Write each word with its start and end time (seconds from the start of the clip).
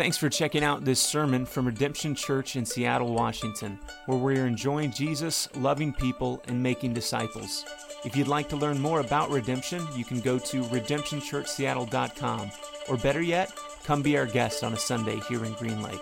Thanks 0.00 0.16
for 0.16 0.30
checking 0.30 0.64
out 0.64 0.82
this 0.82 0.98
sermon 0.98 1.44
from 1.44 1.66
Redemption 1.66 2.14
Church 2.14 2.56
in 2.56 2.64
Seattle, 2.64 3.12
Washington, 3.12 3.78
where 4.06 4.16
we 4.16 4.38
are 4.38 4.46
enjoying 4.46 4.92
Jesus, 4.92 5.46
loving 5.56 5.92
people, 5.92 6.42
and 6.48 6.62
making 6.62 6.94
disciples. 6.94 7.66
If 8.02 8.16
you'd 8.16 8.26
like 8.26 8.48
to 8.48 8.56
learn 8.56 8.80
more 8.80 9.00
about 9.00 9.28
Redemption, 9.28 9.86
you 9.94 10.06
can 10.06 10.20
go 10.20 10.38
to 10.38 10.62
redemptionchurchseattle.com, 10.62 12.50
or 12.88 12.96
better 12.96 13.20
yet, 13.20 13.52
come 13.84 14.00
be 14.00 14.16
our 14.16 14.24
guest 14.24 14.64
on 14.64 14.72
a 14.72 14.78
Sunday 14.78 15.20
here 15.28 15.44
in 15.44 15.52
Green 15.52 15.82
Lake. 15.82 16.00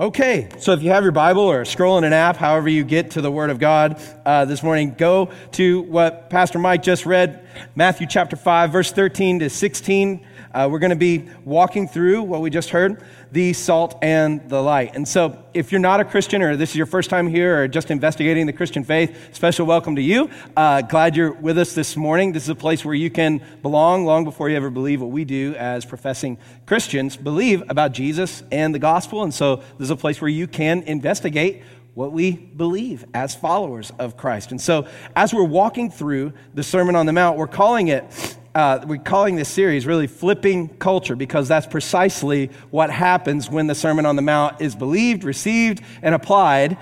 Okay, 0.00 0.48
so 0.60 0.72
if 0.72 0.82
you 0.82 0.90
have 0.90 1.02
your 1.02 1.12
Bible 1.12 1.42
or 1.42 1.66
scroll 1.66 1.98
in 1.98 2.04
an 2.04 2.12
app, 2.14 2.36
however 2.36 2.70
you 2.70 2.84
get 2.84 3.10
to 3.10 3.20
the 3.20 3.30
Word 3.30 3.50
of 3.50 3.58
God 3.58 4.00
uh, 4.24 4.46
this 4.46 4.62
morning, 4.62 4.94
go 4.96 5.28
to 5.52 5.82
what 5.82 6.30
Pastor 6.30 6.58
Mike 6.58 6.82
just 6.82 7.04
read, 7.04 7.46
Matthew 7.74 8.06
chapter 8.06 8.36
5, 8.36 8.72
verse 8.72 8.92
13 8.92 9.40
to 9.40 9.50
16. 9.50 10.24
Uh, 10.52 10.68
we're 10.70 10.78
going 10.78 10.90
to 10.90 10.96
be 10.96 11.28
walking 11.44 11.86
through 11.86 12.22
what 12.22 12.40
we 12.40 12.50
just 12.50 12.70
heard 12.70 13.02
the 13.32 13.52
salt 13.52 13.98
and 14.00 14.48
the 14.48 14.60
light. 14.62 14.94
And 14.94 15.06
so, 15.06 15.44
if 15.52 15.70
you're 15.70 15.80
not 15.80 16.00
a 16.00 16.04
Christian 16.04 16.40
or 16.40 16.56
this 16.56 16.70
is 16.70 16.76
your 16.76 16.86
first 16.86 17.10
time 17.10 17.26
here 17.26 17.62
or 17.62 17.68
just 17.68 17.90
investigating 17.90 18.46
the 18.46 18.52
Christian 18.52 18.84
faith, 18.84 19.34
special 19.34 19.66
welcome 19.66 19.96
to 19.96 20.02
you. 20.02 20.30
Uh, 20.56 20.80
glad 20.82 21.14
you're 21.14 21.32
with 21.32 21.58
us 21.58 21.74
this 21.74 21.96
morning. 21.96 22.32
This 22.32 22.44
is 22.44 22.48
a 22.48 22.54
place 22.54 22.84
where 22.84 22.94
you 22.94 23.10
can 23.10 23.42
belong 23.62 24.04
long 24.04 24.24
before 24.24 24.48
you 24.48 24.56
ever 24.56 24.70
believe 24.70 25.00
what 25.00 25.10
we 25.10 25.24
do 25.24 25.54
as 25.56 25.84
professing 25.84 26.38
Christians 26.64 27.16
believe 27.16 27.62
about 27.68 27.92
Jesus 27.92 28.42
and 28.50 28.74
the 28.74 28.78
gospel. 28.78 29.22
And 29.22 29.34
so, 29.34 29.56
this 29.56 29.86
is 29.86 29.90
a 29.90 29.96
place 29.96 30.20
where 30.20 30.30
you 30.30 30.46
can 30.46 30.82
investigate 30.82 31.62
what 31.94 32.12
we 32.12 32.30
believe 32.30 33.04
as 33.12 33.34
followers 33.34 33.90
of 33.98 34.16
Christ. 34.16 34.52
And 34.52 34.60
so, 34.60 34.86
as 35.16 35.34
we're 35.34 35.42
walking 35.42 35.90
through 35.90 36.32
the 36.54 36.62
Sermon 36.62 36.94
on 36.94 37.06
the 37.06 37.12
Mount, 37.12 37.36
we're 37.36 37.48
calling 37.48 37.88
it 37.88 38.37
uh, 38.54 38.84
we're 38.86 38.98
calling 38.98 39.36
this 39.36 39.48
series 39.48 39.86
really 39.86 40.06
Flipping 40.06 40.68
Culture 40.68 41.14
because 41.14 41.48
that's 41.48 41.66
precisely 41.66 42.50
what 42.70 42.90
happens 42.90 43.50
when 43.50 43.66
the 43.66 43.74
Sermon 43.74 44.06
on 44.06 44.16
the 44.16 44.22
Mount 44.22 44.60
is 44.60 44.74
believed, 44.74 45.24
received, 45.24 45.82
and 46.02 46.14
applied. 46.14 46.78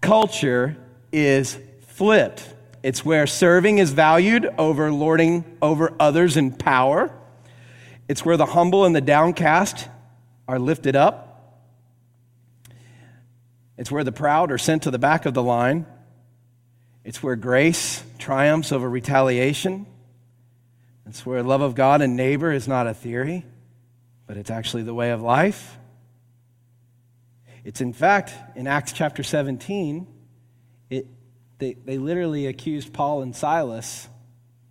Culture 0.00 0.76
is 1.12 1.58
flipped. 1.88 2.54
It's 2.82 3.04
where 3.04 3.26
serving 3.26 3.78
is 3.78 3.92
valued 3.92 4.48
over 4.58 4.90
lording 4.92 5.44
over 5.60 5.94
others 5.98 6.36
in 6.36 6.52
power. 6.52 7.14
It's 8.08 8.24
where 8.24 8.36
the 8.36 8.46
humble 8.46 8.84
and 8.84 8.94
the 8.94 9.00
downcast 9.00 9.88
are 10.48 10.58
lifted 10.58 10.96
up. 10.96 11.26
It's 13.76 13.90
where 13.90 14.04
the 14.04 14.12
proud 14.12 14.52
are 14.52 14.58
sent 14.58 14.82
to 14.82 14.90
the 14.90 14.98
back 14.98 15.26
of 15.26 15.34
the 15.34 15.42
line. 15.42 15.86
It's 17.04 17.22
where 17.22 17.36
grace 17.36 18.02
triumphs 18.18 18.72
over 18.72 18.88
retaliation. 18.88 19.86
It's 21.10 21.26
where 21.26 21.42
love 21.42 21.60
of 21.60 21.74
God 21.74 22.02
and 22.02 22.14
neighbor 22.14 22.52
is 22.52 22.68
not 22.68 22.86
a 22.86 22.94
theory, 22.94 23.44
but 24.28 24.36
it's 24.36 24.48
actually 24.48 24.84
the 24.84 24.94
way 24.94 25.10
of 25.10 25.20
life. 25.20 25.76
It's 27.64 27.80
in 27.80 27.92
fact, 27.92 28.32
in 28.54 28.68
Acts 28.68 28.92
chapter 28.92 29.24
17, 29.24 30.06
it, 30.88 31.08
they, 31.58 31.72
they 31.72 31.98
literally 31.98 32.46
accused 32.46 32.92
Paul 32.92 33.22
and 33.22 33.34
Silas 33.34 34.06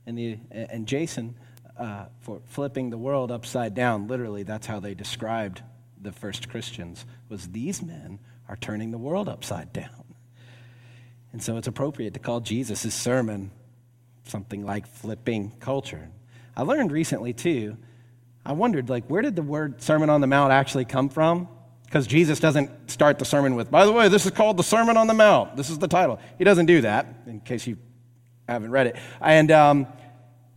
and, 0.06 0.18
the, 0.18 0.40
and 0.50 0.88
Jason 0.88 1.36
uh, 1.78 2.06
for 2.22 2.40
flipping 2.46 2.90
the 2.90 2.98
world 2.98 3.32
upside 3.32 3.76
down. 3.76 4.08
Literally, 4.08 4.44
that's 4.44 4.66
how 4.66 4.80
they 4.80 4.94
described 4.94 5.62
the 6.02 6.14
first 6.14 6.48
Christians, 6.48 7.06
was 7.28 7.50
these 7.50 7.84
men 7.84 8.18
are 8.48 8.56
turning 8.56 8.92
the 8.92 8.98
world 8.98 9.28
upside 9.28 9.74
down. 9.74 10.16
And 11.34 11.44
so 11.44 11.58
it's 11.58 11.68
appropriate 11.68 12.14
to 12.14 12.22
call 12.22 12.40
Jesus' 12.40 12.94
sermon 12.94 13.52
something 14.24 14.66
like 14.66 14.88
flipping 14.88 15.52
culture. 15.60 16.12
I 16.60 16.64
learned 16.64 16.92
recently 16.92 17.32
too, 17.32 17.78
I 18.46 18.52
wondered, 18.52 18.90
like, 18.90 19.06
where 19.08 19.22
did 19.22 19.34
the 19.38 19.42
word 19.42 19.82
Sermon 19.82 20.10
on 20.10 20.20
the 20.20 20.28
Mount 20.28 20.52
actually 20.52 20.84
come 20.84 21.08
from? 21.08 21.48
Because 21.86 22.06
Jesus 22.06 22.42
doesn't 22.42 22.92
start 22.92 23.18
the 23.18 23.24
sermon 23.24 23.56
with, 23.56 23.72
by 23.72 23.86
the 23.86 23.94
way, 23.94 24.10
this 24.10 24.26
is 24.26 24.32
called 24.32 24.58
the 24.58 24.64
Sermon 24.64 24.98
on 24.98 25.08
the 25.08 25.14
Mount. 25.14 25.56
This 25.56 25.70
is 25.70 25.80
the 25.80 25.88
title. 25.88 26.20
He 26.38 26.44
doesn't 26.44 26.66
do 26.66 26.82
that, 26.82 27.08
in 27.28 27.40
case 27.40 27.66
you 27.66 27.78
haven't 28.46 28.72
read 28.72 28.88
it. 28.88 28.98
And, 29.22 29.50
um, 29.52 29.88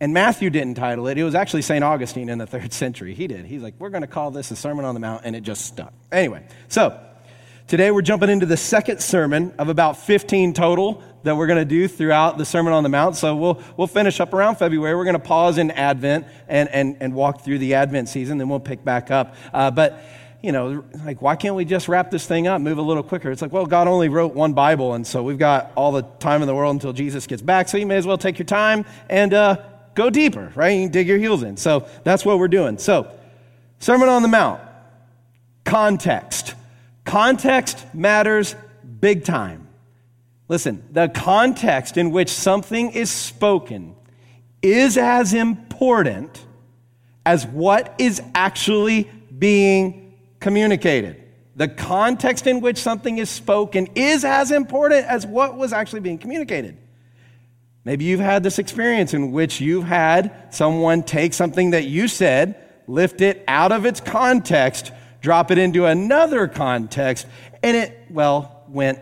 and 0.01 0.13
Matthew 0.13 0.49
didn't 0.49 0.75
title 0.75 1.07
it. 1.07 1.17
It 1.17 1.23
was 1.23 1.35
actually 1.35 1.61
St. 1.61 1.85
Augustine 1.85 2.27
in 2.27 2.37
the 2.37 2.47
third 2.53 2.73
century. 2.73 3.13
He 3.13 3.27
did. 3.27 3.45
He's 3.45 3.61
like, 3.61 3.75
we're 3.79 3.89
going 3.89 4.01
to 4.01 4.07
call 4.07 4.29
this 4.29 4.51
a 4.51 4.57
Sermon 4.57 4.83
on 4.83 4.95
the 4.95 4.99
Mount, 4.99 5.21
and 5.23 5.37
it 5.37 5.41
just 5.43 5.65
stuck. 5.65 5.93
Anyway, 6.11 6.45
so 6.67 6.99
today 7.73 7.89
we're 7.89 8.03
jumping 8.03 8.29
into 8.29 8.45
the 8.45 8.55
second 8.55 9.01
sermon 9.01 9.51
of 9.57 9.67
about 9.67 9.97
15 9.97 10.53
total 10.53 11.01
that 11.23 11.35
we're 11.35 11.47
going 11.47 11.57
to 11.57 11.65
do 11.65 11.87
throughout 11.87 12.37
the 12.37 12.45
Sermon 12.45 12.71
on 12.71 12.83
the 12.83 12.89
Mount. 12.89 13.15
So 13.15 13.35
we'll, 13.35 13.59
we'll 13.75 13.87
finish 13.87 14.19
up 14.19 14.31
around 14.31 14.57
February. 14.57 14.95
We're 14.95 15.05
going 15.05 15.15
to 15.15 15.19
pause 15.19 15.57
in 15.57 15.71
Advent 15.71 16.27
and, 16.47 16.69
and, 16.69 16.97
and 16.99 17.15
walk 17.15 17.41
through 17.41 17.57
the 17.57 17.73
Advent 17.73 18.09
season, 18.09 18.37
then 18.37 18.47
we'll 18.47 18.59
pick 18.59 18.85
back 18.85 19.09
up. 19.09 19.33
Uh, 19.51 19.71
but, 19.71 20.03
you 20.43 20.51
know, 20.51 20.85
like, 21.03 21.19
why 21.23 21.35
can't 21.35 21.55
we 21.55 21.65
just 21.65 21.87
wrap 21.87 22.11
this 22.11 22.27
thing 22.27 22.45
up, 22.45 22.61
move 22.61 22.77
a 22.77 22.81
little 22.83 23.01
quicker? 23.01 23.31
It's 23.31 23.41
like, 23.41 23.51
well, 23.51 23.65
God 23.65 23.87
only 23.87 24.07
wrote 24.07 24.35
one 24.35 24.53
Bible, 24.53 24.93
and 24.93 25.07
so 25.07 25.23
we've 25.23 25.39
got 25.39 25.71
all 25.73 25.91
the 25.91 26.03
time 26.19 26.43
in 26.43 26.47
the 26.47 26.53
world 26.53 26.75
until 26.75 26.93
Jesus 26.93 27.25
gets 27.25 27.41
back, 27.41 27.67
so 27.69 27.79
you 27.79 27.87
may 27.87 27.95
as 27.95 28.05
well 28.05 28.19
take 28.19 28.37
your 28.37 28.45
time 28.45 28.85
and 29.09 29.33
uh, 29.33 29.57
go 29.95 30.11
deeper, 30.11 30.51
right? 30.53 30.79
You 30.79 30.89
dig 30.89 31.07
your 31.07 31.17
heels 31.17 31.41
in. 31.41 31.57
So 31.57 31.87
that's 32.03 32.23
what 32.23 32.37
we're 32.37 32.49
doing. 32.49 32.77
So, 32.77 33.09
Sermon 33.79 34.09
on 34.09 34.21
the 34.21 34.27
Mount, 34.27 34.61
context. 35.65 36.53
Context 37.05 37.85
matters 37.93 38.55
big 38.99 39.23
time. 39.23 39.67
Listen, 40.47 40.83
the 40.91 41.09
context 41.09 41.97
in 41.97 42.11
which 42.11 42.29
something 42.29 42.91
is 42.91 43.09
spoken 43.09 43.95
is 44.61 44.97
as 44.97 45.33
important 45.33 46.45
as 47.25 47.45
what 47.45 47.93
is 47.97 48.21
actually 48.35 49.09
being 49.37 50.13
communicated. 50.39 51.21
The 51.55 51.67
context 51.67 52.47
in 52.47 52.61
which 52.61 52.77
something 52.77 53.17
is 53.17 53.29
spoken 53.29 53.87
is 53.95 54.25
as 54.25 54.51
important 54.51 55.05
as 55.05 55.25
what 55.25 55.55
was 55.55 55.71
actually 55.71 55.99
being 55.99 56.17
communicated. 56.17 56.77
Maybe 57.85 58.05
you've 58.05 58.19
had 58.19 58.43
this 58.43 58.59
experience 58.59 59.13
in 59.13 59.31
which 59.31 59.59
you've 59.59 59.83
had 59.83 60.53
someone 60.53 61.03
take 61.03 61.33
something 61.33 61.71
that 61.71 61.85
you 61.85 62.07
said, 62.07 62.55
lift 62.87 63.21
it 63.21 63.43
out 63.47 63.71
of 63.71 63.85
its 63.85 63.99
context, 63.99 64.91
drop 65.23 65.51
it 65.51 65.57
into 65.57 65.85
another 65.85 66.47
context, 66.47 67.25
and 67.63 67.75
it, 67.75 67.97
well, 68.09 68.63
went 68.67 68.99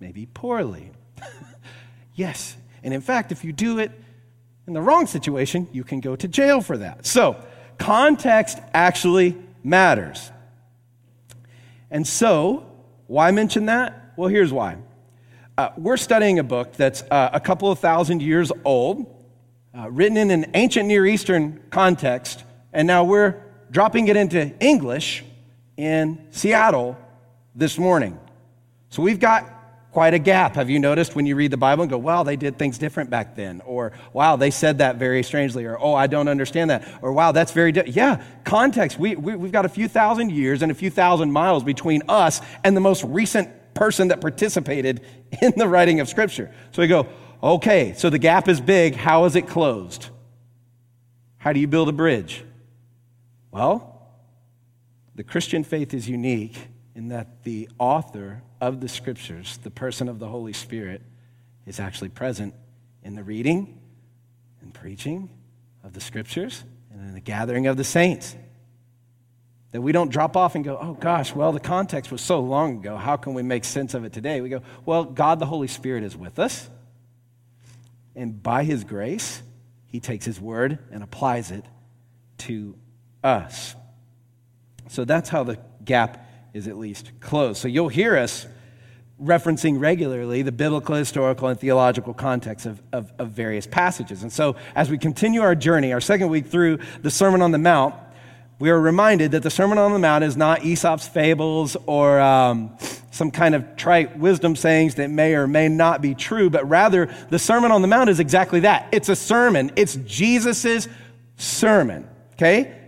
maybe 0.00 0.26
poorly. 0.26 0.90
yes, 2.14 2.56
and 2.82 2.92
in 2.92 3.00
fact, 3.00 3.30
if 3.32 3.44
you 3.44 3.52
do 3.52 3.78
it 3.78 3.92
in 4.66 4.72
the 4.74 4.82
wrong 4.82 5.06
situation, 5.06 5.68
you 5.72 5.84
can 5.84 6.00
go 6.00 6.16
to 6.16 6.28
jail 6.28 6.60
for 6.60 6.76
that. 6.76 7.06
So, 7.06 7.36
context 7.78 8.58
actually 8.74 9.38
matters. 9.62 10.30
And 11.88 12.06
so, 12.06 12.66
why 13.06 13.30
mention 13.30 13.66
that? 13.66 14.12
Well, 14.16 14.28
here's 14.28 14.52
why. 14.52 14.78
Uh, 15.56 15.70
we're 15.76 15.96
studying 15.96 16.40
a 16.40 16.44
book 16.44 16.72
that's 16.72 17.02
uh, 17.08 17.30
a 17.32 17.40
couple 17.40 17.70
of 17.70 17.78
thousand 17.78 18.20
years 18.20 18.50
old, 18.64 19.06
uh, 19.78 19.88
written 19.90 20.16
in 20.16 20.32
an 20.32 20.50
ancient 20.54 20.88
Near 20.88 21.06
Eastern 21.06 21.62
context, 21.70 22.42
and 22.72 22.88
now 22.88 23.04
we're 23.04 23.51
dropping 23.72 24.08
it 24.08 24.16
into 24.16 24.52
English 24.60 25.24
in 25.76 26.24
Seattle 26.30 26.96
this 27.54 27.78
morning. 27.78 28.20
So 28.90 29.02
we've 29.02 29.18
got 29.18 29.48
quite 29.92 30.12
a 30.12 30.18
gap. 30.18 30.56
Have 30.56 30.68
you 30.68 30.78
noticed 30.78 31.16
when 31.16 31.24
you 31.24 31.34
read 31.36 31.50
the 31.50 31.56
Bible 31.56 31.82
and 31.82 31.90
go, 31.90 31.96
wow, 31.96 32.22
they 32.22 32.36
did 32.36 32.58
things 32.58 32.76
different 32.76 33.08
back 33.08 33.34
then? 33.34 33.62
Or, 33.62 33.92
wow, 34.12 34.36
they 34.36 34.50
said 34.50 34.78
that 34.78 34.96
very 34.96 35.22
strangely. 35.22 35.64
Or, 35.64 35.78
oh, 35.78 35.94
I 35.94 36.06
don't 36.06 36.28
understand 36.28 36.70
that. 36.70 36.86
Or, 37.00 37.12
wow, 37.12 37.32
that's 37.32 37.52
very, 37.52 37.72
di-. 37.72 37.84
yeah, 37.86 38.22
context. 38.44 38.98
We, 38.98 39.16
we, 39.16 39.36
we've 39.36 39.52
got 39.52 39.64
a 39.64 39.70
few 39.70 39.88
thousand 39.88 40.32
years 40.32 40.62
and 40.62 40.70
a 40.70 40.74
few 40.74 40.90
thousand 40.90 41.32
miles 41.32 41.64
between 41.64 42.02
us 42.08 42.42
and 42.64 42.76
the 42.76 42.80
most 42.80 43.04
recent 43.04 43.48
person 43.72 44.08
that 44.08 44.20
participated 44.20 45.00
in 45.42 45.54
the 45.56 45.66
writing 45.66 46.00
of 46.00 46.10
Scripture. 46.10 46.52
So 46.72 46.82
we 46.82 46.88
go, 46.88 47.06
okay, 47.42 47.94
so 47.96 48.10
the 48.10 48.18
gap 48.18 48.48
is 48.48 48.60
big. 48.60 48.96
How 48.96 49.24
is 49.24 49.34
it 49.34 49.48
closed? 49.48 50.08
How 51.38 51.54
do 51.54 51.60
you 51.60 51.66
build 51.66 51.88
a 51.88 51.92
bridge? 51.92 52.44
Well, 53.52 54.08
the 55.14 55.22
Christian 55.22 55.62
faith 55.62 55.92
is 55.94 56.08
unique 56.08 56.56
in 56.94 57.08
that 57.08 57.44
the 57.44 57.68
author 57.78 58.42
of 58.60 58.80
the 58.80 58.88
scriptures, 58.88 59.58
the 59.62 59.70
person 59.70 60.08
of 60.08 60.18
the 60.18 60.26
Holy 60.26 60.54
Spirit, 60.54 61.02
is 61.66 61.78
actually 61.78 62.08
present 62.08 62.54
in 63.02 63.14
the 63.14 63.22
reading 63.22 63.78
and 64.62 64.72
preaching 64.72 65.28
of 65.84 65.92
the 65.92 66.00
scriptures 66.00 66.64
and 66.90 67.00
in 67.02 67.14
the 67.14 67.20
gathering 67.20 67.66
of 67.66 67.76
the 67.76 67.84
saints. 67.84 68.36
That 69.72 69.82
we 69.82 69.92
don't 69.92 70.10
drop 70.10 70.36
off 70.36 70.54
and 70.54 70.64
go, 70.64 70.78
oh 70.80 70.94
gosh, 70.94 71.34
well, 71.34 71.52
the 71.52 71.60
context 71.60 72.10
was 72.10 72.22
so 72.22 72.40
long 72.40 72.78
ago. 72.78 72.96
How 72.96 73.16
can 73.16 73.34
we 73.34 73.42
make 73.42 73.64
sense 73.64 73.92
of 73.92 74.04
it 74.04 74.14
today? 74.14 74.40
We 74.40 74.48
go, 74.48 74.62
well, 74.86 75.04
God 75.04 75.38
the 75.38 75.46
Holy 75.46 75.68
Spirit 75.68 76.04
is 76.04 76.16
with 76.16 76.38
us. 76.38 76.70
And 78.16 78.42
by 78.42 78.64
his 78.64 78.84
grace, 78.84 79.42
he 79.86 80.00
takes 80.00 80.24
his 80.24 80.40
word 80.40 80.78
and 80.90 81.02
applies 81.02 81.50
it 81.50 81.64
to 82.38 82.76
us. 83.22 83.74
So 84.88 85.04
that's 85.04 85.28
how 85.28 85.44
the 85.44 85.58
gap 85.84 86.28
is 86.52 86.68
at 86.68 86.76
least 86.76 87.12
closed. 87.20 87.60
So 87.60 87.68
you'll 87.68 87.88
hear 87.88 88.16
us 88.16 88.46
referencing 89.22 89.80
regularly 89.80 90.42
the 90.42 90.52
biblical, 90.52 90.96
historical, 90.96 91.48
and 91.48 91.58
theological 91.58 92.12
context 92.12 92.66
of, 92.66 92.82
of, 92.92 93.12
of, 93.18 93.30
various 93.30 93.66
passages. 93.66 94.22
And 94.22 94.32
so 94.32 94.56
as 94.74 94.90
we 94.90 94.98
continue 94.98 95.42
our 95.42 95.54
journey, 95.54 95.92
our 95.92 96.00
second 96.00 96.28
week 96.28 96.46
through 96.46 96.78
the 97.02 97.10
Sermon 97.10 97.40
on 97.40 97.52
the 97.52 97.58
Mount, 97.58 97.94
we 98.58 98.70
are 98.70 98.80
reminded 98.80 99.32
that 99.32 99.42
the 99.42 99.50
Sermon 99.50 99.78
on 99.78 99.92
the 99.92 99.98
Mount 99.98 100.24
is 100.24 100.36
not 100.36 100.64
Aesop's 100.64 101.06
fables 101.06 101.76
or 101.86 102.20
um, 102.20 102.76
some 103.10 103.30
kind 103.30 103.54
of 103.54 103.76
trite 103.76 104.18
wisdom 104.18 104.56
sayings 104.56 104.96
that 104.96 105.10
may 105.10 105.34
or 105.34 105.46
may 105.46 105.68
not 105.68 106.02
be 106.02 106.14
true, 106.14 106.50
but 106.50 106.68
rather 106.68 107.12
the 107.30 107.38
Sermon 107.38 107.70
on 107.70 107.82
the 107.82 107.88
Mount 107.88 108.10
is 108.10 108.20
exactly 108.20 108.60
that. 108.60 108.88
It's 108.92 109.08
a 109.08 109.16
sermon, 109.16 109.70
it's 109.76 109.96
Jesus' 109.96 110.88
sermon, 111.36 112.08
okay? 112.34 112.81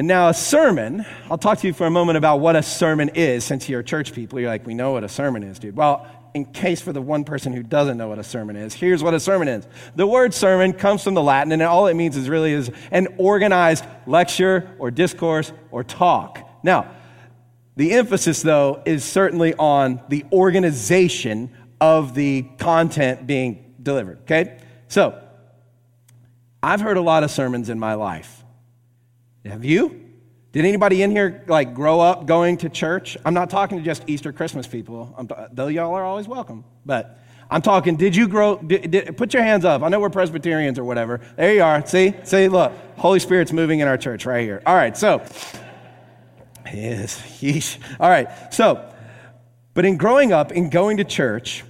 And 0.00 0.08
now, 0.08 0.30
a 0.30 0.34
sermon, 0.34 1.04
I'll 1.30 1.36
talk 1.36 1.58
to 1.58 1.66
you 1.66 1.74
for 1.74 1.86
a 1.86 1.90
moment 1.90 2.16
about 2.16 2.38
what 2.38 2.56
a 2.56 2.62
sermon 2.62 3.10
is, 3.10 3.44
since 3.44 3.68
you're 3.68 3.82
church 3.82 4.14
people. 4.14 4.40
You're 4.40 4.48
like, 4.48 4.66
we 4.66 4.72
know 4.72 4.92
what 4.92 5.04
a 5.04 5.10
sermon 5.10 5.42
is, 5.42 5.58
dude. 5.58 5.76
Well, 5.76 6.06
in 6.32 6.46
case 6.46 6.80
for 6.80 6.94
the 6.94 7.02
one 7.02 7.22
person 7.22 7.52
who 7.52 7.62
doesn't 7.62 7.98
know 7.98 8.08
what 8.08 8.18
a 8.18 8.24
sermon 8.24 8.56
is, 8.56 8.72
here's 8.72 9.02
what 9.02 9.12
a 9.12 9.20
sermon 9.20 9.46
is. 9.46 9.68
The 9.96 10.06
word 10.06 10.32
sermon 10.32 10.72
comes 10.72 11.04
from 11.04 11.12
the 11.12 11.22
Latin, 11.22 11.52
and 11.52 11.60
all 11.60 11.86
it 11.86 11.92
means 11.92 12.16
is 12.16 12.30
really 12.30 12.54
is 12.54 12.70
an 12.90 13.08
organized 13.18 13.84
lecture 14.06 14.74
or 14.78 14.90
discourse 14.90 15.52
or 15.70 15.84
talk. 15.84 16.48
Now, 16.62 16.90
the 17.76 17.92
emphasis, 17.92 18.40
though, 18.40 18.82
is 18.86 19.04
certainly 19.04 19.52
on 19.52 20.00
the 20.08 20.24
organization 20.32 21.54
of 21.78 22.14
the 22.14 22.46
content 22.56 23.26
being 23.26 23.74
delivered, 23.82 24.20
okay? 24.22 24.62
So, 24.88 25.22
I've 26.62 26.80
heard 26.80 26.96
a 26.96 27.02
lot 27.02 27.22
of 27.22 27.30
sermons 27.30 27.68
in 27.68 27.78
my 27.78 27.92
life. 27.92 28.39
Have 29.44 29.64
you? 29.64 30.08
Did 30.52 30.64
anybody 30.64 31.02
in 31.02 31.10
here 31.10 31.44
like 31.46 31.74
grow 31.74 32.00
up 32.00 32.26
going 32.26 32.58
to 32.58 32.68
church? 32.68 33.16
I'm 33.24 33.34
not 33.34 33.50
talking 33.50 33.78
to 33.78 33.84
just 33.84 34.04
Easter 34.06 34.32
Christmas 34.32 34.66
people, 34.66 35.14
I'm, 35.16 35.28
though 35.52 35.68
y'all 35.68 35.94
are 35.94 36.04
always 36.04 36.26
welcome. 36.26 36.64
But 36.84 37.18
I'm 37.50 37.62
talking, 37.62 37.96
did 37.96 38.14
you 38.14 38.28
grow? 38.28 38.56
Did, 38.56 38.90
did, 38.90 39.16
put 39.16 39.32
your 39.32 39.42
hands 39.42 39.64
up. 39.64 39.82
I 39.82 39.88
know 39.88 40.00
we're 40.00 40.10
Presbyterians 40.10 40.78
or 40.78 40.84
whatever. 40.84 41.20
There 41.36 41.54
you 41.54 41.62
are. 41.62 41.86
See? 41.86 42.14
See, 42.24 42.48
look. 42.48 42.72
Holy 42.96 43.20
Spirit's 43.20 43.52
moving 43.52 43.80
in 43.80 43.88
our 43.88 43.96
church 43.96 44.26
right 44.26 44.42
here. 44.42 44.62
All 44.66 44.74
right, 44.74 44.96
so. 44.96 45.22
Yes, 46.72 47.20
yeesh. 47.40 47.78
All 47.98 48.08
right, 48.10 48.28
so, 48.52 48.92
but 49.74 49.84
in 49.84 49.96
growing 49.96 50.32
up 50.32 50.50
and 50.50 50.70
going 50.70 50.98
to 50.98 51.04
church, 51.04 51.64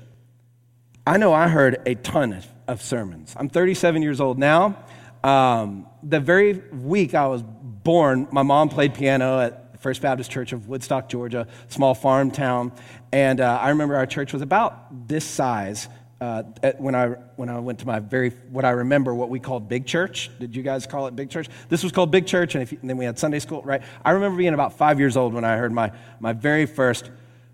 I 1.06 1.16
know 1.16 1.32
I 1.32 1.48
heard 1.48 1.80
a 1.86 1.94
ton 1.94 2.32
of, 2.32 2.46
of 2.66 2.82
sermons. 2.82 3.34
I'm 3.38 3.48
37 3.48 4.02
years 4.02 4.20
old 4.20 4.38
now. 4.38 4.84
Um, 5.22 5.86
the 6.02 6.20
very 6.20 6.54
week 6.72 7.14
I 7.14 7.26
was 7.26 7.42
born, 7.82 8.28
my 8.30 8.42
mom 8.42 8.68
played 8.68 8.94
piano 8.94 9.40
at 9.40 9.80
First 9.80 10.02
Baptist 10.02 10.30
Church 10.30 10.52
of 10.52 10.68
Woodstock, 10.68 11.08
Georgia, 11.08 11.46
small 11.68 11.94
farm 11.94 12.30
town. 12.30 12.72
And 13.12 13.40
uh, 13.40 13.58
I 13.60 13.70
remember 13.70 13.96
our 13.96 14.06
church 14.06 14.32
was 14.32 14.42
about 14.42 15.08
this 15.08 15.24
size 15.24 15.88
uh, 16.20 16.42
when, 16.76 16.94
I, 16.94 17.08
when 17.36 17.48
I 17.48 17.58
went 17.60 17.78
to 17.78 17.86
my 17.86 17.98
very, 17.98 18.30
what 18.50 18.66
I 18.66 18.70
remember, 18.70 19.14
what 19.14 19.30
we 19.30 19.40
called 19.40 19.68
big 19.68 19.86
church. 19.86 20.30
Did 20.38 20.54
you 20.54 20.62
guys 20.62 20.86
call 20.86 21.06
it 21.06 21.16
big 21.16 21.30
church? 21.30 21.48
This 21.70 21.82
was 21.82 21.92
called 21.92 22.10
big 22.10 22.26
church, 22.26 22.54
and, 22.54 22.70
you, 22.70 22.78
and 22.82 22.90
then 22.90 22.98
we 22.98 23.06
had 23.06 23.18
Sunday 23.18 23.38
school, 23.38 23.62
right? 23.62 23.82
I 24.04 24.10
remember 24.10 24.36
being 24.36 24.52
about 24.52 24.76
five 24.76 24.98
years 24.98 25.16
old 25.16 25.32
when 25.32 25.44
I 25.44 25.56
heard 25.56 25.72
my, 25.72 25.92
my 26.20 26.34
very 26.34 26.66
first 26.66 27.10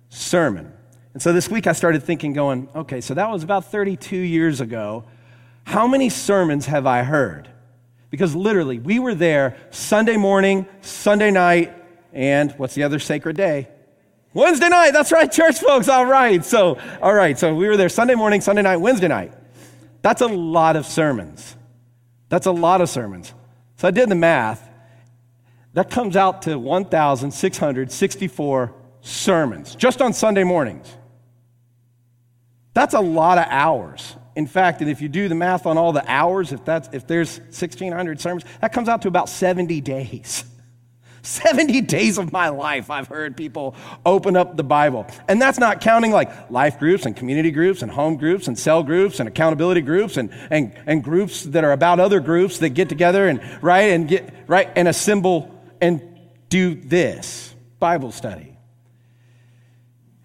sermon. 0.08 0.73
And 1.14 1.23
so 1.23 1.32
this 1.32 1.49
week 1.49 1.69
I 1.69 1.73
started 1.73 2.02
thinking, 2.02 2.32
going, 2.32 2.69
okay, 2.75 3.00
so 3.00 3.14
that 3.14 3.31
was 3.31 3.44
about 3.44 3.70
32 3.70 4.17
years 4.17 4.61
ago. 4.61 5.05
How 5.62 5.87
many 5.87 6.08
sermons 6.08 6.67
have 6.67 6.87
I 6.87 7.05
heard? 7.05 7.49
Because 8.10 8.34
literally, 8.34 8.78
we 8.78 8.98
were 8.98 9.14
there 9.14 9.56
Sunday 9.70 10.16
morning, 10.16 10.66
Sunday 10.80 11.30
night, 11.30 11.74
and 12.12 12.52
what's 12.52 12.74
the 12.74 12.82
other 12.82 12.98
sacred 12.98 13.36
day? 13.36 13.68
Wednesday 14.32 14.68
night. 14.68 14.92
That's 14.92 15.12
right, 15.12 15.30
church 15.32 15.60
folks. 15.60 15.88
All 15.88 16.06
right. 16.06 16.44
So, 16.44 16.78
all 17.00 17.14
right. 17.14 17.38
So 17.38 17.54
we 17.54 17.68
were 17.68 17.76
there 17.76 17.88
Sunday 17.88 18.14
morning, 18.14 18.42
Sunday 18.42 18.62
night, 18.62 18.76
Wednesday 18.76 19.08
night. 19.08 19.32
That's 20.02 20.20
a 20.20 20.26
lot 20.26 20.76
of 20.76 20.86
sermons. 20.86 21.56
That's 22.28 22.46
a 22.46 22.52
lot 22.52 22.80
of 22.80 22.88
sermons. 22.90 23.34
So 23.76 23.88
I 23.88 23.90
did 23.90 24.08
the 24.08 24.14
math. 24.14 24.62
That 25.72 25.90
comes 25.90 26.16
out 26.16 26.42
to 26.42 26.56
1,664 26.58 28.74
sermons 29.00 29.74
just 29.74 30.00
on 30.02 30.12
Sunday 30.12 30.44
mornings. 30.44 30.94
That's 32.74 32.94
a 32.94 33.00
lot 33.00 33.38
of 33.38 33.46
hours. 33.48 34.14
In 34.36 34.46
fact, 34.46 34.82
and 34.82 34.90
if 34.90 35.00
you 35.00 35.08
do 35.08 35.28
the 35.28 35.34
math 35.34 35.64
on 35.64 35.78
all 35.78 35.92
the 35.92 36.04
hours, 36.06 36.52
if, 36.52 36.62
that's, 36.62 36.90
if 36.92 37.06
there's 37.06 37.38
1,600 37.38 38.20
sermons, 38.20 38.44
that 38.60 38.70
comes 38.70 38.86
out 38.86 39.02
to 39.02 39.08
about 39.08 39.30
70 39.30 39.80
days. 39.80 40.44
70 41.22 41.80
days 41.80 42.18
of 42.18 42.32
my 42.32 42.50
life, 42.50 42.90
I've 42.90 43.08
heard 43.08 43.34
people 43.34 43.74
open 44.04 44.36
up 44.36 44.56
the 44.56 44.62
Bible. 44.62 45.06
And 45.26 45.40
that's 45.40 45.58
not 45.58 45.80
counting 45.80 46.12
like 46.12 46.50
life 46.50 46.78
groups 46.78 47.06
and 47.06 47.16
community 47.16 47.50
groups 47.50 47.80
and 47.82 47.90
home 47.90 48.16
groups 48.16 48.46
and 48.46 48.56
cell 48.56 48.82
groups 48.82 49.18
and 49.18 49.28
accountability 49.28 49.80
groups 49.80 50.18
and, 50.18 50.30
and, 50.50 50.72
and 50.86 51.02
groups 51.02 51.42
that 51.44 51.64
are 51.64 51.72
about 51.72 51.98
other 51.98 52.20
groups 52.20 52.58
that 52.58 52.70
get 52.70 52.90
together 52.90 53.26
and, 53.26 53.40
right, 53.62 53.90
and 53.90 54.06
get, 54.06 54.32
right, 54.46 54.70
and 54.76 54.86
assemble 54.86 55.52
and 55.80 56.02
do 56.50 56.74
this 56.74 57.54
Bible 57.80 58.12
study. 58.12 58.56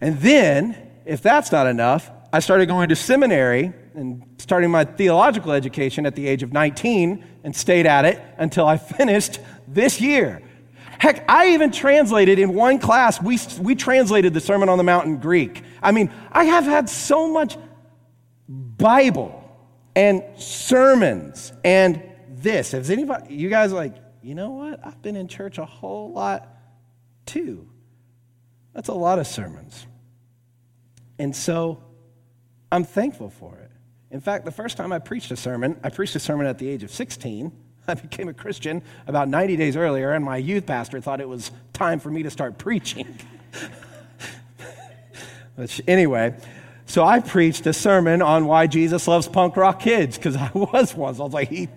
And 0.01 0.19
then, 0.19 0.75
if 1.05 1.21
that's 1.21 1.51
not 1.51 1.65
enough, 1.65 2.11
I 2.33 2.41
started 2.41 2.67
going 2.67 2.89
to 2.89 2.95
seminary 2.95 3.73
and 3.93 4.23
starting 4.37 4.71
my 4.71 4.85
theological 4.85 5.51
education 5.51 6.05
at 6.05 6.15
the 6.15 6.27
age 6.27 6.43
of 6.43 6.53
19 6.53 7.25
and 7.43 7.55
stayed 7.55 7.85
at 7.85 8.05
it 8.05 8.21
until 8.37 8.67
I 8.67 8.77
finished 8.77 9.39
this 9.67 9.99
year. 10.01 10.41
Heck, 10.99 11.29
I 11.29 11.53
even 11.53 11.71
translated 11.71 12.37
in 12.37 12.53
one 12.53 12.77
class, 12.79 13.21
we, 13.21 13.39
we 13.59 13.75
translated 13.75 14.33
the 14.33 14.39
Sermon 14.39 14.69
on 14.69 14.77
the 14.77 14.83
Mount 14.83 15.07
in 15.07 15.17
Greek. 15.17 15.63
I 15.81 15.91
mean, 15.91 16.11
I 16.31 16.43
have 16.45 16.65
had 16.65 16.89
so 16.89 17.27
much 17.27 17.57
Bible 18.47 19.37
and 19.95 20.23
sermons 20.37 21.53
and 21.63 22.03
this. 22.29 22.71
Has 22.71 22.89
anybody, 22.89 23.35
you 23.35 23.49
guys 23.49 23.71
like, 23.71 23.95
you 24.21 24.35
know 24.35 24.51
what? 24.51 24.85
I've 24.85 25.01
been 25.01 25.15
in 25.15 25.27
church 25.27 25.57
a 25.57 25.65
whole 25.65 26.11
lot 26.11 26.47
too. 27.25 27.67
That's 28.73 28.87
a 28.87 28.93
lot 28.93 29.19
of 29.19 29.27
sermons. 29.27 29.85
And 31.19 31.35
so 31.35 31.83
I'm 32.71 32.83
thankful 32.83 33.29
for 33.29 33.57
it. 33.57 33.60
In 34.11 34.19
fact, 34.19 34.43
the 34.43 34.51
first 34.51 34.75
time 34.75 34.91
I 34.91 34.99
preached 34.99 35.31
a 35.31 35.37
sermon, 35.37 35.79
I 35.83 35.89
preached 35.89 36.15
a 36.17 36.19
sermon 36.19 36.45
at 36.45 36.59
the 36.59 36.67
age 36.67 36.83
of 36.83 36.91
16. 36.91 37.51
I 37.87 37.93
became 37.93 38.27
a 38.27 38.33
Christian 38.33 38.83
about 39.07 39.29
90 39.29 39.55
days 39.55 39.77
earlier, 39.77 40.11
and 40.11 40.23
my 40.23 40.37
youth 40.37 40.65
pastor 40.65 40.99
thought 40.99 41.21
it 41.21 41.29
was 41.29 41.51
time 41.73 41.99
for 41.99 42.11
me 42.11 42.23
to 42.23 42.29
start 42.29 42.57
preaching. 42.57 43.17
Which, 45.55 45.81
anyway, 45.87 46.35
so 46.85 47.05
I 47.05 47.21
preached 47.21 47.65
a 47.67 47.73
sermon 47.73 48.21
on 48.21 48.45
why 48.45 48.67
Jesus 48.67 49.07
loves 49.07 49.29
punk 49.29 49.55
rock 49.55 49.79
kids 49.79 50.17
because 50.17 50.35
I 50.35 50.51
was 50.53 50.93
one. 50.93 51.15
So 51.15 51.21
I 51.21 51.25
was 51.25 51.33
like, 51.33 51.49
he. 51.49 51.69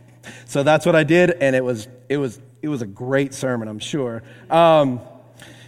So 0.46 0.62
that's 0.62 0.86
what 0.86 0.96
I 0.96 1.04
did, 1.04 1.30
and 1.30 1.54
it 1.54 1.62
was 1.62 1.86
it 2.08 2.16
was 2.16 2.40
it 2.62 2.68
was 2.68 2.82
a 2.82 2.86
great 2.86 3.34
sermon, 3.34 3.68
I'm 3.68 3.78
sure. 3.78 4.22
Um, 4.48 5.00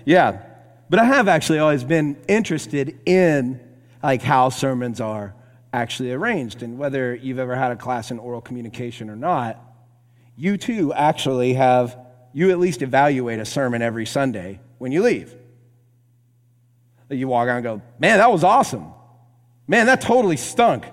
yeah, 0.05 0.43
but 0.89 0.99
I 0.99 1.05
have 1.05 1.29
actually 1.29 1.59
always 1.59 1.85
been 1.85 2.17
interested 2.27 2.99
in 3.05 3.61
like 4.03 4.23
how 4.23 4.49
sermons 4.49 5.01
are 5.01 5.35
actually 5.73 6.13
arranged. 6.13 6.63
And 6.63 6.79
whether 6.79 7.15
you've 7.15 7.39
ever 7.39 7.55
had 7.55 7.73
a 7.73 7.77
class 7.77 8.11
in 8.11 8.19
oral 8.19 8.41
communication 8.41 9.11
or 9.11 9.17
not, 9.17 9.63
you 10.37 10.57
too 10.57 10.93
actually 10.93 11.55
have, 11.55 11.99
you 12.33 12.51
at 12.51 12.59
least 12.59 12.83
evaluate 12.83 13.39
a 13.39 13.45
sermon 13.45 13.83
every 13.83 14.07
Sunday 14.07 14.61
when 14.79 14.93
you 14.93 15.03
leave. 15.03 15.35
You 17.09 17.29
walk 17.29 17.49
out 17.49 17.57
and 17.57 17.65
go, 17.65 17.83
man, 17.99 18.19
that 18.19 18.31
was 18.31 18.45
awesome. 18.45 18.93
Man, 19.69 19.87
that 19.87 20.01
totally 20.01 20.37
stunk. 20.37 20.85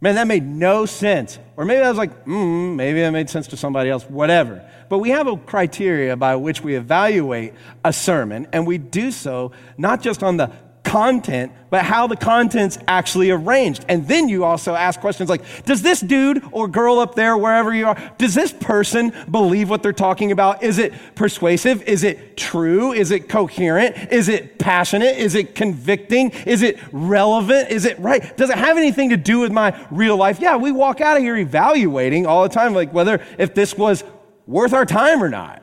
Man, 0.00 0.16
that 0.16 0.26
made 0.26 0.44
no 0.44 0.84
sense. 0.84 1.38
Or 1.56 1.64
maybe 1.64 1.82
I 1.82 1.88
was 1.88 1.96
like, 1.96 2.26
mm, 2.26 2.74
maybe 2.74 3.00
that 3.00 3.10
made 3.10 3.30
sense 3.30 3.46
to 3.48 3.56
somebody 3.56 3.88
else, 3.88 4.04
whatever. 4.04 4.68
But 4.88 4.98
we 4.98 5.10
have 5.10 5.26
a 5.26 5.36
criteria 5.36 6.16
by 6.16 6.36
which 6.36 6.60
we 6.60 6.74
evaluate 6.74 7.54
a 7.84 7.92
sermon, 7.92 8.46
and 8.52 8.66
we 8.66 8.76
do 8.76 9.10
so 9.10 9.52
not 9.78 10.02
just 10.02 10.22
on 10.22 10.36
the 10.36 10.50
content, 10.94 11.50
but 11.70 11.84
how 11.84 12.06
the 12.06 12.14
content's 12.14 12.78
actually 12.86 13.28
arranged. 13.28 13.84
And 13.88 14.06
then 14.06 14.28
you 14.28 14.44
also 14.44 14.76
ask 14.76 15.00
questions 15.00 15.28
like 15.28 15.42
Does 15.64 15.82
this 15.82 15.98
dude 15.98 16.44
or 16.52 16.68
girl 16.68 17.00
up 17.00 17.16
there, 17.16 17.36
wherever 17.36 17.74
you 17.74 17.88
are, 17.88 18.12
does 18.16 18.32
this 18.32 18.52
person 18.52 19.12
believe 19.28 19.68
what 19.68 19.82
they're 19.82 19.92
talking 19.92 20.30
about? 20.30 20.62
Is 20.62 20.78
it 20.78 20.94
persuasive? 21.16 21.82
Is 21.82 22.04
it 22.04 22.36
true? 22.36 22.92
Is 22.92 23.10
it 23.10 23.28
coherent? 23.28 24.12
Is 24.12 24.28
it 24.28 24.60
passionate? 24.60 25.18
Is 25.18 25.34
it 25.34 25.56
convicting? 25.56 26.30
Is 26.46 26.62
it 26.62 26.78
relevant? 26.92 27.70
Is 27.70 27.86
it 27.86 27.98
right? 27.98 28.36
Does 28.36 28.50
it 28.50 28.56
have 28.56 28.76
anything 28.78 29.10
to 29.10 29.16
do 29.16 29.40
with 29.40 29.50
my 29.50 29.76
real 29.90 30.16
life? 30.16 30.38
Yeah, 30.38 30.58
we 30.58 30.70
walk 30.70 31.00
out 31.00 31.16
of 31.16 31.24
here 31.24 31.36
evaluating 31.36 32.24
all 32.24 32.44
the 32.44 32.54
time, 32.54 32.72
like 32.72 32.92
whether 32.92 33.20
if 33.36 33.52
this 33.52 33.76
was 33.76 34.04
worth 34.46 34.72
our 34.72 34.86
time 34.86 35.24
or 35.24 35.28
not. 35.28 35.60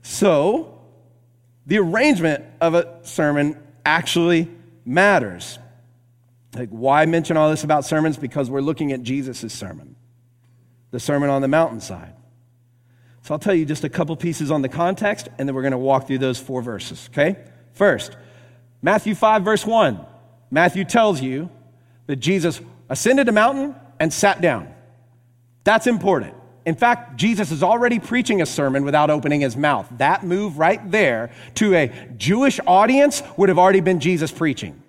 So, 0.00 0.80
the 1.66 1.76
arrangement 1.78 2.42
of 2.60 2.74
a 2.74 3.00
sermon 3.02 3.60
actually 3.86 4.48
matters. 4.84 5.58
Like, 6.54 6.68
why 6.70 7.06
mention 7.06 7.36
all 7.36 7.50
this 7.50 7.64
about 7.64 7.84
sermons? 7.84 8.16
Because 8.16 8.50
we're 8.50 8.60
looking 8.60 8.92
at 8.92 9.02
Jesus' 9.02 9.52
sermon, 9.52 9.96
the 10.90 11.00
Sermon 11.00 11.30
on 11.30 11.40
the 11.40 11.48
Mountainside. 11.48 12.12
So 13.22 13.34
I'll 13.34 13.40
tell 13.40 13.54
you 13.54 13.64
just 13.64 13.84
a 13.84 13.88
couple 13.88 14.14
pieces 14.16 14.50
on 14.50 14.62
the 14.62 14.68
context, 14.68 15.28
and 15.38 15.48
then 15.48 15.54
we're 15.54 15.62
going 15.62 15.72
to 15.72 15.78
walk 15.78 16.06
through 16.06 16.18
those 16.18 16.38
four 16.38 16.62
verses, 16.62 17.08
okay? 17.12 17.36
First, 17.72 18.16
Matthew 18.82 19.14
5, 19.14 19.42
verse 19.42 19.66
1. 19.66 20.04
Matthew 20.50 20.84
tells 20.84 21.20
you 21.20 21.50
that 22.06 22.16
Jesus 22.16 22.60
ascended 22.88 23.28
a 23.28 23.32
mountain 23.32 23.74
and 23.98 24.12
sat 24.12 24.40
down. 24.40 24.72
That's 25.64 25.86
important. 25.86 26.34
In 26.66 26.74
fact, 26.74 27.16
Jesus 27.16 27.52
is 27.52 27.62
already 27.62 28.00
preaching 28.00 28.42
a 28.42 28.46
sermon 28.46 28.84
without 28.84 29.08
opening 29.08 29.40
his 29.40 29.56
mouth. 29.56 29.86
That 29.98 30.24
move 30.24 30.58
right 30.58 30.90
there 30.90 31.30
to 31.54 31.74
a 31.74 31.92
Jewish 32.16 32.58
audience 32.66 33.22
would 33.36 33.48
have 33.48 33.58
already 33.58 33.80
been 33.80 34.00
Jesus 34.00 34.32
preaching. 34.32 34.82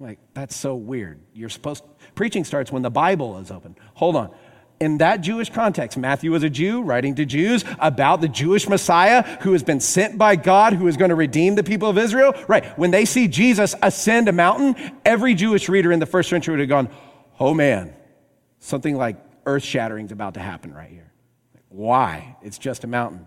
Like, 0.00 0.18
that's 0.34 0.56
so 0.56 0.74
weird. 0.74 1.20
You're 1.32 1.48
supposed 1.48 1.84
preaching 2.16 2.42
starts 2.42 2.72
when 2.72 2.82
the 2.82 2.90
Bible 2.90 3.38
is 3.38 3.52
open. 3.52 3.76
Hold 3.94 4.16
on. 4.16 4.34
In 4.80 4.98
that 4.98 5.20
Jewish 5.20 5.48
context, 5.48 5.96
Matthew 5.96 6.32
was 6.32 6.42
a 6.42 6.50
Jew 6.50 6.82
writing 6.82 7.14
to 7.14 7.24
Jews 7.24 7.64
about 7.78 8.20
the 8.20 8.26
Jewish 8.26 8.68
Messiah 8.68 9.22
who 9.42 9.52
has 9.52 9.62
been 9.62 9.78
sent 9.78 10.18
by 10.18 10.34
God, 10.34 10.72
who 10.72 10.88
is 10.88 10.96
going 10.96 11.10
to 11.10 11.14
redeem 11.14 11.54
the 11.54 11.62
people 11.62 11.88
of 11.88 11.98
Israel. 11.98 12.34
Right. 12.48 12.76
When 12.76 12.90
they 12.90 13.04
see 13.04 13.28
Jesus 13.28 13.76
ascend 13.80 14.28
a 14.28 14.32
mountain, 14.32 14.74
every 15.04 15.34
Jewish 15.34 15.68
reader 15.68 15.92
in 15.92 16.00
the 16.00 16.06
first 16.06 16.28
century 16.28 16.54
would 16.54 16.60
have 16.60 16.68
gone, 16.68 16.88
oh 17.38 17.54
man, 17.54 17.94
something 18.58 18.96
like 18.96 19.18
earth 19.46 19.62
shattering 19.62 20.06
is 20.06 20.12
about 20.12 20.34
to 20.34 20.40
happen 20.40 20.74
right 20.74 20.90
here. 20.90 21.11
Why? 21.72 22.36
It's 22.42 22.58
just 22.58 22.84
a 22.84 22.86
mountain. 22.86 23.26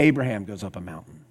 Abraham 0.00 0.44
goes 0.44 0.64
up 0.64 0.76
a 0.76 0.80
mountain. 0.80 1.24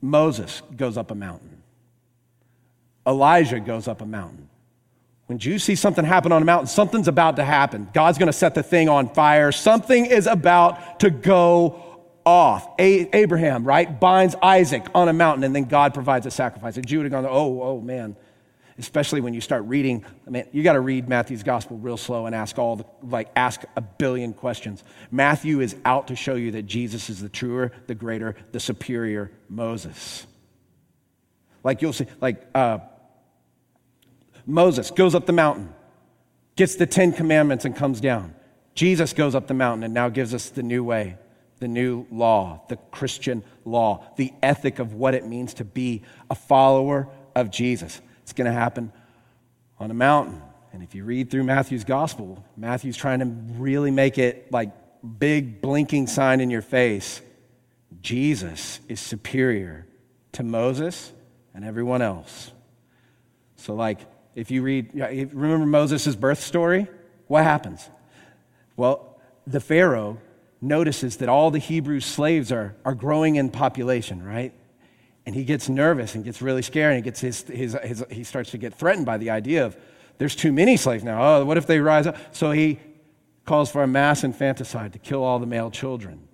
Moses 0.00 0.62
goes 0.76 0.96
up 0.96 1.10
a 1.10 1.14
mountain. 1.14 1.62
Elijah 3.06 3.60
goes 3.60 3.88
up 3.88 4.00
a 4.00 4.06
mountain. 4.06 4.48
When 5.26 5.38
you 5.40 5.58
see 5.58 5.76
something 5.76 6.04
happen 6.04 6.30
on 6.32 6.42
a 6.42 6.44
mountain, 6.44 6.66
something's 6.66 7.08
about 7.08 7.36
to 7.36 7.44
happen. 7.44 7.88
God's 7.94 8.18
going 8.18 8.26
to 8.26 8.32
set 8.32 8.54
the 8.54 8.62
thing 8.62 8.88
on 8.88 9.08
fire. 9.14 9.50
Something 9.50 10.06
is 10.06 10.26
about 10.26 11.00
to 11.00 11.10
go 11.10 12.02
off. 12.26 12.68
A- 12.78 13.08
Abraham, 13.16 13.64
right, 13.64 13.98
binds 13.98 14.34
Isaac 14.42 14.84
on 14.94 15.08
a 15.08 15.12
mountain, 15.12 15.44
and 15.44 15.54
then 15.54 15.64
God 15.64 15.94
provides 15.94 16.26
a 16.26 16.30
sacrifice. 16.30 16.76
A 16.76 16.82
Jew 16.82 16.98
would 16.98 17.04
have 17.04 17.12
gone, 17.12 17.26
oh, 17.26 17.62
oh, 17.62 17.80
man, 17.80 18.16
especially 18.82 19.20
when 19.20 19.32
you 19.32 19.40
start 19.40 19.64
reading. 19.64 20.04
I 20.26 20.30
mean, 20.30 20.44
you 20.52 20.62
got 20.62 20.74
to 20.74 20.80
read 20.80 21.08
Matthew's 21.08 21.42
gospel 21.42 21.78
real 21.78 21.96
slow 21.96 22.26
and 22.26 22.34
ask 22.34 22.58
all 22.58 22.76
the, 22.76 22.84
like, 23.02 23.30
ask 23.36 23.62
a 23.76 23.80
billion 23.80 24.34
questions. 24.34 24.84
Matthew 25.10 25.60
is 25.60 25.76
out 25.84 26.08
to 26.08 26.16
show 26.16 26.34
you 26.34 26.50
that 26.52 26.64
Jesus 26.64 27.08
is 27.08 27.20
the 27.20 27.28
truer, 27.28 27.72
the 27.86 27.94
greater, 27.94 28.34
the 28.50 28.60
superior 28.60 29.30
Moses. 29.48 30.26
Like 31.64 31.80
you'll 31.80 31.92
see, 31.92 32.06
like 32.20 32.44
uh, 32.54 32.78
Moses 34.46 34.90
goes 34.90 35.14
up 35.14 35.26
the 35.26 35.32
mountain, 35.32 35.72
gets 36.56 36.74
the 36.76 36.86
Ten 36.86 37.12
Commandments, 37.12 37.64
and 37.64 37.74
comes 37.76 38.00
down. 38.00 38.34
Jesus 38.74 39.12
goes 39.12 39.34
up 39.34 39.46
the 39.46 39.54
mountain 39.54 39.84
and 39.84 39.94
now 39.94 40.08
gives 40.08 40.34
us 40.34 40.48
the 40.50 40.62
new 40.62 40.82
way, 40.82 41.16
the 41.60 41.68
new 41.68 42.06
law, 42.10 42.64
the 42.68 42.76
Christian 42.90 43.44
law, 43.64 44.04
the 44.16 44.32
ethic 44.42 44.78
of 44.78 44.94
what 44.94 45.14
it 45.14 45.26
means 45.26 45.54
to 45.54 45.64
be 45.64 46.02
a 46.30 46.34
follower 46.34 47.08
of 47.36 47.50
Jesus. 47.50 48.00
It's 48.22 48.32
going 48.32 48.46
to 48.46 48.52
happen 48.52 48.92
on 49.78 49.90
a 49.90 49.94
mountain. 49.94 50.40
And 50.72 50.82
if 50.82 50.94
you 50.94 51.04
read 51.04 51.30
through 51.30 51.44
Matthew's 51.44 51.84
gospel, 51.84 52.42
Matthew's 52.56 52.96
trying 52.96 53.18
to 53.18 53.26
really 53.60 53.90
make 53.90 54.18
it 54.18 54.50
like 54.50 54.70
big 55.18 55.60
blinking 55.60 56.06
sign 56.06 56.40
in 56.40 56.50
your 56.50 56.62
face. 56.62 57.20
Jesus 58.00 58.80
is 58.88 59.00
superior 59.00 59.86
to 60.32 60.42
Moses 60.42 61.12
and 61.54 61.64
everyone 61.64 62.00
else. 62.00 62.52
So, 63.56 63.74
like, 63.74 64.00
if 64.34 64.50
you 64.50 64.62
read, 64.62 64.94
remember 64.94 65.66
Moses' 65.66 66.16
birth 66.16 66.40
story? 66.40 66.86
What 67.26 67.44
happens? 67.44 67.88
Well, 68.76 69.20
the 69.46 69.60
Pharaoh 69.60 70.18
notices 70.60 71.18
that 71.18 71.28
all 71.28 71.50
the 71.50 71.58
Hebrew 71.58 72.00
slaves 72.00 72.50
are, 72.50 72.74
are 72.84 72.94
growing 72.94 73.36
in 73.36 73.50
population, 73.50 74.22
right? 74.22 74.54
And 75.24 75.34
he 75.34 75.44
gets 75.44 75.68
nervous 75.68 76.14
and 76.14 76.24
gets 76.24 76.42
really 76.42 76.62
scared 76.62 76.94
and 76.94 76.96
he, 76.96 77.02
gets 77.02 77.20
his, 77.20 77.42
his, 77.42 77.76
his, 77.84 78.04
he 78.10 78.24
starts 78.24 78.50
to 78.50 78.58
get 78.58 78.74
threatened 78.74 79.06
by 79.06 79.18
the 79.18 79.30
idea 79.30 79.64
of 79.64 79.76
there's 80.18 80.34
too 80.34 80.52
many 80.52 80.76
slaves 80.76 81.04
now. 81.04 81.22
Oh, 81.22 81.44
what 81.44 81.56
if 81.56 81.66
they 81.66 81.78
rise 81.78 82.06
up? 82.06 82.16
So 82.32 82.50
he 82.50 82.80
calls 83.44 83.70
for 83.70 83.82
a 83.82 83.86
mass 83.86 84.24
infanticide 84.24 84.92
to 84.92 84.98
kill 84.98 85.22
all 85.22 85.38
the 85.38 85.46
male 85.46 85.70
children. 85.70 86.28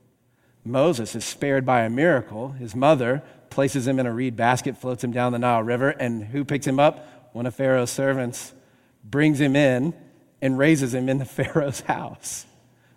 Moses 0.65 1.15
is 1.15 1.25
spared 1.25 1.65
by 1.65 1.83
a 1.83 1.91
miracle. 1.91 2.51
His 2.53 2.75
mother 2.75 3.23
places 3.51 3.87
him 3.87 3.99
in 3.99 4.07
a 4.07 4.13
reed 4.13 4.37
basket, 4.37 4.77
floats 4.77 5.03
him 5.03 5.13
down 5.13 5.33
the 5.33 5.39
Nile 5.39 5.63
River, 5.63 5.91
and 5.91 6.25
who 6.25 6.45
picks 6.45 6.67
him 6.67 6.79
up? 6.79 7.31
One 7.33 7.47
of 7.47 7.55
Pharaoh's 7.55 7.91
servants 7.91 8.53
brings 9.05 9.41
him 9.41 9.57
in 9.57 9.95
and 10.43 10.59
raises 10.59 10.95
him 10.95 11.09
in 11.09 11.19
the 11.19 11.25
Pharaoh's 11.27 11.81
house. 11.81 12.47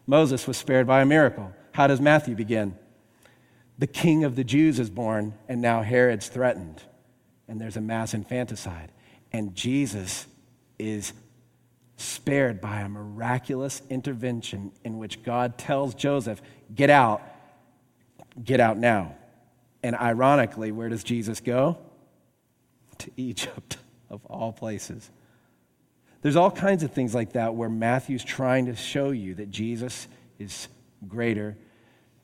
Moses 0.05 0.47
was 0.47 0.57
spared 0.57 0.87
by 0.87 1.01
a 1.01 1.05
miracle. 1.05 1.53
How 1.73 1.87
does 1.87 2.01
Matthew 2.01 2.35
begin? 2.35 2.77
The 3.77 3.87
king 3.87 4.23
of 4.23 4.35
the 4.35 4.43
Jews 4.43 4.79
is 4.79 4.89
born, 4.89 5.33
and 5.47 5.61
now 5.61 5.81
Herod's 5.81 6.27
threatened, 6.27 6.83
and 7.47 7.59
there's 7.59 7.77
a 7.77 7.81
mass 7.81 8.13
infanticide. 8.13 8.91
And 9.31 9.55
Jesus 9.55 10.27
is 10.77 11.13
spared 11.97 12.59
by 12.59 12.81
a 12.81 12.89
miraculous 12.89 13.81
intervention 13.89 14.71
in 14.83 14.97
which 14.97 15.23
God 15.23 15.57
tells 15.57 15.95
Joseph, 15.95 16.41
Get 16.73 16.89
out, 16.89 17.21
get 18.43 18.59
out 18.59 18.77
now. 18.77 19.15
And 19.83 19.95
ironically, 19.95 20.71
where 20.71 20.89
does 20.89 21.03
Jesus 21.03 21.39
go? 21.39 21.77
To 22.99 23.11
Egypt, 23.17 23.77
of 24.09 24.25
all 24.25 24.51
places. 24.51 25.09
There's 26.21 26.35
all 26.35 26.51
kinds 26.51 26.83
of 26.83 26.91
things 26.91 27.15
like 27.15 27.33
that 27.33 27.55
where 27.55 27.69
Matthew's 27.69 28.23
trying 28.23 28.67
to 28.67 28.75
show 28.75 29.09
you 29.09 29.35
that 29.35 29.49
Jesus 29.49 30.07
is 30.37 30.67
greater 31.07 31.57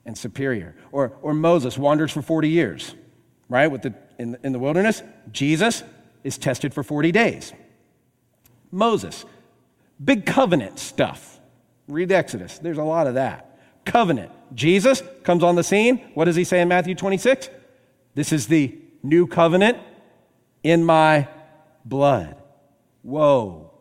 and 0.07 0.17
superior. 0.17 0.73
Or, 0.91 1.13
or 1.21 1.35
Moses 1.35 1.77
wanders 1.77 2.11
for 2.11 2.23
40 2.23 2.49
years, 2.49 2.95
right? 3.49 3.67
With 3.67 3.83
the, 3.83 3.93
in, 4.17 4.37
in 4.41 4.53
the 4.53 4.59
wilderness. 4.59 5.03
Jesus 5.31 5.83
is 6.23 6.39
tested 6.39 6.73
for 6.73 6.81
40 6.81 7.11
days. 7.11 7.53
Moses, 8.71 9.25
big 10.03 10.25
covenant 10.25 10.79
stuff. 10.79 11.39
Read 11.87 12.11
Exodus, 12.11 12.57
there's 12.57 12.79
a 12.79 12.83
lot 12.83 13.05
of 13.05 13.13
that. 13.13 13.59
Covenant. 13.85 14.31
Jesus 14.55 15.03
comes 15.23 15.43
on 15.43 15.55
the 15.55 15.63
scene. 15.63 15.97
What 16.13 16.25
does 16.25 16.35
he 16.35 16.43
say 16.43 16.61
in 16.61 16.67
Matthew 16.67 16.95
26? 16.95 17.49
This 18.15 18.31
is 18.31 18.47
the 18.47 18.77
new 19.03 19.27
covenant 19.27 19.77
in 20.63 20.83
my 20.83 21.27
blood. 21.85 22.35
Whoa. 23.03 23.71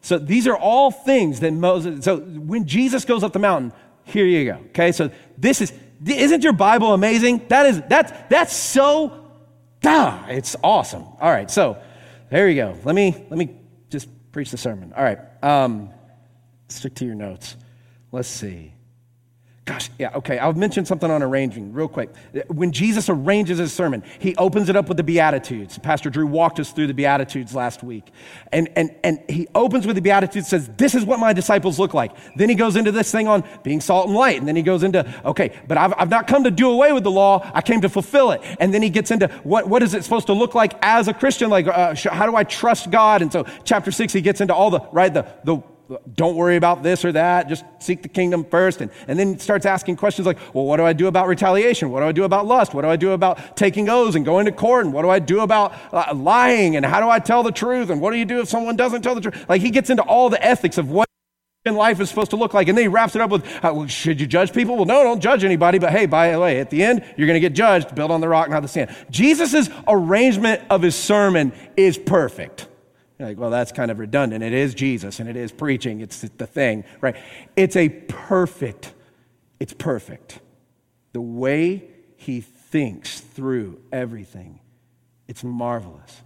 So 0.00 0.18
these 0.18 0.48
are 0.48 0.56
all 0.56 0.90
things 0.90 1.40
that 1.40 1.52
Moses, 1.52 2.04
so 2.04 2.18
when 2.18 2.66
Jesus 2.66 3.04
goes 3.04 3.22
up 3.22 3.32
the 3.32 3.38
mountain, 3.38 3.72
here 4.04 4.26
you 4.26 4.44
go. 4.44 4.58
Okay, 4.70 4.92
so 4.92 5.10
this 5.38 5.60
is, 5.60 5.72
isn't 6.06 6.42
your 6.42 6.52
Bible 6.52 6.94
amazing? 6.94 7.46
That 7.48 7.66
is, 7.66 7.82
that's, 7.88 8.12
that's 8.28 8.54
so, 8.54 9.30
ah, 9.84 10.26
it's 10.28 10.56
awesome. 10.62 11.02
All 11.20 11.30
right, 11.30 11.50
so 11.50 11.78
there 12.30 12.48
you 12.48 12.56
go. 12.56 12.76
Let 12.84 12.94
me, 12.94 13.26
let 13.30 13.38
me 13.38 13.56
just 13.90 14.08
preach 14.32 14.50
the 14.50 14.58
sermon. 14.58 14.92
All 14.96 15.04
right, 15.04 15.18
um, 15.42 15.90
stick 16.68 16.94
to 16.96 17.04
your 17.04 17.14
notes. 17.14 17.56
Let's 18.10 18.28
see. 18.28 18.74
Gosh, 19.64 19.90
yeah, 19.96 20.10
okay. 20.16 20.40
I'll 20.40 20.54
mention 20.54 20.84
something 20.84 21.08
on 21.08 21.22
arranging 21.22 21.72
real 21.72 21.86
quick. 21.86 22.12
When 22.48 22.72
Jesus 22.72 23.08
arranges 23.08 23.58
his 23.58 23.72
sermon, 23.72 24.02
he 24.18 24.34
opens 24.34 24.68
it 24.68 24.74
up 24.74 24.88
with 24.88 24.96
the 24.96 25.04
Beatitudes. 25.04 25.78
Pastor 25.78 26.10
Drew 26.10 26.26
walked 26.26 26.58
us 26.58 26.72
through 26.72 26.88
the 26.88 26.94
Beatitudes 26.94 27.54
last 27.54 27.84
week. 27.84 28.10
And, 28.50 28.68
and, 28.74 28.92
and 29.04 29.22
he 29.28 29.46
opens 29.54 29.86
with 29.86 29.94
the 29.94 30.02
Beatitudes, 30.02 30.48
says, 30.48 30.68
This 30.76 30.96
is 30.96 31.04
what 31.04 31.20
my 31.20 31.32
disciples 31.32 31.78
look 31.78 31.94
like. 31.94 32.10
Then 32.34 32.48
he 32.48 32.56
goes 32.56 32.74
into 32.74 32.90
this 32.90 33.12
thing 33.12 33.28
on 33.28 33.44
being 33.62 33.80
salt 33.80 34.08
and 34.08 34.16
light. 34.16 34.38
And 34.38 34.48
then 34.48 34.56
he 34.56 34.62
goes 34.62 34.82
into, 34.82 35.08
okay, 35.24 35.52
but 35.68 35.78
I've, 35.78 35.94
I've 35.96 36.10
not 36.10 36.26
come 36.26 36.42
to 36.42 36.50
do 36.50 36.68
away 36.68 36.92
with 36.92 37.04
the 37.04 37.12
law, 37.12 37.48
I 37.54 37.60
came 37.60 37.82
to 37.82 37.88
fulfill 37.88 38.32
it. 38.32 38.40
And 38.58 38.74
then 38.74 38.82
he 38.82 38.90
gets 38.90 39.12
into 39.12 39.28
what, 39.44 39.68
what 39.68 39.84
is 39.84 39.94
it 39.94 40.02
supposed 40.02 40.26
to 40.26 40.32
look 40.32 40.56
like 40.56 40.74
as 40.82 41.06
a 41.06 41.14
Christian? 41.14 41.50
Like, 41.50 41.68
uh, 41.68 41.94
how 41.94 42.26
do 42.26 42.34
I 42.34 42.42
trust 42.42 42.90
God? 42.90 43.22
And 43.22 43.32
so, 43.32 43.46
chapter 43.62 43.92
six, 43.92 44.12
he 44.12 44.22
gets 44.22 44.40
into 44.40 44.54
all 44.54 44.70
the, 44.70 44.80
right, 44.90 45.14
the, 45.14 45.24
the 45.44 45.62
don't 46.14 46.36
worry 46.36 46.56
about 46.56 46.82
this 46.82 47.04
or 47.04 47.12
that. 47.12 47.48
Just 47.48 47.64
seek 47.80 48.02
the 48.02 48.08
kingdom 48.08 48.44
first. 48.44 48.80
And, 48.80 48.90
and 49.06 49.18
then 49.18 49.38
starts 49.38 49.66
asking 49.66 49.96
questions 49.96 50.26
like, 50.26 50.38
well, 50.54 50.64
what 50.64 50.76
do 50.76 50.84
I 50.84 50.92
do 50.92 51.06
about 51.06 51.28
retaliation? 51.28 51.90
What 51.90 52.00
do 52.00 52.06
I 52.06 52.12
do 52.12 52.24
about 52.24 52.46
lust? 52.46 52.74
What 52.74 52.82
do 52.82 52.88
I 52.88 52.96
do 52.96 53.12
about 53.12 53.56
taking 53.56 53.88
oaths 53.88 54.16
and 54.16 54.24
going 54.24 54.46
to 54.46 54.52
court? 54.52 54.84
And 54.84 54.94
what 54.94 55.02
do 55.02 55.10
I 55.10 55.18
do 55.18 55.40
about 55.40 55.72
uh, 55.92 56.14
lying? 56.14 56.76
And 56.76 56.84
how 56.84 57.00
do 57.00 57.08
I 57.08 57.18
tell 57.18 57.42
the 57.42 57.52
truth? 57.52 57.90
And 57.90 58.00
what 58.00 58.12
do 58.12 58.18
you 58.18 58.24
do 58.24 58.40
if 58.40 58.48
someone 58.48 58.76
doesn't 58.76 59.02
tell 59.02 59.14
the 59.14 59.20
truth? 59.20 59.46
Like 59.48 59.60
he 59.60 59.70
gets 59.70 59.90
into 59.90 60.02
all 60.02 60.30
the 60.30 60.42
ethics 60.44 60.78
of 60.78 60.90
what 60.90 61.08
life 61.70 62.00
is 62.00 62.08
supposed 62.08 62.30
to 62.30 62.36
look 62.36 62.54
like. 62.54 62.66
And 62.66 62.76
then 62.76 62.84
he 62.84 62.88
wraps 62.88 63.14
it 63.14 63.22
up 63.22 63.30
with, 63.30 63.46
uh, 63.64 63.72
well, 63.72 63.86
should 63.86 64.20
you 64.20 64.26
judge 64.26 64.52
people? 64.52 64.74
Well, 64.74 64.84
no, 64.84 65.04
don't 65.04 65.20
judge 65.20 65.44
anybody. 65.44 65.78
But 65.78 65.92
hey, 65.92 66.06
by 66.06 66.32
the 66.32 66.40
way, 66.40 66.58
at 66.58 66.70
the 66.70 66.82
end, 66.82 67.04
you're 67.16 67.28
going 67.28 67.40
to 67.40 67.40
get 67.40 67.52
judged, 67.52 67.94
build 67.94 68.10
on 68.10 68.20
the 68.20 68.28
rock, 68.28 68.50
not 68.50 68.62
the 68.62 68.68
sand. 68.68 68.94
Jesus' 69.10 69.70
arrangement 69.86 70.62
of 70.70 70.82
his 70.82 70.96
sermon 70.96 71.52
is 71.76 71.96
perfect. 71.96 72.66
You're 73.22 73.30
like, 73.30 73.38
well, 73.38 73.50
that's 73.50 73.70
kind 73.70 73.92
of 73.92 74.00
redundant. 74.00 74.42
It 74.42 74.52
is 74.52 74.74
Jesus 74.74 75.20
and 75.20 75.28
it 75.28 75.36
is 75.36 75.52
preaching. 75.52 76.00
It's 76.00 76.22
the 76.22 76.44
thing, 76.44 76.82
right? 77.00 77.14
It's 77.54 77.76
a 77.76 77.88
perfect, 77.88 78.92
it's 79.60 79.72
perfect. 79.72 80.40
The 81.12 81.20
way 81.20 81.88
he 82.16 82.40
thinks 82.40 83.20
through 83.20 83.80
everything, 83.92 84.58
it's 85.28 85.44
marvelous. 85.44 86.20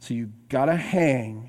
So 0.00 0.12
you 0.12 0.30
got 0.50 0.66
to 0.66 0.76
hang 0.76 1.48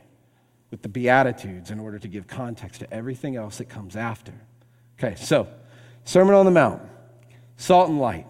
with 0.72 0.83
the 0.83 0.88
Beatitudes 0.88 1.69
in 1.69 1.81
order 1.81 2.00
to 2.00 2.07
give 2.07 2.25
context 2.25 2.79
to 2.79 2.93
everything 2.93 3.36
else 3.36 3.57
that 3.57 3.67
comes 3.67 3.98
after. 3.98 4.33
Okay, 4.98 5.15
so 5.15 5.50
Sermon 6.05 6.33
on 6.33 6.45
the 6.45 6.51
Mount, 6.51 6.81
salt 7.57 7.89
and 7.89 8.00
light. 8.00 8.25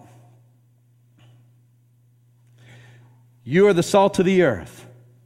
You 3.44 3.68
are 3.68 3.72
the 3.72 3.84
salt 3.84 4.18
of 4.18 4.24
the 4.24 4.42
earth. 4.42 4.83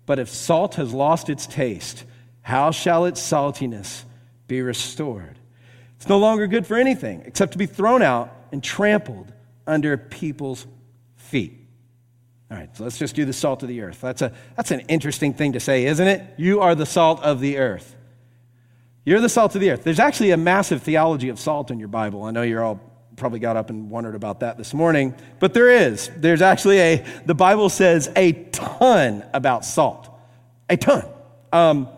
But 0.09 0.19
if 0.19 0.31
salt 0.31 0.77
has 0.77 0.95
lost 0.95 1.29
its 1.29 1.47
taste, 1.47 2.05
how 2.41 2.71
shall 2.71 3.05
its 3.05 3.21
saltiness 3.21 4.05
be 4.47 4.63
restored. 4.63 5.39
It's 5.97 6.09
no 6.09 6.19
longer 6.19 6.47
good 6.47 6.67
for 6.67 6.79
anything 6.79 7.25
except 7.27 7.53
to 7.53 7.59
be 7.59 7.67
thrown 7.67 8.01
out 8.01 8.35
and 8.51 8.65
trampled 8.65 9.31
under 9.67 9.99
people's 9.99 10.67
feet. 11.17 11.53
All 12.51 12.57
right, 12.57 12.75
so 12.75 12.85
let's 12.85 12.97
just 12.97 13.15
do 13.17 13.27
the 13.27 13.35
salt 13.35 13.63
of 13.63 13.69
the 13.69 13.83
earth. 13.83 14.01
That's, 14.01 14.23
a, 14.23 14.33
that's 14.57 14.71
an 14.71 14.81
interesting 14.89 15.35
thing 15.35 15.53
to 15.53 15.61
say, 15.61 15.85
isn't 15.85 16.09
it? 16.09 16.23
You 16.39 16.63
are 16.63 16.75
the 16.75 16.87
salt 16.87 17.23
of 17.23 17.41
the 17.41 17.59
earth. 17.59 17.95
You're 19.05 19.21
the 19.21 19.29
salt 19.29 19.55
of 19.57 19.61
the 19.61 19.73
earth. 19.73 19.85
There's 19.85 20.01
actually 20.01 20.31
a 20.31 20.39
massive 20.39 20.83
theology 20.83 21.29
of 21.29 21.39
salt 21.39 21.71
in 21.71 21.79
your 21.79 21.89
Bible. 21.89 22.25
I 22.25 22.31
know 22.31 22.41
you're 22.41 22.65
all 22.65 22.81
probably 23.19 23.39
got 23.39 23.57
up 23.57 23.71
and 23.71 23.91
wondered 23.91 24.15
about 24.15 24.41
that 24.41 24.57
this 24.57 24.73
morning, 24.73 25.15
but 25.41 25.55
there 25.55 25.71
is. 25.71 26.11
There's 26.17 26.43
actually 26.43 26.79
a, 26.79 27.05
the 27.27 27.35
Bible 27.35 27.69
says 27.69 28.11
a 28.17 28.33
ton 28.33 29.25
about 29.35 29.65
salt. 29.65 30.09
A 30.71 30.77
ton. 30.77 31.05
Um, 31.53 31.89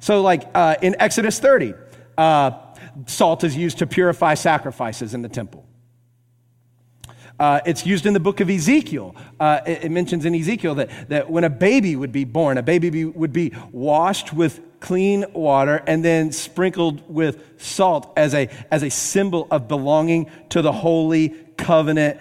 so, 0.00 0.22
like 0.22 0.48
uh, 0.54 0.76
in 0.80 0.96
Exodus 0.98 1.38
30, 1.38 1.74
uh, 2.16 2.52
salt 3.06 3.44
is 3.44 3.56
used 3.56 3.78
to 3.78 3.86
purify 3.86 4.34
sacrifices 4.34 5.14
in 5.14 5.22
the 5.22 5.28
temple. 5.28 5.64
Uh, 7.38 7.60
it's 7.64 7.86
used 7.86 8.04
in 8.04 8.14
the 8.14 8.20
book 8.20 8.40
of 8.40 8.50
Ezekiel. 8.50 9.14
Uh, 9.38 9.60
it, 9.66 9.84
it, 9.84 9.90
mentions 9.90 10.24
in 10.24 10.34
Ezekiel 10.34 10.74
that, 10.74 11.08
that 11.08 11.30
when 11.30 11.44
a 11.44 11.50
baby 11.50 11.94
would 11.94 12.10
be 12.10 12.24
born, 12.24 12.58
a 12.58 12.62
baby 12.62 12.90
be, 12.90 13.04
would 13.04 13.32
be 13.32 13.52
washed 13.70 14.32
with 14.32 14.60
clean 14.80 15.24
water 15.32 15.82
and 15.86 16.04
then 16.04 16.32
sprinkled 16.32 17.02
with 17.12 17.60
salt 17.60 18.12
as 18.16 18.34
a, 18.34 18.48
as 18.70 18.82
a 18.82 18.90
symbol 18.90 19.46
of 19.50 19.68
belonging 19.68 20.30
to 20.50 20.62
the 20.62 20.72
holy 20.72 21.30
covenant, 21.56 22.20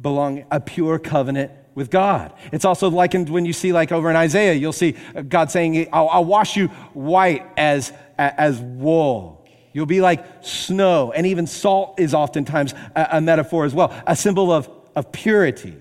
belong, 0.00 0.44
a 0.50 0.60
pure 0.60 0.98
covenant 0.98 1.52
with 1.74 1.90
God. 1.90 2.32
It's 2.52 2.64
also 2.64 2.90
likened 2.90 3.30
when 3.30 3.46
you 3.46 3.52
see, 3.52 3.72
like 3.72 3.92
over 3.92 4.10
in 4.10 4.16
Isaiah, 4.16 4.54
you'll 4.54 4.72
see 4.72 4.96
God 5.28 5.50
saying, 5.50 5.88
I'll, 5.92 6.08
I'll 6.08 6.24
wash 6.24 6.56
you 6.56 6.68
white 6.92 7.46
as, 7.56 7.92
as 8.18 8.60
wool. 8.60 9.46
You'll 9.72 9.86
be 9.86 10.00
like 10.00 10.24
snow. 10.42 11.12
And 11.12 11.26
even 11.26 11.46
salt 11.46 11.98
is 11.98 12.14
oftentimes 12.14 12.74
a, 12.94 13.08
a 13.12 13.20
metaphor 13.20 13.64
as 13.64 13.74
well, 13.74 13.94
a 14.06 14.14
symbol 14.14 14.52
of, 14.52 14.68
of 14.94 15.12
purity, 15.12 15.76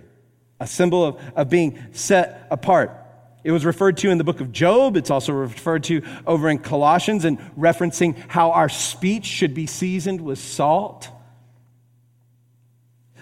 a 0.59 0.67
symbol 0.67 1.03
of, 1.03 1.19
of 1.35 1.49
being 1.49 1.77
set 1.91 2.47
apart. 2.51 3.00
It 3.43 3.51
was 3.51 3.65
referred 3.65 3.97
to 3.97 4.09
in 4.09 4.17
the 4.17 4.23
book 4.23 4.39
of 4.39 4.51
Job. 4.51 4.95
It's 4.95 5.09
also 5.09 5.33
referred 5.33 5.83
to 5.85 6.03
over 6.27 6.49
in 6.49 6.59
Colossians 6.59 7.25
and 7.25 7.39
referencing 7.55 8.15
how 8.27 8.51
our 8.51 8.69
speech 8.69 9.25
should 9.25 9.53
be 9.53 9.65
seasoned 9.65 10.21
with 10.21 10.37
salt. 10.37 11.09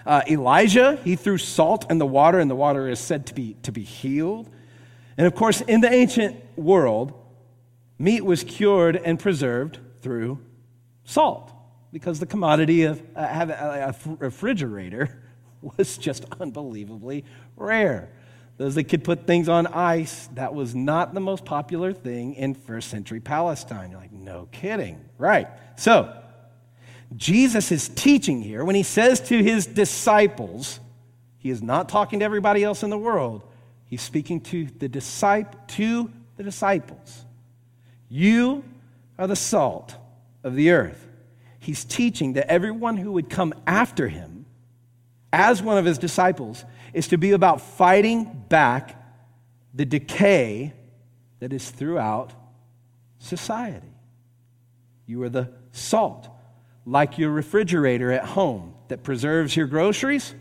Uh, 0.04 0.22
Elijah, 0.28 0.98
he 1.04 1.16
threw 1.16 1.38
salt 1.38 1.90
in 1.90 1.98
the 1.98 2.06
water, 2.06 2.38
and 2.38 2.50
the 2.50 2.56
water 2.56 2.88
is 2.88 2.98
said 2.98 3.26
to 3.26 3.34
be, 3.34 3.54
to 3.62 3.72
be 3.72 3.82
healed. 3.82 4.48
And 5.16 5.26
of 5.26 5.34
course, 5.34 5.60
in 5.62 5.80
the 5.80 5.92
ancient 5.92 6.36
world, 6.56 7.12
meat 7.98 8.24
was 8.24 8.44
cured 8.44 8.96
and 8.96 9.18
preserved 9.18 9.78
through 10.00 10.38
salt 11.04 11.52
because 11.92 12.20
the 12.20 12.26
commodity 12.26 12.84
of 12.84 13.02
uh, 13.14 13.26
having 13.26 13.56
a 13.56 13.94
refrigerator 14.18 15.22
was 15.62 15.98
just 15.98 16.24
unbelievably 16.40 17.24
rare. 17.56 18.10
Those 18.60 18.74
that 18.74 18.84
could 18.84 19.04
put 19.04 19.26
things 19.26 19.48
on 19.48 19.66
ice, 19.68 20.28
that 20.34 20.52
was 20.52 20.74
not 20.74 21.14
the 21.14 21.20
most 21.20 21.46
popular 21.46 21.94
thing 21.94 22.34
in 22.34 22.52
first 22.52 22.90
century 22.90 23.18
Palestine. 23.18 23.90
You're 23.90 24.00
like, 24.00 24.12
no 24.12 24.48
kidding. 24.52 25.02
Right. 25.16 25.48
So, 25.76 26.14
Jesus 27.16 27.72
is 27.72 27.88
teaching 27.88 28.42
here 28.42 28.62
when 28.62 28.74
he 28.74 28.82
says 28.82 29.18
to 29.28 29.42
his 29.42 29.64
disciples, 29.64 30.78
he 31.38 31.48
is 31.48 31.62
not 31.62 31.88
talking 31.88 32.18
to 32.18 32.24
everybody 32.26 32.62
else 32.62 32.82
in 32.82 32.90
the 32.90 32.98
world. 32.98 33.44
He's 33.86 34.02
speaking 34.02 34.42
to 34.42 34.66
the 34.66 34.90
disciple 34.90 35.58
to 35.68 36.10
the 36.36 36.42
disciples. 36.42 37.24
You 38.10 38.62
are 39.18 39.26
the 39.26 39.36
salt 39.36 39.96
of 40.44 40.54
the 40.54 40.72
earth. 40.72 41.08
He's 41.60 41.82
teaching 41.82 42.34
that 42.34 42.52
everyone 42.52 42.98
who 42.98 43.12
would 43.12 43.30
come 43.30 43.54
after 43.66 44.06
him 44.08 44.44
as 45.32 45.62
one 45.62 45.78
of 45.78 45.86
his 45.86 45.96
disciples 45.96 46.62
is 46.92 47.08
to 47.08 47.16
be 47.16 47.30
about 47.30 47.62
fighting 47.62 48.39
back 48.50 49.02
the 49.72 49.86
decay 49.86 50.74
that 51.38 51.54
is 51.54 51.70
throughout 51.70 52.34
society. 53.18 53.94
You 55.06 55.22
are 55.22 55.30
the 55.30 55.50
salt, 55.72 56.28
like 56.84 57.16
your 57.16 57.30
refrigerator 57.30 58.12
at 58.12 58.24
home 58.24 58.74
that 58.88 59.02
preserves 59.02 59.56
your 59.56 59.66
groceries. 59.66 60.34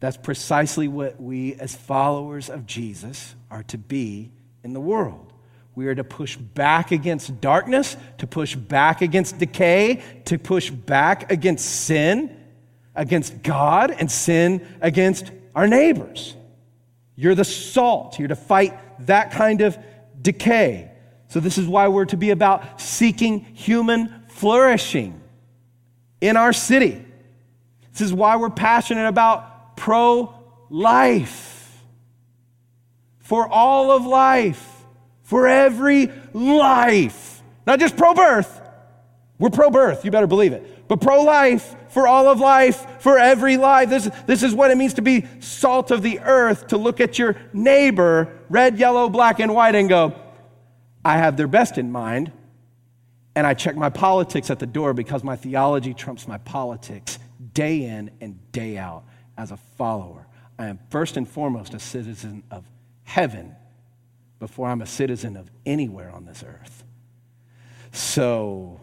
That's 0.00 0.16
precisely 0.16 0.88
what 0.88 1.20
we, 1.20 1.54
as 1.54 1.74
followers 1.74 2.48
of 2.48 2.66
Jesus, 2.66 3.34
are 3.50 3.64
to 3.64 3.78
be 3.78 4.30
in 4.62 4.72
the 4.72 4.80
world. 4.80 5.32
We 5.74 5.86
are 5.86 5.94
to 5.94 6.04
push 6.04 6.36
back 6.36 6.90
against 6.90 7.40
darkness, 7.40 7.96
to 8.18 8.26
push 8.26 8.56
back 8.56 9.02
against 9.02 9.38
decay, 9.38 10.02
to 10.24 10.38
push 10.38 10.70
back 10.70 11.30
against 11.30 11.64
sin, 11.64 12.36
against 12.94 13.42
God, 13.42 13.90
and 13.90 14.10
sin 14.10 14.66
against 14.80 15.30
our 15.54 15.68
neighbors. 15.68 16.34
You're 17.20 17.34
the 17.34 17.44
salt. 17.44 18.18
You're 18.18 18.28
to 18.28 18.36
fight 18.36 18.78
that 19.06 19.32
kind 19.32 19.60
of 19.60 19.76
decay. 20.22 20.90
So, 21.26 21.40
this 21.40 21.58
is 21.58 21.66
why 21.66 21.88
we're 21.88 22.06
to 22.06 22.16
be 22.16 22.30
about 22.30 22.80
seeking 22.80 23.40
human 23.40 24.24
flourishing 24.28 25.20
in 26.20 26.36
our 26.36 26.52
city. 26.52 27.04
This 27.92 28.02
is 28.02 28.12
why 28.14 28.36
we're 28.36 28.50
passionate 28.50 29.08
about 29.08 29.76
pro 29.76 30.32
life, 30.70 31.82
for 33.18 33.48
all 33.48 33.90
of 33.90 34.06
life 34.06 34.76
for 35.28 35.46
every 35.46 36.10
life. 36.32 37.42
Not 37.66 37.80
just 37.80 37.98
pro 37.98 38.14
birth. 38.14 38.62
We're 39.38 39.50
pro 39.50 39.68
birth, 39.68 40.06
you 40.06 40.10
better 40.10 40.26
believe 40.26 40.54
it. 40.54 40.77
But 40.88 41.00
pro 41.02 41.22
life, 41.22 41.76
for 41.88 42.08
all 42.08 42.28
of 42.28 42.40
life, 42.40 43.00
for 43.00 43.18
every 43.18 43.56
life. 43.56 43.90
This, 43.90 44.10
this 44.26 44.42
is 44.42 44.54
what 44.54 44.70
it 44.70 44.76
means 44.76 44.94
to 44.94 45.02
be 45.02 45.26
salt 45.40 45.90
of 45.90 46.02
the 46.02 46.20
earth, 46.20 46.68
to 46.68 46.78
look 46.78 47.00
at 47.00 47.18
your 47.18 47.36
neighbor, 47.52 48.32
red, 48.48 48.78
yellow, 48.78 49.08
black, 49.08 49.38
and 49.38 49.54
white, 49.54 49.74
and 49.74 49.88
go, 49.88 50.14
I 51.04 51.18
have 51.18 51.36
their 51.36 51.46
best 51.46 51.78
in 51.78 51.92
mind. 51.92 52.32
And 53.34 53.46
I 53.46 53.54
check 53.54 53.76
my 53.76 53.90
politics 53.90 54.50
at 54.50 54.58
the 54.58 54.66
door 54.66 54.94
because 54.94 55.22
my 55.22 55.36
theology 55.36 55.94
trumps 55.94 56.26
my 56.26 56.38
politics 56.38 57.18
day 57.54 57.84
in 57.84 58.10
and 58.20 58.50
day 58.50 58.76
out 58.76 59.04
as 59.36 59.52
a 59.52 59.56
follower. 59.56 60.26
I 60.58 60.66
am 60.66 60.80
first 60.90 61.16
and 61.16 61.28
foremost 61.28 61.72
a 61.72 61.78
citizen 61.78 62.42
of 62.50 62.64
heaven 63.04 63.54
before 64.40 64.68
I'm 64.68 64.82
a 64.82 64.86
citizen 64.86 65.36
of 65.36 65.50
anywhere 65.64 66.10
on 66.10 66.24
this 66.24 66.42
earth. 66.42 66.84
So, 67.92 68.80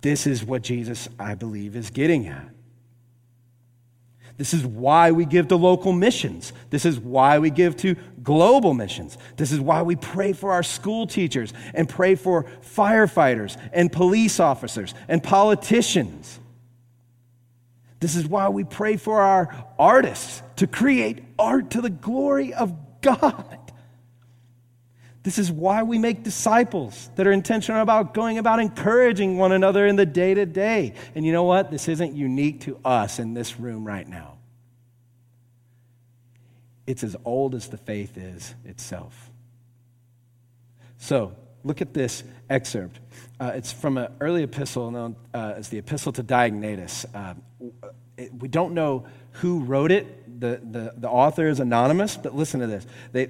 this 0.00 0.26
is 0.26 0.44
what 0.44 0.62
Jesus, 0.62 1.08
I 1.18 1.34
believe, 1.34 1.74
is 1.74 1.90
getting 1.90 2.26
at. 2.28 2.48
This 4.36 4.54
is 4.54 4.64
why 4.64 5.10
we 5.10 5.24
give 5.24 5.48
to 5.48 5.56
local 5.56 5.92
missions. 5.92 6.52
This 6.70 6.84
is 6.84 7.00
why 7.00 7.40
we 7.40 7.50
give 7.50 7.76
to 7.78 7.96
global 8.22 8.72
missions. 8.72 9.18
This 9.36 9.50
is 9.50 9.58
why 9.58 9.82
we 9.82 9.96
pray 9.96 10.32
for 10.32 10.52
our 10.52 10.62
school 10.62 11.08
teachers 11.08 11.52
and 11.74 11.88
pray 11.88 12.14
for 12.14 12.44
firefighters 12.62 13.60
and 13.72 13.90
police 13.90 14.38
officers 14.38 14.94
and 15.08 15.24
politicians. 15.24 16.38
This 17.98 18.14
is 18.14 18.28
why 18.28 18.48
we 18.48 18.62
pray 18.62 18.96
for 18.96 19.20
our 19.20 19.52
artists 19.76 20.40
to 20.56 20.68
create 20.68 21.24
art 21.36 21.70
to 21.70 21.80
the 21.80 21.90
glory 21.90 22.54
of 22.54 23.00
God. 23.00 23.57
This 25.22 25.38
is 25.38 25.50
why 25.50 25.82
we 25.82 25.98
make 25.98 26.22
disciples 26.22 27.10
that 27.16 27.26
are 27.26 27.32
intentional 27.32 27.82
about 27.82 28.14
going 28.14 28.38
about 28.38 28.60
encouraging 28.60 29.36
one 29.36 29.52
another 29.52 29.86
in 29.86 29.96
the 29.96 30.06
day 30.06 30.34
to 30.34 30.46
day. 30.46 30.94
And 31.14 31.26
you 31.26 31.32
know 31.32 31.44
what? 31.44 31.70
This 31.70 31.88
isn't 31.88 32.14
unique 32.14 32.60
to 32.62 32.78
us 32.84 33.18
in 33.18 33.34
this 33.34 33.58
room 33.58 33.86
right 33.86 34.08
now. 34.08 34.38
It's 36.86 37.04
as 37.04 37.16
old 37.24 37.54
as 37.54 37.68
the 37.68 37.76
faith 37.76 38.16
is 38.16 38.54
itself. 38.64 39.30
So, 40.96 41.36
look 41.62 41.82
at 41.82 41.92
this 41.92 42.24
excerpt. 42.48 42.98
Uh, 43.38 43.52
it's 43.54 43.72
from 43.72 43.98
an 43.98 44.08
early 44.20 44.42
epistle 44.42 44.90
known 44.90 45.16
uh, 45.34 45.54
as 45.56 45.68
the 45.68 45.78
Epistle 45.78 46.12
to 46.12 46.24
Diognetus. 46.24 47.04
Uh, 47.14 47.34
it, 48.16 48.32
we 48.34 48.48
don't 48.48 48.74
know 48.74 49.06
who 49.32 49.60
wrote 49.60 49.92
it, 49.92 50.27
the, 50.38 50.60
the, 50.62 50.94
the 50.96 51.08
author 51.08 51.48
is 51.48 51.60
anonymous, 51.60 52.16
but 52.16 52.34
listen 52.34 52.60
to 52.60 52.66
this. 52.66 52.86
They, 53.12 53.28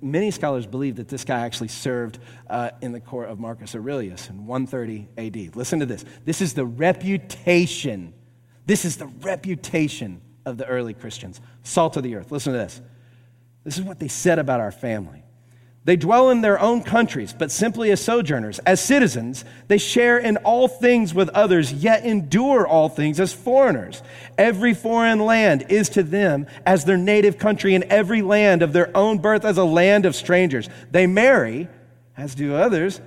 many 0.00 0.30
scholars 0.30 0.66
believe 0.66 0.96
that 0.96 1.08
this 1.08 1.24
guy 1.24 1.40
actually 1.40 1.68
served 1.68 2.18
uh, 2.48 2.70
in 2.80 2.92
the 2.92 3.00
court 3.00 3.30
of 3.30 3.38
Marcus 3.38 3.74
Aurelius 3.74 4.28
in 4.28 4.46
130 4.46 5.08
AD. 5.16 5.56
Listen 5.56 5.80
to 5.80 5.86
this. 5.86 6.04
This 6.24 6.40
is 6.40 6.54
the 6.54 6.66
reputation. 6.66 8.12
This 8.66 8.84
is 8.84 8.96
the 8.96 9.06
reputation 9.06 10.20
of 10.44 10.58
the 10.58 10.66
early 10.66 10.94
Christians. 10.94 11.40
Salt 11.62 11.96
of 11.96 12.02
the 12.02 12.16
earth. 12.16 12.30
Listen 12.30 12.52
to 12.52 12.58
this. 12.58 12.80
This 13.64 13.78
is 13.78 13.84
what 13.84 13.98
they 13.98 14.08
said 14.08 14.38
about 14.38 14.60
our 14.60 14.72
family. 14.72 15.24
They 15.84 15.96
dwell 15.96 16.30
in 16.30 16.42
their 16.42 16.60
own 16.60 16.82
countries, 16.82 17.34
but 17.36 17.50
simply 17.50 17.90
as 17.90 18.00
sojourners. 18.00 18.60
As 18.60 18.80
citizens, 18.80 19.44
they 19.66 19.78
share 19.78 20.16
in 20.16 20.36
all 20.38 20.68
things 20.68 21.12
with 21.12 21.28
others, 21.30 21.72
yet 21.72 22.04
endure 22.04 22.66
all 22.66 22.88
things 22.88 23.18
as 23.18 23.32
foreigners. 23.32 24.00
Every 24.38 24.74
foreign 24.74 25.18
land 25.18 25.66
is 25.68 25.88
to 25.90 26.04
them 26.04 26.46
as 26.64 26.84
their 26.84 26.96
native 26.96 27.36
country, 27.36 27.74
and 27.74 27.84
every 27.84 28.22
land 28.22 28.62
of 28.62 28.72
their 28.72 28.96
own 28.96 29.18
birth 29.18 29.44
as 29.44 29.58
a 29.58 29.64
land 29.64 30.06
of 30.06 30.14
strangers. 30.14 30.68
They 30.92 31.08
marry, 31.08 31.68
as 32.16 32.36
do 32.36 32.54
others. 32.54 33.00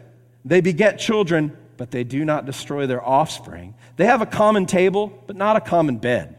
They 0.44 0.60
beget 0.60 1.00
children 1.00 1.56
but 1.78 1.92
they 1.92 2.04
do 2.04 2.24
not 2.26 2.46
destroy 2.46 2.88
their 2.88 3.06
offspring. 3.06 3.76
They 3.98 4.06
have 4.06 4.22
a 4.22 4.26
common 4.26 4.66
table, 4.66 5.12
but 5.28 5.36
not 5.36 5.56
a 5.56 5.62
common 5.62 5.98
bed. 5.98 6.38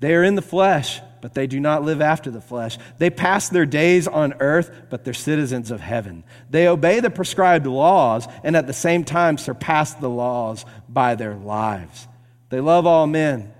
They 0.00 0.14
are 0.14 0.24
in 0.24 0.34
the 0.34 0.42
flesh, 0.42 1.00
but 1.20 1.34
they 1.34 1.46
do 1.46 1.60
not 1.60 1.82
live 1.82 2.00
after 2.00 2.30
the 2.30 2.40
flesh. 2.40 2.78
They 2.98 3.10
pass 3.10 3.48
their 3.48 3.66
days 3.66 4.08
on 4.08 4.34
earth, 4.40 4.70
but 4.90 5.04
they're 5.04 5.14
citizens 5.14 5.70
of 5.70 5.80
heaven. 5.80 6.24
They 6.48 6.68
obey 6.68 7.00
the 7.00 7.10
prescribed 7.10 7.66
laws 7.66 8.26
and 8.42 8.56
at 8.56 8.66
the 8.66 8.72
same 8.72 9.04
time 9.04 9.38
surpass 9.38 9.94
the 9.94 10.10
laws 10.10 10.64
by 10.88 11.14
their 11.14 11.34
lives. 11.34 12.08
They 12.48 12.60
love 12.60 12.86
all 12.86 13.06
men 13.06 13.52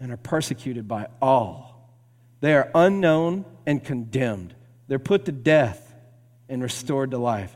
and 0.00 0.12
are 0.12 0.16
persecuted 0.16 0.86
by 0.88 1.08
all. 1.20 1.90
They 2.40 2.54
are 2.54 2.70
unknown 2.74 3.44
and 3.66 3.82
condemned. 3.82 4.54
They're 4.86 4.98
put 4.98 5.24
to 5.26 5.32
death 5.32 5.94
and 6.48 6.62
restored 6.62 7.10
to 7.10 7.18
life. 7.18 7.54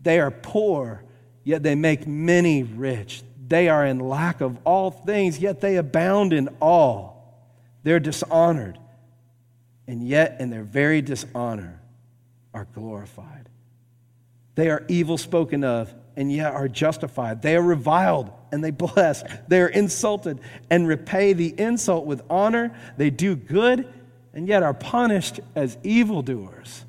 They 0.00 0.20
are 0.20 0.30
poor, 0.30 1.02
yet 1.44 1.62
they 1.62 1.74
make 1.74 2.06
many 2.06 2.62
rich. 2.62 3.22
They 3.48 3.68
are 3.68 3.84
in 3.84 3.98
lack 3.98 4.40
of 4.40 4.58
all 4.64 4.90
things, 4.90 5.38
yet 5.38 5.60
they 5.60 5.76
abound 5.76 6.32
in 6.32 6.48
all. 6.60 7.15
They're 7.86 8.00
dishonored, 8.00 8.80
and 9.86 10.02
yet 10.02 10.40
in 10.40 10.50
their 10.50 10.64
very 10.64 11.02
dishonor 11.02 11.80
are 12.52 12.66
glorified. 12.74 13.48
They 14.56 14.70
are 14.70 14.84
evil 14.88 15.16
spoken 15.16 15.62
of, 15.62 15.94
and 16.16 16.32
yet 16.32 16.52
are 16.52 16.66
justified. 16.66 17.42
They 17.42 17.54
are 17.54 17.62
reviled, 17.62 18.32
and 18.50 18.64
they 18.64 18.72
bless. 18.72 19.22
They 19.46 19.60
are 19.60 19.68
insulted, 19.68 20.40
and 20.68 20.88
repay 20.88 21.32
the 21.32 21.54
insult 21.56 22.06
with 22.06 22.22
honor. 22.28 22.76
They 22.96 23.10
do 23.10 23.36
good, 23.36 23.86
and 24.34 24.48
yet 24.48 24.64
are 24.64 24.74
punished 24.74 25.38
as 25.54 25.78
evildoers. 25.84 26.84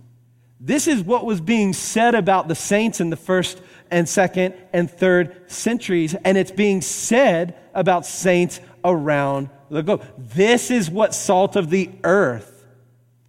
This 0.59 0.87
is 0.87 1.03
what 1.03 1.25
was 1.25 1.41
being 1.41 1.73
said 1.73 2.15
about 2.15 2.47
the 2.47 2.55
saints 2.55 2.99
in 2.99 3.11
the 3.11 3.17
first 3.17 3.61
and 3.91 4.09
second 4.09 4.55
and 4.73 4.89
third 4.89 5.43
centuries, 5.45 6.15
and 6.15 6.39
it's 6.39 6.49
being 6.49 6.81
said 6.81 7.55
about 7.75 8.03
saints 8.03 8.59
around 8.83 9.51
the 9.69 9.83
globe. 9.83 10.03
This 10.17 10.71
is 10.71 10.89
what 10.89 11.13
salt 11.13 11.55
of 11.55 11.69
the 11.69 11.89
earth 12.03 12.65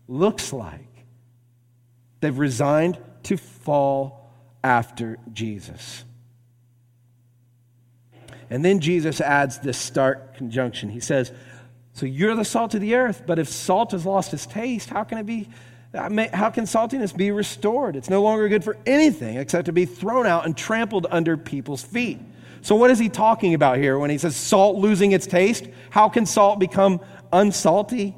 looks 0.06 0.52
like. 0.52 0.88
They've 2.20 2.38
resigned 2.38 2.98
to 3.24 3.36
fall 3.36 4.30
after 4.62 5.18
Jesus. 5.32 6.04
And 8.50 8.64
then 8.64 8.80
Jesus 8.80 9.20
adds 9.20 9.58
this 9.58 9.78
stark 9.78 10.36
conjunction. 10.36 10.88
He 10.88 11.00
says, 11.00 11.32
So 11.92 12.06
you're 12.06 12.34
the 12.34 12.44
salt 12.44 12.74
of 12.74 12.80
the 12.80 12.94
earth, 12.94 13.24
but 13.26 13.38
if 13.38 13.48
salt 13.48 13.92
has 13.92 14.06
lost 14.06 14.32
its 14.32 14.46
taste, 14.46 14.88
how 14.88 15.04
can 15.04 15.18
it 15.18 15.26
be? 15.26 15.48
How 15.94 16.50
can 16.50 16.64
saltiness 16.64 17.16
be 17.16 17.30
restored? 17.30 17.96
It's 17.96 18.10
no 18.10 18.22
longer 18.22 18.48
good 18.48 18.62
for 18.62 18.76
anything 18.84 19.38
except 19.38 19.66
to 19.66 19.72
be 19.72 19.86
thrown 19.86 20.26
out 20.26 20.44
and 20.44 20.54
trampled 20.56 21.06
under 21.10 21.36
people's 21.38 21.82
feet. 21.82 22.20
So, 22.60 22.74
what 22.74 22.90
is 22.90 22.98
he 22.98 23.08
talking 23.08 23.54
about 23.54 23.78
here 23.78 23.98
when 23.98 24.10
he 24.10 24.18
says 24.18 24.36
salt 24.36 24.76
losing 24.76 25.12
its 25.12 25.26
taste? 25.26 25.66
How 25.90 26.08
can 26.08 26.26
salt 26.26 26.58
become 26.58 27.00
unsalty? 27.32 28.14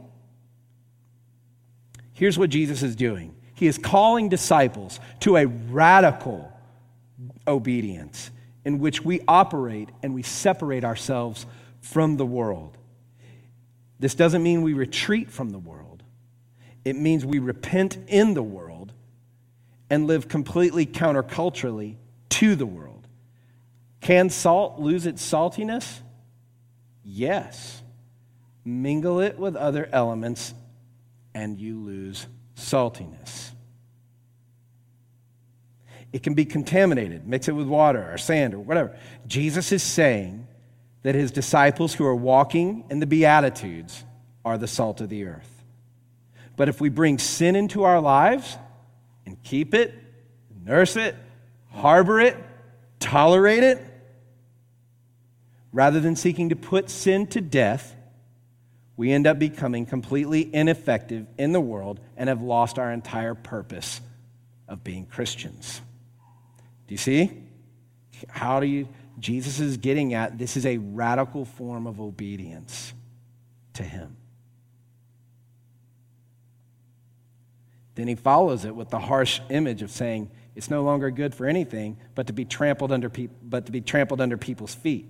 Here's 2.12 2.38
what 2.38 2.50
Jesus 2.50 2.82
is 2.82 2.96
doing 2.96 3.34
He 3.54 3.66
is 3.66 3.78
calling 3.78 4.28
disciples 4.28 5.00
to 5.20 5.36
a 5.36 5.46
radical 5.46 6.52
obedience 7.46 8.30
in 8.64 8.78
which 8.78 9.02
we 9.02 9.20
operate 9.26 9.88
and 10.02 10.14
we 10.14 10.22
separate 10.22 10.84
ourselves 10.84 11.46
from 11.80 12.16
the 12.16 12.26
world. 12.26 12.76
This 13.98 14.14
doesn't 14.14 14.42
mean 14.42 14.62
we 14.62 14.72
retreat 14.72 15.30
from 15.30 15.50
the 15.50 15.58
world, 15.58 16.02
it 16.84 16.96
means 16.96 17.24
we 17.24 17.38
repent 17.38 17.98
in 18.06 18.34
the 18.34 18.42
world 18.42 18.92
and 19.88 20.06
live 20.06 20.28
completely 20.28 20.86
counterculturally 20.86 21.96
to 22.28 22.54
the 22.54 22.66
world. 22.66 22.99
Can 24.10 24.28
salt 24.28 24.80
lose 24.80 25.06
its 25.06 25.24
saltiness? 25.24 26.00
Yes. 27.04 27.80
Mingle 28.64 29.20
it 29.20 29.38
with 29.38 29.54
other 29.54 29.88
elements 29.92 30.52
and 31.32 31.56
you 31.56 31.78
lose 31.78 32.26
saltiness. 32.56 33.50
It 36.12 36.24
can 36.24 36.34
be 36.34 36.44
contaminated. 36.44 37.24
Mix 37.24 37.46
it 37.46 37.52
with 37.52 37.68
water 37.68 38.12
or 38.12 38.18
sand 38.18 38.52
or 38.52 38.58
whatever. 38.58 38.96
Jesus 39.28 39.70
is 39.70 39.84
saying 39.84 40.48
that 41.04 41.14
his 41.14 41.30
disciples 41.30 41.94
who 41.94 42.04
are 42.04 42.16
walking 42.16 42.86
in 42.90 42.98
the 42.98 43.06
Beatitudes 43.06 44.02
are 44.44 44.58
the 44.58 44.66
salt 44.66 45.00
of 45.00 45.08
the 45.08 45.26
earth. 45.26 45.62
But 46.56 46.68
if 46.68 46.80
we 46.80 46.88
bring 46.88 47.18
sin 47.18 47.54
into 47.54 47.84
our 47.84 48.00
lives 48.00 48.58
and 49.24 49.40
keep 49.44 49.72
it, 49.72 49.94
nurse 50.64 50.96
it, 50.96 51.14
harbor 51.70 52.18
it, 52.18 52.36
tolerate 52.98 53.62
it, 53.62 53.86
Rather 55.72 56.00
than 56.00 56.16
seeking 56.16 56.48
to 56.48 56.56
put 56.56 56.90
sin 56.90 57.26
to 57.28 57.40
death, 57.40 57.94
we 58.96 59.12
end 59.12 59.26
up 59.26 59.38
becoming 59.38 59.86
completely 59.86 60.54
ineffective 60.54 61.26
in 61.38 61.52
the 61.52 61.60
world 61.60 62.00
and 62.16 62.28
have 62.28 62.42
lost 62.42 62.78
our 62.78 62.92
entire 62.92 63.34
purpose 63.34 64.00
of 64.68 64.84
being 64.84 65.06
Christians. 65.06 65.80
Do 66.86 66.94
you 66.94 66.98
see? 66.98 67.30
How 68.28 68.60
do 68.60 68.66
you, 68.66 68.88
Jesus 69.18 69.60
is 69.60 69.76
getting 69.76 70.12
at 70.12 70.38
this 70.38 70.56
is 70.56 70.66
a 70.66 70.78
radical 70.78 71.44
form 71.44 71.86
of 71.86 72.00
obedience 72.00 72.92
to 73.74 73.82
Him. 73.82 74.16
Then 77.94 78.08
he 78.08 78.14
follows 78.14 78.64
it 78.64 78.74
with 78.74 78.88
the 78.88 78.98
harsh 78.98 79.40
image 79.50 79.82
of 79.82 79.90
saying 79.90 80.30
it's 80.54 80.70
no 80.70 80.82
longer 80.82 81.10
good 81.10 81.34
for 81.34 81.46
anything 81.46 81.98
but 82.14 82.28
to 82.28 82.32
be 82.32 82.44
trampled 82.44 82.92
under, 82.92 83.10
pe- 83.10 83.28
but 83.42 83.66
to 83.66 83.72
be 83.72 83.80
trampled 83.80 84.20
under 84.20 84.36
people's 84.36 84.74
feet. 84.74 85.06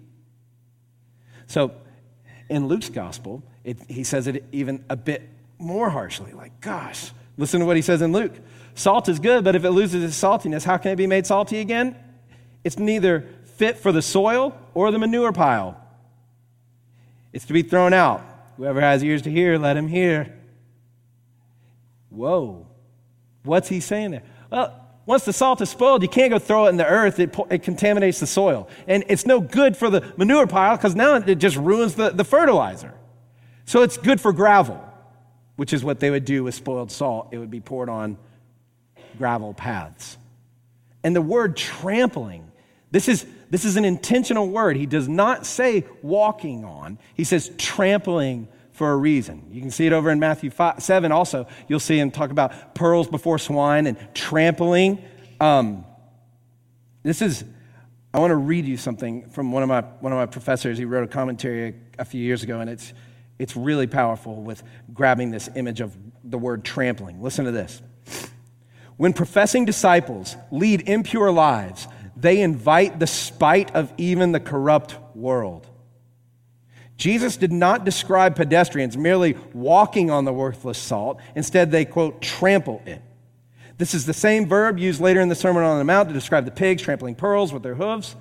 So 1.50 1.72
in 2.48 2.68
Luke's 2.68 2.90
gospel, 2.90 3.42
it, 3.64 3.76
he 3.88 4.04
says 4.04 4.28
it 4.28 4.44
even 4.52 4.84
a 4.88 4.94
bit 4.94 5.28
more 5.58 5.90
harshly 5.90 6.30
like, 6.30 6.60
gosh, 6.60 7.10
listen 7.36 7.58
to 7.58 7.66
what 7.66 7.74
he 7.74 7.82
says 7.82 8.02
in 8.02 8.12
Luke. 8.12 8.32
Salt 8.76 9.08
is 9.08 9.18
good, 9.18 9.42
but 9.42 9.56
if 9.56 9.64
it 9.64 9.72
loses 9.72 10.04
its 10.04 10.16
saltiness, 10.16 10.62
how 10.62 10.76
can 10.76 10.92
it 10.92 10.96
be 10.96 11.08
made 11.08 11.26
salty 11.26 11.58
again? 11.58 11.96
It's 12.62 12.78
neither 12.78 13.26
fit 13.56 13.78
for 13.78 13.90
the 13.90 14.00
soil 14.00 14.56
or 14.74 14.92
the 14.92 15.00
manure 15.00 15.32
pile. 15.32 15.76
It's 17.32 17.46
to 17.46 17.52
be 17.52 17.62
thrown 17.62 17.92
out. 17.92 18.22
Whoever 18.56 18.80
has 18.80 19.02
ears 19.02 19.22
to 19.22 19.30
hear, 19.30 19.58
let 19.58 19.76
him 19.76 19.88
hear. 19.88 20.38
Whoa. 22.10 22.68
What's 23.42 23.68
he 23.68 23.80
saying 23.80 24.12
there? 24.12 24.22
Well, 24.52 24.79
once 25.10 25.24
the 25.24 25.32
salt 25.32 25.60
is 25.60 25.68
spoiled, 25.68 26.02
you 26.02 26.08
can't 26.08 26.30
go 26.30 26.38
throw 26.38 26.66
it 26.66 26.68
in 26.68 26.76
the 26.76 26.86
earth. 26.86 27.18
It, 27.18 27.36
it 27.50 27.64
contaminates 27.64 28.20
the 28.20 28.28
soil. 28.28 28.68
And 28.86 29.02
it's 29.08 29.26
no 29.26 29.40
good 29.40 29.76
for 29.76 29.90
the 29.90 30.14
manure 30.16 30.46
pile 30.46 30.76
because 30.76 30.94
now 30.94 31.16
it 31.16 31.34
just 31.34 31.56
ruins 31.56 31.96
the, 31.96 32.10
the 32.10 32.22
fertilizer. 32.22 32.94
So 33.64 33.82
it's 33.82 33.96
good 33.96 34.20
for 34.20 34.32
gravel, 34.32 34.80
which 35.56 35.72
is 35.72 35.82
what 35.82 35.98
they 35.98 36.10
would 36.10 36.24
do 36.24 36.44
with 36.44 36.54
spoiled 36.54 36.92
salt. 36.92 37.30
It 37.32 37.38
would 37.38 37.50
be 37.50 37.58
poured 37.58 37.88
on 37.88 38.18
gravel 39.18 39.52
paths. 39.52 40.16
And 41.02 41.16
the 41.16 41.22
word 41.22 41.56
trampling, 41.56 42.48
this 42.92 43.08
is, 43.08 43.26
this 43.50 43.64
is 43.64 43.76
an 43.76 43.84
intentional 43.84 44.48
word. 44.48 44.76
He 44.76 44.86
does 44.86 45.08
not 45.08 45.44
say 45.44 45.86
walking 46.02 46.64
on, 46.64 47.00
he 47.14 47.24
says 47.24 47.50
trampling 47.58 48.46
for 48.80 48.92
a 48.92 48.96
reason. 48.96 49.46
You 49.50 49.60
can 49.60 49.70
see 49.70 49.86
it 49.86 49.92
over 49.92 50.08
in 50.08 50.18
Matthew 50.18 50.48
5, 50.48 50.82
7 50.82 51.12
also. 51.12 51.46
You'll 51.68 51.80
see 51.80 51.98
him 51.98 52.10
talk 52.10 52.30
about 52.30 52.74
pearls 52.74 53.08
before 53.08 53.38
swine 53.38 53.86
and 53.86 53.98
trampling. 54.14 55.04
Um, 55.38 55.84
this 57.02 57.20
is, 57.20 57.44
I 58.14 58.20
want 58.20 58.30
to 58.30 58.36
read 58.36 58.64
you 58.64 58.78
something 58.78 59.28
from 59.28 59.52
one 59.52 59.62
of 59.62 59.68
my, 59.68 59.82
one 59.82 60.14
of 60.14 60.18
my 60.18 60.24
professors. 60.24 60.78
He 60.78 60.86
wrote 60.86 61.04
a 61.04 61.08
commentary 61.08 61.68
a, 61.68 61.74
a 62.00 62.04
few 62.06 62.22
years 62.22 62.42
ago, 62.42 62.60
and 62.60 62.70
it's, 62.70 62.94
it's 63.38 63.54
really 63.54 63.86
powerful 63.86 64.36
with 64.36 64.62
grabbing 64.94 65.30
this 65.30 65.50
image 65.54 65.82
of 65.82 65.94
the 66.24 66.38
word 66.38 66.64
trampling. 66.64 67.20
Listen 67.20 67.44
to 67.44 67.50
this. 67.50 67.82
When 68.96 69.12
professing 69.12 69.66
disciples 69.66 70.36
lead 70.50 70.88
impure 70.88 71.30
lives, 71.30 71.86
they 72.16 72.40
invite 72.40 72.98
the 72.98 73.06
spite 73.06 73.74
of 73.74 73.92
even 73.98 74.32
the 74.32 74.40
corrupt 74.40 74.96
world. 75.14 75.69
Jesus 77.00 77.38
did 77.38 77.50
not 77.50 77.86
describe 77.86 78.36
pedestrians 78.36 78.94
merely 78.94 79.34
walking 79.54 80.10
on 80.10 80.26
the 80.26 80.34
worthless 80.34 80.76
salt. 80.76 81.18
Instead, 81.34 81.70
they, 81.70 81.86
quote, 81.86 82.20
trample 82.20 82.82
it. 82.84 83.00
This 83.78 83.94
is 83.94 84.04
the 84.04 84.12
same 84.12 84.46
verb 84.46 84.78
used 84.78 85.00
later 85.00 85.22
in 85.22 85.30
the 85.30 85.34
Sermon 85.34 85.62
on 85.62 85.78
the 85.78 85.84
Mount 85.84 86.08
to 86.08 86.14
describe 86.14 86.44
the 86.44 86.50
pigs 86.50 86.82
trampling 86.82 87.14
pearls 87.14 87.54
with 87.54 87.62
their 87.62 87.74
hooves. 87.74 88.16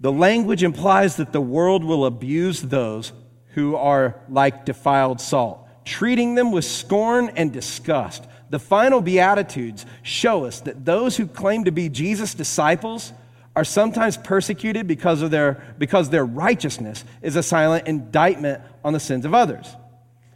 The 0.00 0.10
language 0.10 0.62
implies 0.62 1.16
that 1.16 1.34
the 1.34 1.42
world 1.42 1.84
will 1.84 2.06
abuse 2.06 2.62
those 2.62 3.12
who 3.48 3.76
are 3.76 4.18
like 4.30 4.64
defiled 4.64 5.20
salt, 5.20 5.68
treating 5.84 6.36
them 6.36 6.52
with 6.52 6.64
scorn 6.64 7.32
and 7.36 7.52
disgust. 7.52 8.26
The 8.48 8.58
final 8.58 9.02
Beatitudes 9.02 9.84
show 10.02 10.46
us 10.46 10.60
that 10.62 10.86
those 10.86 11.18
who 11.18 11.26
claim 11.26 11.64
to 11.64 11.70
be 11.70 11.90
Jesus' 11.90 12.32
disciples 12.32 13.12
are 13.56 13.64
sometimes 13.64 14.16
persecuted 14.16 14.86
because, 14.86 15.22
of 15.22 15.30
their, 15.30 15.74
because 15.78 16.10
their 16.10 16.24
righteousness 16.24 17.04
is 17.22 17.36
a 17.36 17.42
silent 17.42 17.88
indictment 17.88 18.62
on 18.84 18.92
the 18.92 19.00
sins 19.00 19.24
of 19.24 19.34
others. 19.34 19.76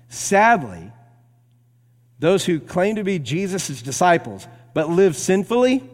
Sadly, 0.08 0.92
those 2.18 2.44
who 2.44 2.60
claim 2.60 2.96
to 2.96 3.04
be 3.04 3.18
Jesus' 3.18 3.82
disciples 3.82 4.46
but 4.74 4.90
live 4.90 5.16
sinfully, 5.16 5.88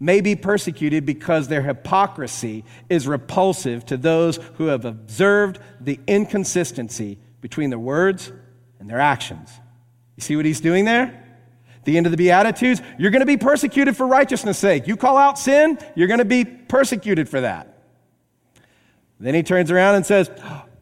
may 0.00 0.20
be 0.20 0.34
persecuted 0.34 1.06
because 1.06 1.46
their 1.46 1.62
hypocrisy 1.62 2.64
is 2.88 3.06
repulsive 3.06 3.86
to 3.86 3.96
those 3.96 4.38
who 4.54 4.66
have 4.66 4.84
observed 4.84 5.58
the 5.80 6.00
inconsistency 6.06 7.18
between 7.40 7.70
their 7.70 7.78
words 7.78 8.32
and 8.80 8.90
their 8.90 9.00
actions. 9.00 9.50
You 10.16 10.22
see 10.22 10.34
what 10.34 10.46
he's 10.46 10.60
doing 10.60 10.84
there? 10.84 11.23
The 11.84 11.96
end 11.96 12.06
of 12.06 12.10
the 12.10 12.16
Beatitudes, 12.16 12.80
you're 12.98 13.10
going 13.10 13.20
to 13.20 13.26
be 13.26 13.36
persecuted 13.36 13.96
for 13.96 14.06
righteousness' 14.06 14.58
sake. 14.58 14.86
You 14.86 14.96
call 14.96 15.16
out 15.16 15.38
sin, 15.38 15.78
you're 15.94 16.08
going 16.08 16.18
to 16.18 16.24
be 16.24 16.44
persecuted 16.44 17.28
for 17.28 17.40
that. 17.42 17.74
Then 19.20 19.34
he 19.34 19.42
turns 19.42 19.70
around 19.70 19.94
and 19.96 20.04
says, 20.04 20.30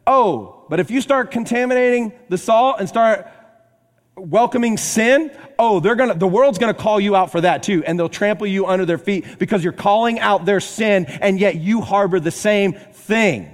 Oh, 0.05 0.65
but 0.69 0.79
if 0.79 0.91
you 0.91 1.01
start 1.01 1.31
contaminating 1.31 2.13
the 2.29 2.37
salt 2.37 2.77
and 2.79 2.89
start 2.89 3.27
welcoming 4.15 4.77
sin, 4.77 5.31
oh, 5.57 5.79
they're 5.79 5.95
gonna, 5.95 6.15
the 6.15 6.27
world's 6.27 6.57
gonna 6.57 6.73
call 6.73 6.99
you 6.99 7.15
out 7.15 7.31
for 7.31 7.41
that 7.41 7.63
too, 7.63 7.83
and 7.85 7.97
they'll 7.97 8.09
trample 8.09 8.47
you 8.47 8.65
under 8.65 8.85
their 8.85 8.97
feet 8.97 9.39
because 9.39 9.63
you're 9.63 9.73
calling 9.73 10.19
out 10.19 10.45
their 10.45 10.59
sin, 10.59 11.05
and 11.05 11.39
yet 11.39 11.55
you 11.55 11.81
harbor 11.81 12.19
the 12.19 12.31
same 12.31 12.73
thing. 12.73 13.52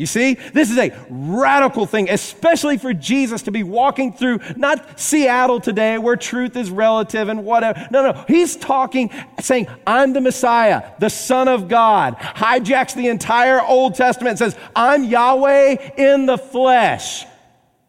You 0.00 0.06
see, 0.06 0.32
this 0.32 0.70
is 0.70 0.78
a 0.78 0.98
radical 1.10 1.84
thing, 1.84 2.08
especially 2.08 2.78
for 2.78 2.94
Jesus 2.94 3.42
to 3.42 3.50
be 3.50 3.62
walking 3.62 4.14
through 4.14 4.40
not 4.56 4.98
Seattle 4.98 5.60
today 5.60 5.98
where 5.98 6.16
truth 6.16 6.56
is 6.56 6.70
relative 6.70 7.28
and 7.28 7.44
whatever. 7.44 7.86
No, 7.90 8.10
no. 8.10 8.24
He's 8.26 8.56
talking, 8.56 9.10
saying, 9.40 9.66
I'm 9.86 10.14
the 10.14 10.22
Messiah, 10.22 10.90
the 11.00 11.10
Son 11.10 11.48
of 11.48 11.68
God. 11.68 12.16
Hijacks 12.16 12.94
the 12.94 13.08
entire 13.08 13.60
Old 13.60 13.94
Testament 13.94 14.38
says, 14.38 14.56
I'm 14.74 15.04
Yahweh 15.04 15.92
in 15.98 16.24
the 16.24 16.38
flesh. 16.38 17.26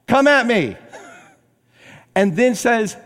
Come 0.05 0.27
at 0.27 0.45
me. 0.45 0.75
And 2.13 2.35
then 2.35 2.55
says, 2.55 2.97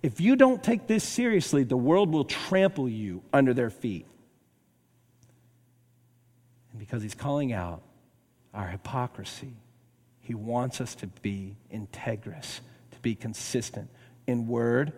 if 0.00 0.20
you 0.20 0.36
don't 0.36 0.62
take 0.62 0.86
this 0.86 1.02
seriously, 1.02 1.64
the 1.64 1.76
world 1.76 2.12
will 2.12 2.26
trample 2.26 2.88
you 2.88 3.24
under 3.32 3.52
their 3.52 3.70
feet. 3.70 4.06
And 6.70 6.78
because 6.78 7.02
he's 7.02 7.16
calling 7.16 7.52
out 7.52 7.82
our 8.54 8.68
hypocrisy, 8.68 9.54
he 10.20 10.34
wants 10.34 10.80
us 10.80 10.94
to 10.96 11.06
be 11.06 11.56
integrous, 11.72 12.60
to 12.92 12.98
be 13.00 13.14
consistent 13.14 13.90
in 14.26 14.46
word 14.46 14.92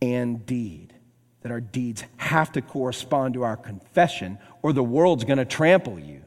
and 0.00 0.44
deed. 0.46 0.94
That 1.42 1.52
our 1.52 1.60
deeds 1.60 2.04
have 2.16 2.52
to 2.52 2.62
correspond 2.62 3.34
to 3.34 3.42
our 3.44 3.56
confession, 3.56 4.38
or 4.62 4.72
the 4.72 4.82
world's 4.82 5.24
going 5.24 5.38
to 5.38 5.44
trample 5.44 5.98
you. 5.98 6.22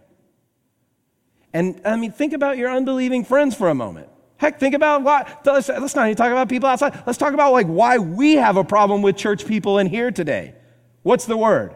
And 1.53 1.81
I 1.83 1.97
mean, 1.97 2.11
think 2.11 2.33
about 2.33 2.57
your 2.57 2.71
unbelieving 2.71 3.25
friends 3.25 3.55
for 3.55 3.69
a 3.69 3.75
moment. 3.75 4.07
Heck, 4.37 4.59
think 4.59 4.73
about 4.73 5.03
why. 5.03 5.31
Let's, 5.45 5.69
let's 5.69 5.95
not 5.95 6.07
even 6.07 6.15
talk 6.15 6.31
about 6.31 6.49
people 6.49 6.67
outside. 6.67 7.03
Let's 7.05 7.17
talk 7.17 7.33
about 7.33 7.51
like 7.51 7.67
why 7.67 7.97
we 7.97 8.35
have 8.35 8.57
a 8.57 8.63
problem 8.63 9.01
with 9.01 9.17
church 9.17 9.45
people 9.45 9.77
in 9.77 9.87
here 9.87 10.11
today. 10.11 10.55
What's 11.03 11.25
the 11.25 11.37
word? 11.37 11.75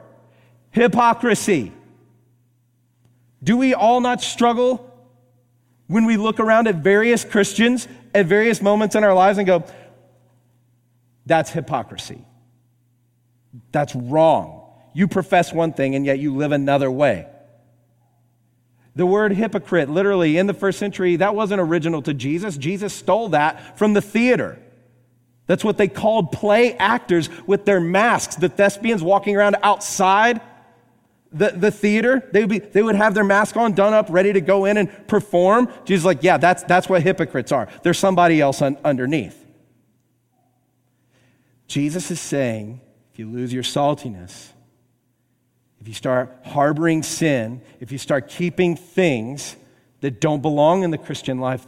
Hypocrisy. 0.72 1.74
Do 3.46 3.58
we 3.58 3.76
all 3.76 4.02
not 4.02 4.22
struggle 4.22 4.92
when 5.88 6.06
we 6.06 6.18
look 6.18 6.40
around 6.40 6.68
at 6.68 6.78
various 6.78 7.24
Christians 7.24 7.88
at 8.14 8.26
various 8.26 8.60
moments 8.60 8.96
in 8.96 9.04
our 9.04 9.14
lives 9.14 9.38
and 9.38 9.46
go, 9.46 9.64
that's 11.28 11.52
hypocrisy. 11.52 12.26
That's 13.72 13.96
wrong. 13.96 14.64
You 14.94 15.08
profess 15.08 15.54
one 15.54 15.74
thing 15.74 15.94
and 15.94 16.06
yet 16.06 16.18
you 16.18 16.36
live 16.36 16.52
another 16.52 16.90
way. 16.90 17.28
The 18.96 19.06
word 19.06 19.34
hypocrite, 19.34 19.90
literally 19.90 20.38
in 20.38 20.48
the 20.48 20.54
first 20.54 20.80
century, 20.80 21.18
that 21.18 21.36
wasn't 21.36 21.62
original 21.62 22.02
to 22.04 22.14
Jesus. 22.14 22.58
Jesus 22.58 22.94
stole 22.94 23.30
that 23.30 23.78
from 23.78 23.94
the 23.94 24.02
theater. 24.02 24.58
That's 25.46 25.64
what 25.64 25.78
they 25.78 25.88
called 25.88 26.32
play 26.32 26.74
actors 26.74 27.30
with 27.46 27.66
their 27.66 27.80
masks. 27.80 28.38
The 28.38 28.50
thespians 28.50 29.04
walking 29.04 29.36
around 29.36 29.58
outside 29.62 30.42
the, 31.32 31.50
the 31.50 31.72
theater, 31.72 32.28
they 32.32 32.42
would, 32.42 32.50
be, 32.50 32.60
they 32.60 32.82
would 32.82 32.96
have 32.96 33.14
their 33.14 33.24
mask 33.24 33.58
on, 33.58 33.74
done 33.74 33.94
up, 33.94 34.08
ready 34.10 34.32
to 34.34 34.42
go 34.42 34.66
in 34.66 34.78
and 34.78 35.08
perform. 35.08 35.68
Jesus 35.84 36.02
is 36.02 36.06
like, 36.06 36.24
yeah, 36.24 36.38
that's, 36.38 36.64
that's 36.64 36.88
what 36.88 37.02
hypocrites 37.02 37.52
are. 37.52 37.68
There's 37.84 38.00
somebody 38.00 38.40
else 38.40 38.62
un, 38.62 38.78
underneath. 38.86 39.46
Jesus 41.68 42.12
is 42.12 42.20
saying, 42.20 42.80
if 43.12 43.20
you 43.20 43.30
lose 43.30 43.52
your 43.52 43.64
saltiness, 43.64 44.50
if 45.82 45.88
you 45.88 45.94
start 45.94 46.36
harboring 46.46 47.04
sin, 47.04 47.62
if 47.80 47.92
you 47.92 47.98
start 47.98 48.30
keeping 48.30 48.76
things 48.76 49.56
that 50.02 50.22
don't 50.22 50.42
belong 50.42 50.84
in 50.84 50.92
the 50.92 50.98
Christian 50.98 51.40
life, 51.40 51.66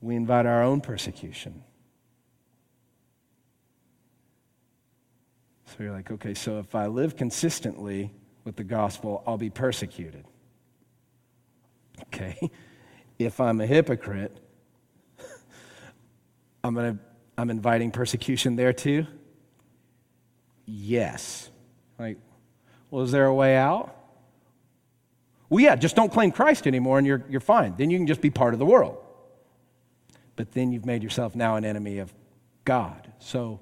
we 0.00 0.14
invite 0.14 0.46
our 0.46 0.62
own 0.62 0.80
persecution. 0.80 1.62
So 5.66 5.82
you're 5.82 5.92
like, 5.92 6.10
okay, 6.10 6.34
so 6.34 6.58
if 6.58 6.74
I 6.74 6.86
live 6.86 7.16
consistently 7.16 8.12
with 8.44 8.56
the 8.56 8.64
gospel, 8.64 9.22
I'll 9.26 9.38
be 9.38 9.50
persecuted. 9.50 10.24
Okay. 12.04 12.50
If 13.18 13.40
I'm 13.40 13.62
a 13.62 13.66
hypocrite, 13.66 14.38
I'm, 16.62 16.74
gonna, 16.74 16.98
I'm 17.38 17.48
inviting 17.48 17.90
persecution 17.90 18.56
there 18.56 18.74
too. 18.74 19.06
Yes. 20.66 21.48
Like, 21.98 22.18
well, 22.90 23.04
is 23.04 23.10
there 23.10 23.24
a 23.24 23.34
way 23.34 23.56
out? 23.56 23.96
Well, 25.48 25.60
yeah, 25.60 25.76
just 25.76 25.96
don't 25.96 26.12
claim 26.12 26.30
Christ 26.30 26.66
anymore 26.66 26.98
and 26.98 27.06
you're, 27.06 27.24
you're 27.30 27.40
fine. 27.40 27.74
Then 27.78 27.88
you 27.88 27.98
can 27.98 28.06
just 28.06 28.20
be 28.20 28.28
part 28.28 28.52
of 28.52 28.58
the 28.58 28.66
world. 28.66 28.98
But 30.34 30.52
then 30.52 30.72
you've 30.72 30.84
made 30.84 31.02
yourself 31.02 31.34
now 31.34 31.56
an 31.56 31.64
enemy 31.64 31.98
of 31.98 32.12
God. 32.64 33.10
So, 33.18 33.60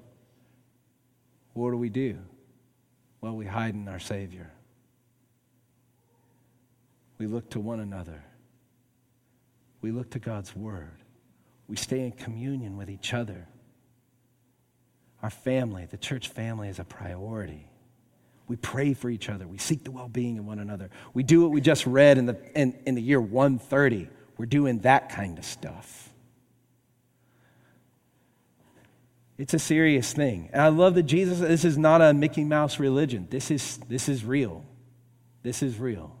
what 1.55 1.71
do 1.71 1.77
we 1.77 1.89
do? 1.89 2.17
Well, 3.21 3.35
we 3.35 3.45
hide 3.45 3.73
in 3.73 3.87
our 3.87 3.99
Savior. 3.99 4.51
We 7.17 7.27
look 7.27 7.49
to 7.51 7.59
one 7.59 7.79
another. 7.79 8.23
We 9.81 9.91
look 9.91 10.11
to 10.11 10.19
God's 10.19 10.55
Word. 10.55 10.97
We 11.67 11.77
stay 11.77 12.01
in 12.01 12.11
communion 12.11 12.75
with 12.75 12.89
each 12.89 13.13
other. 13.13 13.47
Our 15.23 15.29
family, 15.29 15.87
the 15.89 15.97
church 15.97 16.27
family, 16.27 16.67
is 16.67 16.77
a 16.77 16.83
priority. 16.83 17.67
We 18.47 18.57
pray 18.57 18.93
for 18.93 19.09
each 19.09 19.29
other. 19.29 19.47
We 19.47 19.57
seek 19.57 19.85
the 19.85 19.91
well 19.91 20.09
being 20.09 20.37
of 20.37 20.45
one 20.45 20.59
another. 20.59 20.89
We 21.13 21.23
do 21.23 21.41
what 21.41 21.51
we 21.51 21.61
just 21.61 21.87
read 21.87 22.17
in 22.17 22.25
the, 22.25 22.37
in, 22.53 22.77
in 22.85 22.95
the 22.95 23.01
year 23.01 23.21
130. 23.21 24.09
We're 24.37 24.45
doing 24.45 24.79
that 24.79 25.09
kind 25.09 25.39
of 25.39 25.45
stuff. 25.45 26.11
It's 29.37 29.53
a 29.53 29.59
serious 29.59 30.13
thing. 30.13 30.49
And 30.53 30.61
I 30.61 30.69
love 30.69 30.95
that 30.95 31.03
Jesus, 31.03 31.39
this 31.39 31.65
is 31.65 31.77
not 31.77 32.01
a 32.01 32.13
Mickey 32.13 32.43
Mouse 32.43 32.79
religion. 32.79 33.27
This 33.29 33.51
is, 33.51 33.77
this 33.89 34.07
is 34.07 34.23
real. 34.23 34.63
This 35.43 35.61
is 35.61 35.77
real. 35.77 36.15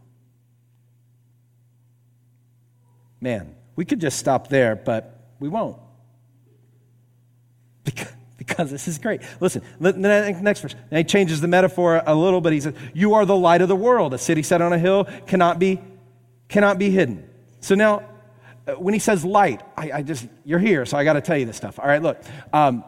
Man, 3.21 3.55
we 3.75 3.85
could 3.85 4.01
just 4.01 4.19
stop 4.19 4.49
there, 4.49 4.75
but 4.75 5.29
we 5.39 5.49
won't. 5.49 5.77
Because 7.85 8.15
because 8.37 8.69
this 8.69 8.87
is 8.87 8.97
great. 8.99 9.21
Listen, 9.39 9.61
next 9.79 10.61
verse. 10.61 10.75
he 10.91 11.03
changes 11.03 11.41
the 11.41 11.47
metaphor 11.47 12.01
a 12.05 12.13
little, 12.13 12.41
but 12.41 12.53
he 12.53 12.59
says, 12.59 12.73
You 12.93 13.13
are 13.15 13.25
the 13.25 13.35
light 13.35 13.61
of 13.61 13.67
the 13.67 13.75
world. 13.75 14.13
A 14.13 14.17
city 14.17 14.43
set 14.43 14.61
on 14.61 14.73
a 14.73 14.77
hill 14.77 15.05
cannot 15.25 15.59
be, 15.59 15.81
cannot 16.47 16.77
be 16.77 16.89
hidden. 16.89 17.27
So 17.61 17.75
now, 17.75 18.03
uh, 18.67 18.73
when 18.73 18.93
he 18.93 18.99
says 18.99 19.23
light, 19.23 19.61
I, 19.77 19.91
I 19.95 20.01
just, 20.01 20.27
you're 20.43 20.59
here, 20.59 20.85
so 20.85 20.97
I 20.97 21.03
got 21.03 21.13
to 21.13 21.21
tell 21.21 21.37
you 21.37 21.45
this 21.45 21.57
stuff. 21.57 21.79
All 21.79 21.87
right, 21.87 22.01
look. 22.01 22.21
Um, 22.53 22.83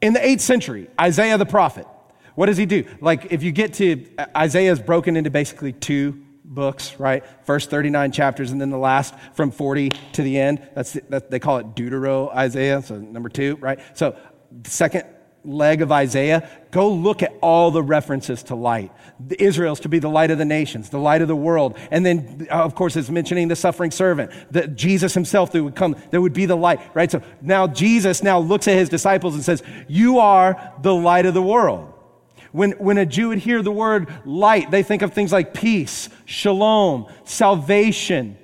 in 0.00 0.12
the 0.12 0.20
8th 0.20 0.40
century, 0.40 0.88
Isaiah 1.00 1.38
the 1.38 1.46
prophet, 1.46 1.86
what 2.34 2.46
does 2.46 2.56
he 2.56 2.66
do? 2.66 2.84
Like, 3.00 3.32
if 3.32 3.42
you 3.42 3.52
get 3.52 3.74
to 3.74 4.06
uh, 4.18 4.26
Isaiah 4.36 4.72
is 4.72 4.80
broken 4.80 5.16
into 5.16 5.30
basically 5.30 5.72
two 5.72 6.24
books, 6.44 6.98
right? 6.98 7.24
First 7.44 7.70
39 7.70 8.12
chapters, 8.12 8.50
and 8.50 8.60
then 8.60 8.70
the 8.70 8.78
last 8.78 9.14
from 9.34 9.50
40 9.50 9.90
to 10.14 10.22
the 10.22 10.38
end. 10.38 10.66
That's 10.74 10.94
that, 11.08 11.30
they 11.30 11.38
call 11.38 11.58
it 11.58 11.74
Deutero 11.74 12.34
Isaiah, 12.34 12.82
so 12.82 12.96
number 12.98 13.28
two, 13.28 13.56
right? 13.56 13.78
So 13.94 14.16
second 14.64 15.04
leg 15.44 15.82
of 15.82 15.90
Isaiah, 15.90 16.48
go 16.70 16.90
look 16.90 17.22
at 17.22 17.34
all 17.40 17.70
the 17.70 17.82
references 17.82 18.42
to 18.44 18.54
light. 18.54 18.92
Israel's 19.38 19.80
to 19.80 19.88
be 19.88 19.98
the 19.98 20.08
light 20.08 20.30
of 20.30 20.38
the 20.38 20.44
nations, 20.44 20.90
the 20.90 20.98
light 20.98 21.22
of 21.22 21.28
the 21.28 21.36
world. 21.36 21.78
And 21.90 22.04
then, 22.04 22.46
uh, 22.50 22.54
of 22.54 22.74
course, 22.74 22.96
it's 22.96 23.10
mentioning 23.10 23.48
the 23.48 23.56
suffering 23.56 23.90
servant, 23.90 24.30
that 24.50 24.76
Jesus 24.76 25.14
himself 25.14 25.52
that 25.52 25.62
would 25.62 25.74
come, 25.74 25.96
that 26.10 26.20
would 26.20 26.32
be 26.32 26.46
the 26.46 26.56
light, 26.56 26.80
right? 26.94 27.10
So 27.10 27.22
now 27.40 27.66
Jesus 27.66 28.22
now 28.22 28.38
looks 28.38 28.68
at 28.68 28.74
his 28.74 28.88
disciples 28.88 29.34
and 29.34 29.44
says, 29.44 29.62
You 29.88 30.18
are 30.18 30.72
the 30.82 30.94
light 30.94 31.26
of 31.26 31.34
the 31.34 31.42
world. 31.42 31.94
When, 32.52 32.72
when 32.72 32.98
a 32.98 33.06
Jew 33.06 33.28
would 33.28 33.38
hear 33.38 33.62
the 33.62 33.70
word 33.70 34.08
light, 34.24 34.70
they 34.70 34.82
think 34.82 35.02
of 35.02 35.12
things 35.12 35.32
like 35.32 35.54
peace, 35.54 36.08
shalom, 36.24 37.06
salvation, 37.24 38.36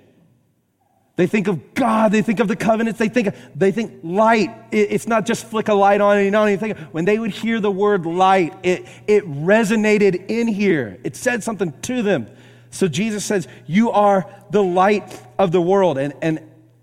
they 1.16 1.26
think 1.26 1.48
of 1.48 1.74
God. 1.74 2.12
They 2.12 2.22
think 2.22 2.40
of 2.40 2.48
the 2.48 2.57
covenants. 2.57 2.98
They 2.98 3.09
think, 3.09 3.35
they 3.55 3.72
think 3.72 4.00
light. 4.02 4.50
it's 4.70 5.07
not 5.07 5.26
just 5.26 5.46
flick 5.46 5.68
a 5.68 5.74
light 5.74 6.00
on 6.00 6.16
and 6.16 6.24
you 6.24 6.31
know 6.31 6.44
anything. 6.44 6.76
When 6.92 7.05
they 7.05 7.18
would 7.18 7.31
hear 7.31 7.59
the 7.59 7.70
word 7.70 8.07
light, 8.07 8.55
it, 8.62 8.87
it 9.07 9.24
resonated 9.24 10.26
in 10.29 10.46
here. 10.46 10.98
It 11.05 11.16
said 11.16 11.42
something 11.42 11.72
to 11.83 12.02
them. 12.02 12.29
So 12.70 12.87
Jesus 12.87 13.24
says, 13.24 13.48
You 13.66 13.90
are 13.90 14.31
the 14.50 14.62
light 14.62 15.20
of 15.38 15.52
the 15.52 15.61
world. 15.61 15.98
And, 15.98 16.12
and 16.20 16.40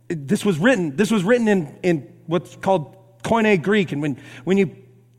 this 0.08 0.44
was 0.44 0.58
written, 0.58 0.96
this 0.96 1.12
was 1.12 1.24
written 1.24 1.48
in, 1.48 1.80
in 1.84 2.14
what's 2.26 2.56
called 2.56 2.96
Koine 3.24 3.62
Greek. 3.62 3.92
And 3.92 4.02
when, 4.02 4.18
when 4.44 4.58
you 4.58 4.76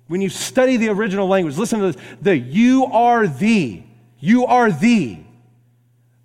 When 0.07 0.21
you 0.21 0.29
study 0.29 0.77
the 0.77 0.91
original 0.91 1.27
language, 1.29 1.57
listen 1.57 1.81
to 1.81 1.93
this 1.93 2.03
the 2.21 2.37
you 2.37 2.85
are 2.87 3.27
the, 3.27 3.83
you 4.19 4.45
are 4.45 4.71
the 4.71 5.19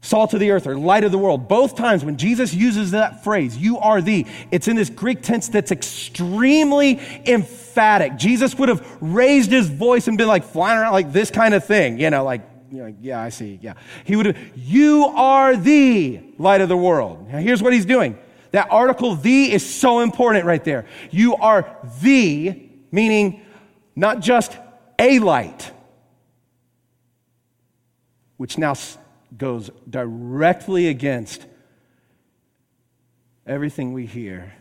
salt 0.01 0.33
of 0.33 0.39
the 0.39 0.51
earth 0.51 0.65
or 0.65 0.77
light 0.77 1.03
of 1.03 1.11
the 1.11 1.17
world. 1.17 1.47
Both 1.47 1.75
times 1.75 2.05
when 2.05 2.17
Jesus 2.17 2.53
uses 2.53 2.91
that 2.91 3.23
phrase, 3.23 3.57
you 3.57 3.79
are 3.79 4.01
the, 4.01 4.25
it's 4.49 4.67
in 4.67 4.75
this 4.75 4.89
Greek 4.89 5.21
tense 5.21 5.49
that's 5.49 5.71
extremely 5.71 6.99
emphatic. 7.25 8.15
Jesus 8.15 8.55
would 8.55 8.69
have 8.69 8.85
raised 9.01 9.51
his 9.51 9.67
voice 9.67 10.07
and 10.07 10.17
been 10.17 10.27
like 10.27 10.45
flying 10.45 10.79
around 10.79 10.93
like 10.93 11.11
this 11.11 11.29
kind 11.29 11.53
of 11.53 11.65
thing, 11.65 11.99
you 11.99 12.09
know, 12.09 12.23
like, 12.23 12.41
you 12.71 12.77
know, 12.77 12.95
yeah, 13.01 13.21
I 13.21 13.29
see, 13.29 13.59
yeah. 13.61 13.73
He 14.05 14.15
would 14.15 14.27
have, 14.27 14.37
you 14.55 15.05
are 15.05 15.55
the 15.55 16.21
light 16.37 16.61
of 16.61 16.69
the 16.69 16.77
world. 16.77 17.29
Now, 17.29 17.39
here's 17.39 17.61
what 17.61 17.73
he's 17.73 17.85
doing. 17.85 18.17
That 18.51 18.67
article, 18.71 19.15
the, 19.15 19.51
is 19.51 19.67
so 19.67 19.99
important 19.99 20.45
right 20.45 20.63
there. 20.63 20.85
You 21.11 21.35
are 21.35 21.75
the, 22.01 22.69
meaning 22.91 23.41
not 23.95 24.21
just 24.21 24.55
a 24.97 25.19
light, 25.19 25.71
which 28.37 28.57
now 28.57 28.75
goes 29.39 29.71
directly 29.89 30.87
against 30.87 31.47
everything 33.47 33.93
we 33.93 34.05
hear 34.05 34.53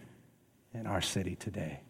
in 0.73 0.87
our 0.87 1.03
city 1.03 1.37
today. 1.37 1.81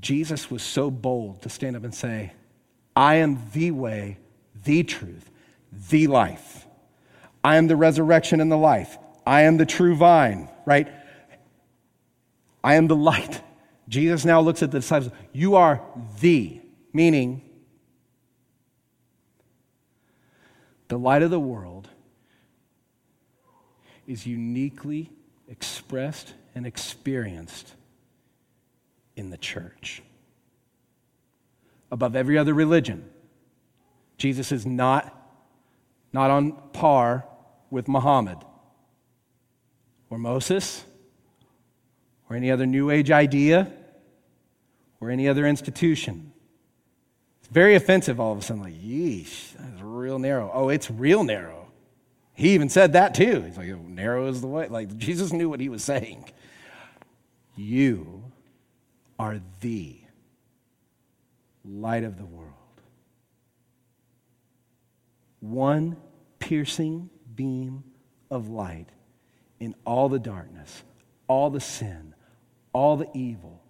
Jesus 0.00 0.50
was 0.50 0.62
so 0.62 0.90
bold 0.90 1.42
to 1.42 1.48
stand 1.48 1.76
up 1.76 1.84
and 1.84 1.94
say, 1.94 2.32
I 2.96 3.16
am 3.16 3.42
the 3.52 3.70
way, 3.72 4.18
the 4.64 4.82
truth, 4.82 5.30
the 5.90 6.06
life. 6.06 6.66
I 7.42 7.56
am 7.56 7.66
the 7.66 7.76
resurrection 7.76 8.40
and 8.40 8.50
the 8.50 8.56
life. 8.56 8.96
I 9.26 9.42
am 9.42 9.56
the 9.56 9.66
true 9.66 9.94
vine, 9.94 10.48
right? 10.64 10.88
I 12.62 12.76
am 12.76 12.86
the 12.86 12.96
light. 12.96 13.42
Jesus 13.88 14.24
now 14.24 14.40
looks 14.40 14.62
at 14.62 14.70
the 14.70 14.80
disciples. 14.80 15.12
You 15.32 15.56
are 15.56 15.82
the, 16.20 16.60
meaning 16.92 17.43
the 20.88 20.98
light 20.98 21.22
of 21.22 21.30
the 21.30 21.40
world 21.40 21.88
is 24.06 24.26
uniquely 24.26 25.10
expressed 25.48 26.34
and 26.54 26.66
experienced 26.66 27.74
in 29.16 29.30
the 29.30 29.38
church. 29.38 30.02
Above 31.90 32.16
every 32.16 32.36
other 32.36 32.54
religion, 32.54 33.08
Jesus 34.18 34.52
is 34.52 34.66
not, 34.66 35.14
not 36.12 36.30
on 36.30 36.52
par 36.72 37.26
with 37.70 37.88
Muhammad 37.88 38.38
or 40.10 40.18
Moses 40.18 40.84
or 42.28 42.36
any 42.36 42.50
other 42.50 42.66
New 42.66 42.90
Age 42.90 43.10
idea 43.10 43.70
or 45.00 45.10
any 45.10 45.28
other 45.28 45.46
institution. 45.46 46.32
It's 47.40 47.48
very 47.48 47.74
offensive 47.74 48.18
all 48.18 48.32
of 48.32 48.38
a 48.38 48.42
sudden, 48.42 48.62
like, 48.62 48.74
yeesh, 48.74 49.54
real 50.04 50.18
narrow. 50.18 50.50
Oh, 50.52 50.68
it's 50.68 50.90
real 50.90 51.24
narrow. 51.24 51.68
He 52.34 52.50
even 52.50 52.68
said 52.68 52.92
that 52.92 53.14
too. 53.14 53.42
He's 53.42 53.56
like, 53.56 53.70
oh, 53.70 53.80
narrow 53.88 54.26
is 54.26 54.40
the 54.40 54.46
way. 54.46 54.68
Like, 54.68 54.96
Jesus 54.96 55.32
knew 55.32 55.48
what 55.48 55.60
he 55.60 55.68
was 55.68 55.82
saying. 55.82 56.30
You 57.56 58.24
are 59.18 59.40
the 59.60 59.98
light 61.64 62.04
of 62.04 62.18
the 62.18 62.24
world. 62.26 62.52
One 65.40 65.96
piercing 66.38 67.08
beam 67.34 67.84
of 68.30 68.48
light 68.48 68.88
in 69.60 69.74
all 69.86 70.08
the 70.08 70.18
darkness, 70.18 70.82
all 71.28 71.48
the 71.48 71.60
sin, 71.60 72.14
all 72.72 72.96
the 72.96 73.08
evil, 73.14 73.62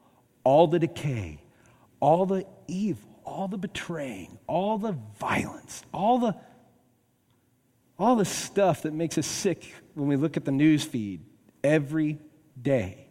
all 0.43 0.67
the 0.67 0.79
decay, 0.79 1.41
all 2.01 2.27
the 2.27 2.47
evil, 2.67 3.14
all 3.25 3.49
the 3.49 3.59
betraying, 3.59 4.39
all 4.47 4.79
the 4.79 4.97
violence, 5.19 5.83
all 5.93 6.19
the 6.19 6.37
all 7.97 8.17
the 8.17 8.25
stuff 8.25 8.83
that 8.83 8.93
makes 8.93 9.17
us 9.19 9.27
sick 9.27 9.73
when 9.95 10.09
we 10.09 10.17
look 10.17 10.37
at 10.37 10.45
the 10.45 10.51
news 10.51 10.83
feed 10.83 11.25
every 11.63 12.19
day. 12.61 13.07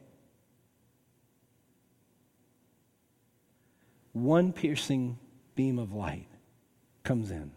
One 4.11 4.51
piercing 4.51 5.17
beam 5.55 5.79
of 5.79 5.93
light 5.93 6.27
comes 7.03 7.31
in. 7.31 7.51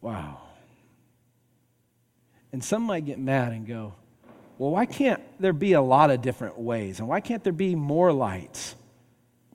Wow. 0.00 0.40
And 2.52 2.62
some 2.62 2.82
might 2.82 3.04
get 3.04 3.18
mad 3.18 3.52
and 3.52 3.66
go, 3.66 3.94
well, 4.58 4.70
why 4.70 4.86
can't 4.86 5.22
there 5.38 5.52
be 5.52 5.74
a 5.74 5.82
lot 5.82 6.10
of 6.10 6.22
different 6.22 6.58
ways? 6.58 6.98
And 6.98 7.08
why 7.08 7.20
can't 7.20 7.44
there 7.44 7.52
be 7.52 7.74
more 7.74 8.12
lights? 8.12 8.74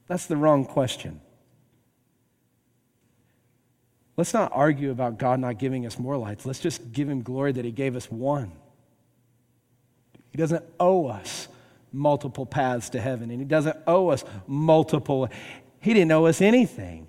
That's 0.08 0.28
the 0.28 0.38
wrong 0.38 0.66
question. 0.66 1.22
Let's 4.18 4.34
not 4.34 4.52
argue 4.54 4.92
about 4.92 5.18
God 5.18 5.40
not 5.40 5.58
giving 5.58 5.86
us 5.86 5.98
more 5.98 6.18
lights. 6.18 6.46
Let's 6.46 6.60
just 6.60 6.92
give 6.92 7.10
Him 7.10 7.24
glory 7.24 7.54
that 7.54 7.66
He 7.66 7.72
gave 7.72 7.96
us 7.96 8.12
one. 8.12 8.52
He 10.32 10.38
doesn't 10.38 10.64
owe 10.80 11.08
us 11.08 11.48
multiple 11.92 12.46
paths 12.46 12.90
to 12.90 13.02
heaven, 13.02 13.32
and 13.32 13.40
He 13.40 13.46
doesn't 13.46 13.78
owe 13.88 14.10
us 14.10 14.24
multiple. 14.46 15.28
He 15.80 15.94
didn't 15.94 16.12
owe 16.12 16.26
us 16.26 16.42
anything, 16.42 17.08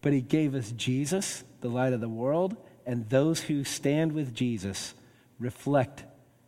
but 0.00 0.12
He 0.12 0.22
gave 0.22 0.54
us 0.54 0.72
Jesus, 0.72 1.44
the 1.60 1.68
light 1.68 1.92
of 1.92 2.00
the 2.00 2.08
world, 2.08 2.56
and 2.86 3.08
those 3.10 3.42
who 3.42 3.64
stand 3.64 4.12
with 4.12 4.32
Jesus 4.32 4.94
reflect 5.38 6.04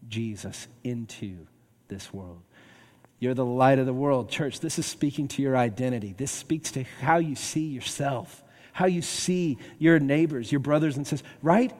Jesus 0.08 0.68
into 0.84 1.46
this 1.88 2.12
world. 2.12 2.42
You're 3.20 3.34
the 3.34 3.44
light 3.44 3.78
of 3.78 3.86
the 3.86 3.92
world. 3.92 4.30
Church, 4.30 4.60
this 4.60 4.78
is 4.78 4.86
speaking 4.86 5.28
to 5.28 5.42
your 5.42 5.56
identity. 5.56 6.14
This 6.16 6.30
speaks 6.30 6.70
to 6.72 6.84
how 7.00 7.18
you 7.18 7.34
see 7.34 7.66
yourself, 7.66 8.44
how 8.72 8.86
you 8.86 9.02
see 9.02 9.58
your 9.78 9.98
neighbors, 9.98 10.52
your 10.52 10.60
brothers 10.60 10.96
and 10.96 11.06
sisters, 11.06 11.28
right? 11.42 11.72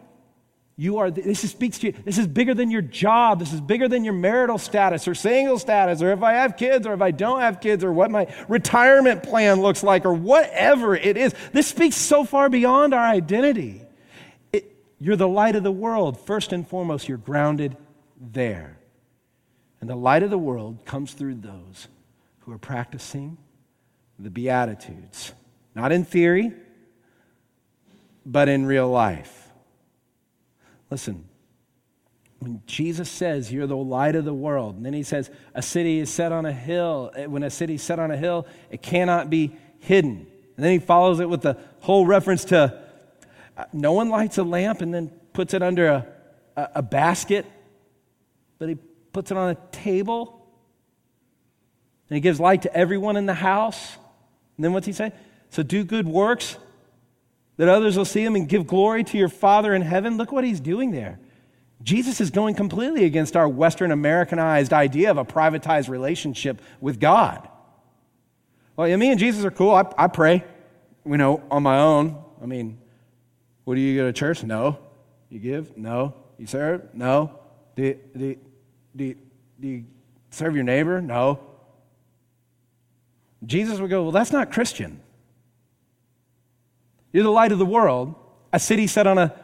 You 0.77 0.99
are, 0.99 1.11
this 1.11 1.43
is, 1.43 1.51
speaks 1.51 1.79
to 1.81 1.89
you. 1.89 1.95
This 2.05 2.19
is 2.19 2.27
bigger 2.27 2.55
than 2.55 2.71
your 2.71 2.83
job. 2.83 3.41
This 3.41 3.53
is 3.53 3.61
bigger 3.61 3.89
than 3.89 4.05
your 4.05 4.15
marital 4.15 4.59
status 4.59 5.07
or 5.07 5.15
single 5.15 5.59
status 5.59 6.03
or 6.03 6.13
if 6.13 6.23
I 6.23 6.35
have 6.35 6.57
kids 6.57 6.87
or 6.87 6.95
if 6.95 7.03
I 7.03 7.11
don't 7.11 7.41
have 7.41 7.61
kids 7.61 7.83
or 7.83 7.93
what 7.93 8.11
my 8.11 8.33
retirement 8.49 9.23
plan 9.25 9.61
looks 9.61 9.83
like 9.83 10.05
or 10.05 10.15
whatever 10.15 10.95
it 10.95 11.17
is. 11.17 11.35
This 11.53 11.67
speaks 11.69 11.97
so 11.97 12.25
far 12.25 12.49
beyond 12.49 12.95
our 12.95 13.05
identity. 13.05 13.83
It, 14.53 14.73
you're 15.01 15.17
the 15.17 15.29
light 15.29 15.57
of 15.57 15.65
the 15.65 15.73
world. 15.73 16.19
First 16.21 16.53
and 16.53 16.67
foremost, 16.67 17.09
you're 17.09 17.19
grounded 17.19 17.77
there. 18.21 18.79
And 19.81 19.89
the 19.89 19.97
light 19.97 20.23
of 20.23 20.31
the 20.31 20.39
world 20.39 20.85
comes 20.85 21.13
through 21.15 21.37
those 21.37 21.89
who 22.41 22.53
are 22.53 22.59
practicing 22.59 23.39
the 24.19 24.31
Beatitudes, 24.31 25.33
not 25.75 25.93
in 25.93 26.05
theory, 26.05 26.53
but 28.27 28.49
in 28.49 28.67
real 28.67 28.89
life. 28.89 29.49
Listen, 30.91 31.25
when 32.41 32.63
Jesus 32.67 33.11
says 33.11 33.53
you're 33.53 33.67
the 33.67 33.77
light 33.77 34.17
of 34.17 34.25
the 34.25 34.35
world, 34.35 34.77
and 34.77 34.85
then 34.85 34.93
he 34.93 35.03
says 35.03 35.31
a 35.55 35.63
city 35.63 35.99
is 35.99 36.11
set 36.11 36.33
on 36.33 36.47
a 36.47 36.53
hill, 36.53 37.13
eh, 37.15 37.27
when 37.27 37.43
a 37.43 37.51
city 37.51 37.75
is 37.75 37.83
set 37.83 37.99
on 37.99 38.11
a 38.11 38.17
hill, 38.17 38.47
it 38.71 38.83
cannot 38.83 39.31
be 39.31 39.57
hidden. 39.79 40.27
And 40.57 40.65
then 40.65 40.73
he 40.73 40.79
follows 40.79 41.21
it 41.21 41.29
with 41.29 41.43
the 41.43 41.57
whole 41.81 42.07
reference 42.07 42.45
to 42.47 42.81
uh, 43.57 43.65
no 43.73 43.93
one 43.93 44.09
lights 44.09 44.39
a 44.39 44.45
lamp 44.45 44.83
and 44.83 44.93
then 44.93 45.09
puts 45.33 45.55
it 45.55 45.63
under 45.63 45.89
a, 45.89 46.07
a, 46.57 46.69
a 46.77 46.83
basket 46.83 47.47
but 48.59 48.69
he 48.69 48.77
puts 49.13 49.31
it 49.31 49.37
on 49.37 49.51
a 49.51 49.55
table 49.73 50.47
and 52.09 52.17
he 52.17 52.21
gives 52.21 52.41
light 52.41 52.63
to 52.63 52.75
everyone 52.75 53.17
in 53.17 53.27
the 53.27 53.35
house. 53.35 53.97
And 54.57 54.65
then 54.65 54.73
what's 54.73 54.87
he 54.87 54.93
say? 54.93 55.13
So 55.51 55.63
do 55.63 55.85
good 55.85 56.07
works 56.07 56.57
that 57.57 57.69
others 57.69 57.97
will 57.97 58.05
see 58.05 58.25
him 58.25 58.35
and 58.35 58.49
give 58.49 58.67
glory 58.67 59.05
to 59.05 59.19
your 59.19 59.29
Father 59.29 59.75
in 59.75 59.83
heaven. 59.83 60.17
Look 60.17 60.33
what 60.33 60.45
he's 60.45 60.61
doing 60.61 60.91
there. 60.91 61.19
Jesus 61.83 62.21
is 62.21 62.31
going 62.31 62.55
completely 62.55 63.05
against 63.05 63.37
our 63.37 63.49
Western 63.49 63.93
Americanized 63.93 64.73
idea 64.73 65.11
of 65.11 65.19
a 65.19 65.25
privatized 65.25 65.89
relationship 65.89 66.61
with 66.81 66.99
God. 66.99 67.49
Well, 68.77 68.89
yeah, 68.89 68.97
me 68.97 69.11
and 69.11 69.19
Jesus 69.19 69.45
are 69.45 69.51
cool. 69.51 69.73
I, 69.73 69.85
I 69.97 70.07
pray, 70.09 70.45
you 71.05 71.17
know, 71.17 71.43
on 71.51 71.63
my 71.63 71.79
own. 71.79 72.23
I 72.43 72.47
mean, 72.47 72.79
what 73.65 73.75
do 73.75 73.81
you 73.81 73.97
go 73.99 74.07
to 74.07 74.13
church? 74.13 74.43
No. 74.43 74.79
You 75.29 75.39
give? 75.39 75.77
No. 75.77 76.15
You 76.39 76.47
serve? 76.47 76.95
No. 76.95 77.39
Do, 77.77 77.97
do, 78.17 78.37
do 78.99 79.05
you, 79.05 79.17
do 79.61 79.69
you 79.69 79.85
serve 80.31 80.55
your 80.55 80.65
neighbor? 80.65 81.01
No. 81.01 81.39
Jesus 83.47 83.79
would 83.79 83.91
go, 83.91 84.03
Well, 84.03 84.13
that's 84.13 84.33
not 84.33 84.53
Christian. 84.53 85.01
You're 87.13 87.23
the 87.23 87.31
light 87.31 87.53
of 87.53 87.59
the 87.59 87.67
world, 87.67 88.15
a 88.53 88.59
city 88.59 88.87
set 88.87 89.07
on 89.07 89.17
a 89.17 89.35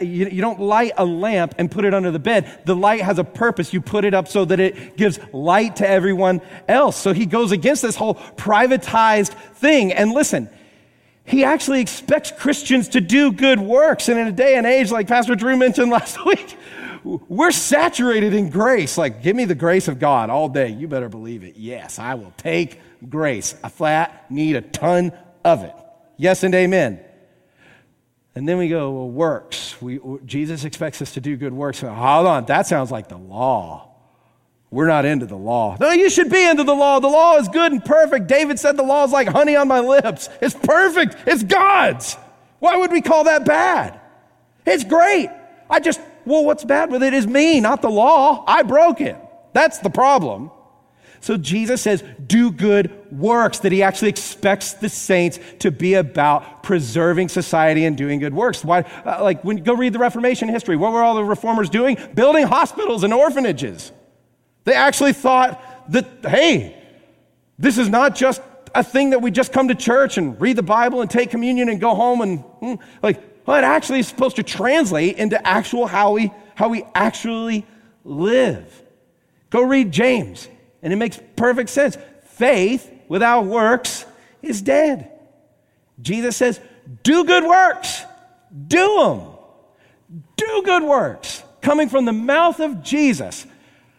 you, 0.00 0.26
you, 0.26 0.40
don't 0.40 0.60
light 0.60 0.92
a 0.96 1.04
lamp 1.04 1.54
and 1.56 1.70
put 1.70 1.84
it 1.84 1.94
under 1.94 2.10
the 2.10 2.18
bed. 2.18 2.62
The 2.64 2.74
light 2.74 3.00
has 3.00 3.20
a 3.20 3.24
purpose. 3.24 3.72
You 3.72 3.80
put 3.80 4.04
it 4.04 4.12
up 4.12 4.26
so 4.26 4.44
that 4.44 4.58
it 4.58 4.96
gives 4.96 5.20
light 5.32 5.76
to 5.76 5.88
everyone 5.88 6.40
else. 6.66 6.96
So 6.96 7.12
he 7.12 7.26
goes 7.26 7.52
against 7.52 7.82
this 7.82 7.94
whole 7.94 8.16
privatized 8.16 9.34
thing. 9.54 9.92
And 9.92 10.10
listen, 10.10 10.50
he 11.24 11.44
actually 11.44 11.80
expects 11.80 12.32
Christians 12.32 12.88
to 12.88 13.00
do 13.00 13.30
good 13.30 13.60
works. 13.60 14.08
And 14.08 14.18
in 14.18 14.26
a 14.26 14.32
day 14.32 14.56
and 14.56 14.66
age, 14.66 14.90
like 14.90 15.06
Pastor 15.06 15.36
Drew 15.36 15.56
mentioned 15.56 15.90
last 15.92 16.24
week, 16.24 16.56
we're 17.04 17.50
saturated 17.50 18.34
in 18.34 18.50
grace. 18.50 18.98
Like, 18.98 19.22
give 19.22 19.36
me 19.36 19.44
the 19.44 19.54
grace 19.54 19.88
of 19.88 19.98
God 19.98 20.30
all 20.30 20.48
day. 20.48 20.68
You 20.68 20.88
better 20.88 21.08
believe 21.08 21.44
it. 21.44 21.56
Yes, 21.56 21.98
I 21.98 22.14
will 22.14 22.32
take 22.36 22.80
grace. 23.08 23.54
A 23.62 23.70
flat 23.70 24.30
need 24.30 24.56
a 24.56 24.62
ton 24.62 25.12
of 25.44 25.64
it. 25.64 25.74
Yes 26.16 26.42
and 26.42 26.54
amen. 26.54 27.00
And 28.34 28.48
then 28.48 28.58
we 28.58 28.68
go, 28.68 28.90
well, 28.90 29.10
works. 29.10 29.80
We, 29.82 30.00
Jesus 30.24 30.64
expects 30.64 31.02
us 31.02 31.14
to 31.14 31.20
do 31.20 31.36
good 31.36 31.52
works. 31.52 31.80
Hold 31.80 32.26
on, 32.26 32.44
that 32.46 32.66
sounds 32.66 32.90
like 32.90 33.08
the 33.08 33.18
law. 33.18 33.88
We're 34.70 34.86
not 34.86 35.06
into 35.06 35.26
the 35.26 35.36
law. 35.36 35.76
No, 35.80 35.90
you 35.92 36.10
should 36.10 36.30
be 36.30 36.44
into 36.44 36.62
the 36.62 36.74
law. 36.74 37.00
The 37.00 37.08
law 37.08 37.36
is 37.38 37.48
good 37.48 37.72
and 37.72 37.82
perfect. 37.82 38.26
David 38.26 38.58
said 38.58 38.76
the 38.76 38.82
law 38.82 39.04
is 39.04 39.12
like 39.12 39.26
honey 39.26 39.56
on 39.56 39.66
my 39.66 39.80
lips. 39.80 40.28
It's 40.42 40.54
perfect. 40.54 41.16
It's 41.26 41.42
God's. 41.42 42.16
Why 42.58 42.76
would 42.76 42.92
we 42.92 43.00
call 43.00 43.24
that 43.24 43.44
bad? 43.44 43.98
It's 44.66 44.84
great. 44.84 45.30
I 45.70 45.80
just, 45.80 46.00
well, 46.28 46.44
what's 46.44 46.64
bad 46.64 46.90
with 46.90 47.02
it 47.02 47.14
is 47.14 47.26
me, 47.26 47.60
not 47.60 47.82
the 47.82 47.90
law. 47.90 48.44
I 48.46 48.62
broke 48.62 49.00
it. 49.00 49.16
That's 49.52 49.78
the 49.78 49.90
problem. 49.90 50.50
So 51.20 51.36
Jesus 51.36 51.82
says, 51.82 52.04
do 52.26 52.52
good 52.52 52.92
works, 53.10 53.58
that 53.60 53.72
he 53.72 53.82
actually 53.82 54.10
expects 54.10 54.74
the 54.74 54.88
saints 54.88 55.40
to 55.58 55.70
be 55.70 55.94
about 55.94 56.62
preserving 56.62 57.28
society 57.28 57.84
and 57.84 57.96
doing 57.96 58.20
good 58.20 58.34
works. 58.34 58.64
Why, 58.64 58.82
uh, 59.04 59.18
like, 59.22 59.42
when 59.42 59.56
go 59.56 59.74
read 59.74 59.92
the 59.92 59.98
Reformation 59.98 60.48
history, 60.48 60.76
what 60.76 60.92
were 60.92 61.02
all 61.02 61.16
the 61.16 61.24
reformers 61.24 61.70
doing? 61.70 61.96
Building 62.14 62.46
hospitals 62.46 63.02
and 63.02 63.12
orphanages. 63.12 63.90
They 64.64 64.74
actually 64.74 65.12
thought 65.12 65.60
that, 65.90 66.06
hey, 66.22 66.80
this 67.58 67.78
is 67.78 67.88
not 67.88 68.14
just 68.14 68.40
a 68.74 68.84
thing 68.84 69.10
that 69.10 69.20
we 69.20 69.30
just 69.30 69.52
come 69.52 69.68
to 69.68 69.74
church 69.74 70.18
and 70.18 70.40
read 70.40 70.56
the 70.56 70.62
Bible 70.62 71.00
and 71.00 71.10
take 71.10 71.30
communion 71.30 71.68
and 71.68 71.80
go 71.80 71.94
home 71.94 72.20
and, 72.20 72.38
hmm, 72.40 72.74
like, 73.02 73.37
well, 73.48 73.56
it 73.56 73.64
actually 73.64 74.00
is 74.00 74.06
supposed 74.06 74.36
to 74.36 74.42
translate 74.42 75.16
into 75.16 75.44
actual 75.46 75.86
how 75.86 76.12
we, 76.12 76.30
how 76.54 76.68
we 76.68 76.84
actually 76.94 77.64
live. 78.04 78.82
Go 79.48 79.62
read 79.62 79.90
James, 79.90 80.46
and 80.82 80.92
it 80.92 80.96
makes 80.96 81.18
perfect 81.34 81.70
sense. 81.70 81.96
Faith 82.24 82.92
without 83.08 83.46
works 83.46 84.04
is 84.42 84.60
dead. 84.60 85.10
Jesus 86.02 86.36
says, 86.36 86.60
do 87.02 87.24
good 87.24 87.42
works. 87.42 88.02
Do 88.66 88.98
them. 88.98 90.22
Do 90.36 90.62
good 90.66 90.82
works. 90.82 91.42
Coming 91.62 91.88
from 91.88 92.04
the 92.04 92.12
mouth 92.12 92.60
of 92.60 92.82
Jesus. 92.82 93.46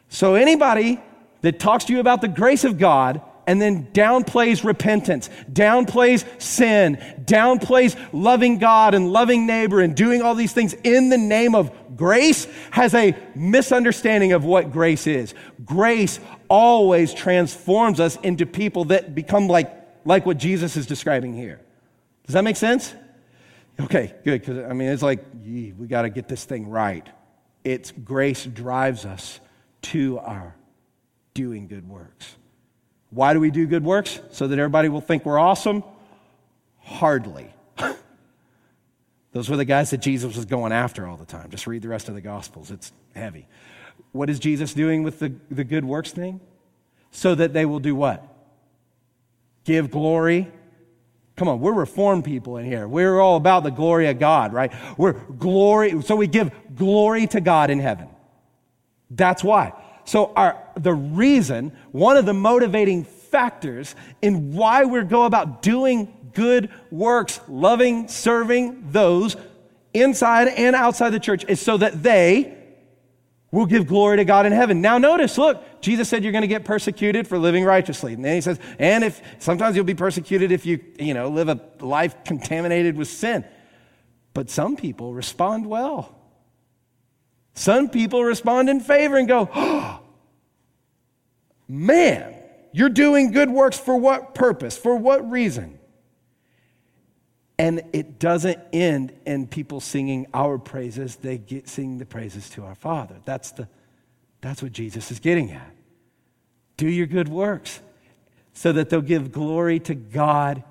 So 0.10 0.36
anybody 0.36 1.02
that 1.42 1.60
talks 1.60 1.86
to 1.86 1.94
you 1.94 2.00
about 2.00 2.22
the 2.22 2.28
grace 2.28 2.66
of 2.66 2.78
God 2.78 3.20
and 3.50 3.60
then 3.60 3.88
downplays 3.94 4.64
repentance, 4.64 5.28
downplays 5.52 6.24
sin, 6.40 6.98
downplays 7.26 8.00
loving 8.14 8.60
God 8.60 8.94
and 8.94 9.12
loving 9.12 9.48
neighbor 9.48 9.82
and 9.82 9.96
doing 9.96 10.22
all 10.22 10.36
these 10.36 10.54
things 10.54 10.76
in 10.84 11.10
the 11.10 11.18
name 11.18 11.56
of 11.56 11.72
grace 11.98 12.46
has 12.70 12.94
a 12.94 13.18
misunderstanding 13.34 14.34
of 14.34 14.46
what 14.46 14.72
grace 14.72 15.08
is. 15.08 15.34
Grace 15.66 16.20
always 16.48 17.12
transforms 17.12 18.00
us 18.00 18.18
into 18.18 18.46
people 18.46 18.86
that 18.86 19.16
become 19.16 19.48
like, 19.48 19.76
like 20.06 20.28
what 20.28 20.38
Jesus 20.38 20.78
is 20.78 20.86
describing 20.86 21.34
here. 21.34 21.60
Does 22.28 22.36
that 22.36 22.44
make 22.44 22.56
sense? 22.56 22.94
Okay, 23.80 24.14
good, 24.24 24.42
because 24.42 24.60
I 24.60 24.74
mean, 24.74 24.90
it's 24.90 25.02
like, 25.02 25.26
we 25.44 25.72
got 25.88 26.04
to 26.04 26.12
get 26.12 26.28
this 26.28 26.46
thing 26.46 26.70
right. 26.70 27.10
It's 27.64 27.90
grace 27.90 28.46
drives 28.46 29.06
us 29.06 29.40
to 29.82 30.20
our 30.20 30.56
doing 31.34 31.68
good 31.68 31.90
works. 31.90 32.36
Why 33.12 33.34
do 33.34 33.40
we 33.40 33.52
do 33.52 33.66
good 33.66 33.84
works? 33.84 34.20
So 34.32 34.48
that 34.48 34.60
everybody 34.60 34.90
will 34.90 35.02
think 35.02 35.26
we're 35.26 35.40
awesome? 35.40 35.84
Hardly. 36.80 37.54
Those 39.32 39.50
were 39.50 39.58
the 39.58 39.66
guys 39.66 39.90
that 39.92 40.00
Jesus 40.00 40.36
was 40.36 40.46
going 40.46 40.72
after 40.72 41.08
all 41.08 41.18
the 41.18 41.26
time. 41.26 41.50
Just 41.50 41.68
read 41.68 41.82
the 41.82 41.88
rest 41.88 42.10
of 42.10 42.16
the 42.16 42.22
Gospels, 42.22 42.72
it's 42.72 42.92
heavy. 43.16 43.48
What 44.12 44.30
is 44.30 44.40
Jesus 44.40 44.74
doing 44.74 45.04
with 45.04 45.20
the, 45.20 45.34
the 45.52 45.64
good 45.64 45.86
works 45.86 46.12
thing? 46.12 46.40
So 47.12 47.36
that 47.36 47.54
they 47.54 47.66
will 47.66 47.80
do 47.80 47.96
what? 47.96 48.26
Give 49.66 49.90
glory. 49.90 50.52
Come 51.36 51.48
on, 51.48 51.60
we're 51.60 51.74
reformed 51.74 52.26
people 52.26 52.58
in 52.58 52.66
here. 52.66 52.88
We're 52.88 53.20
all 53.20 53.38
about 53.38 53.64
the 53.64 53.72
glory 53.72 54.08
of 54.08 54.20
God, 54.20 54.52
right? 54.52 54.74
We're 54.98 55.14
glory, 55.14 56.02
so 56.02 56.16
we 56.16 56.28
give 56.28 56.52
glory 56.76 57.28
to 57.28 57.42
God 57.42 57.70
in 57.70 57.80
heaven. 57.80 58.10
That's 59.10 59.44
why. 59.44 59.74
So 60.06 60.34
our, 60.36 60.62
the 60.80 60.94
reason, 60.94 61.72
one 61.92 62.18
of 62.18 62.26
the 62.26 62.34
motivating 62.34 63.04
factors 63.04 63.96
in 64.22 64.54
why 64.54 64.86
we 64.86 65.04
go 65.04 65.26
about 65.26 65.62
doing 65.62 66.14
good 66.34 66.70
works, 66.92 67.40
loving, 67.48 68.08
serving 68.08 68.92
those 68.92 69.36
inside 69.94 70.48
and 70.48 70.76
outside 70.76 71.10
the 71.10 71.20
church 71.20 71.46
is 71.48 71.60
so 71.60 71.78
that 71.78 72.04
they 72.04 72.56
will 73.52 73.66
give 73.66 73.88
glory 73.88 74.18
to 74.18 74.26
God 74.26 74.46
in 74.46 74.52
heaven. 74.52 74.82
Now 74.82 74.98
notice, 74.98 75.38
look, 75.38 75.64
Jesus 75.82 76.08
said 76.08 76.24
you're 76.24 76.32
going 76.32 76.44
to 76.44 76.48
get 76.48 76.66
persecuted 76.66 77.28
for 77.28 77.40
living 77.40 77.64
righteously. 77.64 78.14
And 78.14 78.24
then 78.24 78.36
he 78.36 78.42
says, 78.42 78.60
and 78.78 79.04
if 79.04 79.22
sometimes 79.40 79.76
you'll 79.76 79.86
be 79.86 79.96
persecuted 79.96 80.52
if 80.52 80.66
you, 80.66 80.80
you 81.00 81.14
know, 81.14 81.30
live 81.30 81.50
a 81.50 81.60
life 81.80 82.24
contaminated 82.24 82.96
with 82.96 83.08
sin. 83.08 83.44
But 84.34 84.50
some 84.50 84.76
people 84.76 85.14
respond 85.14 85.66
well. 85.66 86.16
Some 87.56 87.90
people 87.90 88.24
respond 88.24 88.70
in 88.70 88.80
favor 88.80 89.18
and 89.18 89.28
go, 89.28 89.50
oh, 89.54 89.99
man, 91.70 92.36
you're 92.74 92.90
doing 92.90 93.32
good 93.32 93.50
works 93.50 93.80
for 93.80 93.96
what 93.96 94.36
purpose? 94.36 94.78
For 94.78 94.96
what 94.96 95.30
reason? 95.30 95.80
And 97.58 97.84
it 97.94 98.20
doesn't 98.20 98.60
end 98.74 99.14
in 99.26 99.48
people 99.48 99.80
singing 99.80 100.28
our 100.34 100.58
praises. 100.58 101.18
They 101.18 101.38
get, 101.38 101.70
sing 101.70 101.98
the 101.98 102.06
praises 102.06 102.50
to 102.52 102.66
our 102.66 102.76
Father. 102.76 103.18
That's, 103.24 103.52
the, 103.52 103.68
that's 104.42 104.62
what 104.62 104.74
Jesus 104.74 105.12
is 105.12 105.20
getting 105.20 105.52
at. 105.52 105.72
Do 106.78 106.88
your 106.88 107.08
good 107.08 107.28
works 107.28 107.82
so 108.54 108.72
that 108.74 108.90
they'll 108.90 109.02
give 109.02 109.32
glory 109.32 109.80
to 109.82 109.96
God 109.96 110.64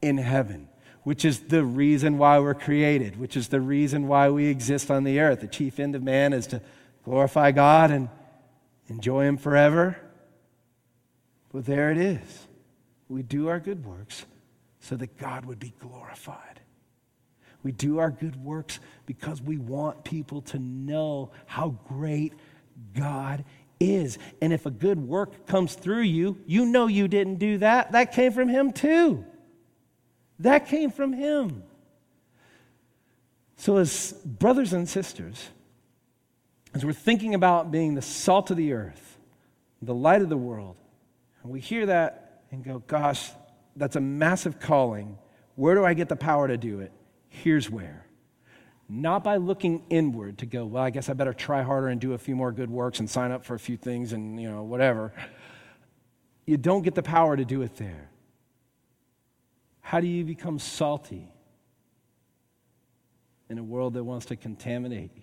in 0.00 0.18
heaven 0.18 0.68
which 1.02 1.24
is 1.24 1.40
the 1.40 1.64
reason 1.64 2.16
why 2.16 2.38
we're 2.38 2.54
created, 2.54 3.18
which 3.18 3.36
is 3.36 3.48
the 3.48 3.60
reason 3.60 4.06
why 4.06 4.30
we 4.30 4.46
exist 4.46 4.90
on 4.90 5.04
the 5.04 5.18
earth. 5.18 5.40
The 5.40 5.48
chief 5.48 5.80
end 5.80 5.96
of 5.96 6.02
man 6.02 6.32
is 6.32 6.46
to 6.48 6.60
glorify 7.04 7.50
God 7.50 7.90
and 7.90 8.08
enjoy 8.88 9.24
Him 9.24 9.36
forever. 9.36 9.96
But 11.52 11.66
there 11.66 11.90
it 11.90 11.98
is. 11.98 12.46
We 13.08 13.22
do 13.22 13.48
our 13.48 13.60
good 13.60 13.84
works 13.84 14.24
so 14.80 14.96
that 14.96 15.18
God 15.18 15.44
would 15.44 15.58
be 15.58 15.74
glorified. 15.78 16.60
We 17.62 17.72
do 17.72 17.98
our 17.98 18.10
good 18.10 18.36
works 18.42 18.80
because 19.06 19.40
we 19.40 19.58
want 19.58 20.04
people 20.04 20.40
to 20.42 20.58
know 20.58 21.30
how 21.46 21.78
great 21.86 22.32
God 22.94 23.44
is. 23.78 24.18
And 24.40 24.52
if 24.52 24.66
a 24.66 24.70
good 24.70 24.98
work 24.98 25.46
comes 25.46 25.74
through 25.74 26.02
you, 26.02 26.38
you 26.46 26.66
know 26.66 26.86
you 26.86 27.06
didn't 27.06 27.36
do 27.36 27.58
that. 27.58 27.92
That 27.92 28.12
came 28.12 28.32
from 28.32 28.48
Him 28.48 28.72
too. 28.72 29.24
That 30.42 30.66
came 30.66 30.90
from 30.90 31.12
him. 31.12 31.62
So, 33.56 33.76
as 33.76 34.12
brothers 34.24 34.72
and 34.72 34.88
sisters, 34.88 35.50
as 36.74 36.84
we're 36.84 36.92
thinking 36.92 37.34
about 37.34 37.70
being 37.70 37.94
the 37.94 38.02
salt 38.02 38.50
of 38.50 38.56
the 38.56 38.72
earth, 38.72 39.18
the 39.80 39.94
light 39.94 40.20
of 40.20 40.28
the 40.28 40.36
world, 40.36 40.76
and 41.42 41.52
we 41.52 41.60
hear 41.60 41.86
that 41.86 42.42
and 42.50 42.62
go, 42.62 42.82
gosh, 42.86 43.30
that's 43.76 43.96
a 43.96 44.00
massive 44.00 44.60
calling. 44.60 45.18
Where 45.54 45.74
do 45.74 45.84
I 45.84 45.94
get 45.94 46.08
the 46.08 46.16
power 46.16 46.48
to 46.48 46.56
do 46.56 46.80
it? 46.80 46.92
Here's 47.28 47.70
where. 47.70 48.06
Not 48.88 49.24
by 49.24 49.36
looking 49.36 49.84
inward 49.88 50.38
to 50.38 50.46
go, 50.46 50.66
well, 50.66 50.82
I 50.82 50.90
guess 50.90 51.08
I 51.08 51.14
better 51.14 51.32
try 51.32 51.62
harder 51.62 51.88
and 51.88 52.00
do 52.00 52.12
a 52.12 52.18
few 52.18 52.36
more 52.36 52.52
good 52.52 52.68
works 52.68 53.00
and 53.00 53.08
sign 53.08 53.32
up 53.32 53.44
for 53.44 53.54
a 53.54 53.58
few 53.58 53.76
things 53.76 54.12
and, 54.12 54.40
you 54.40 54.50
know, 54.50 54.62
whatever. 54.62 55.12
You 56.44 56.56
don't 56.56 56.82
get 56.82 56.94
the 56.94 57.02
power 57.02 57.36
to 57.36 57.44
do 57.44 57.62
it 57.62 57.76
there. 57.76 58.10
How 59.80 60.00
do 60.00 60.06
you 60.06 60.24
become 60.24 60.58
salty 60.58 61.32
in 63.48 63.58
a 63.58 63.62
world 63.62 63.94
that 63.94 64.04
wants 64.04 64.26
to 64.26 64.36
contaminate 64.36 65.12
you? 65.14 65.22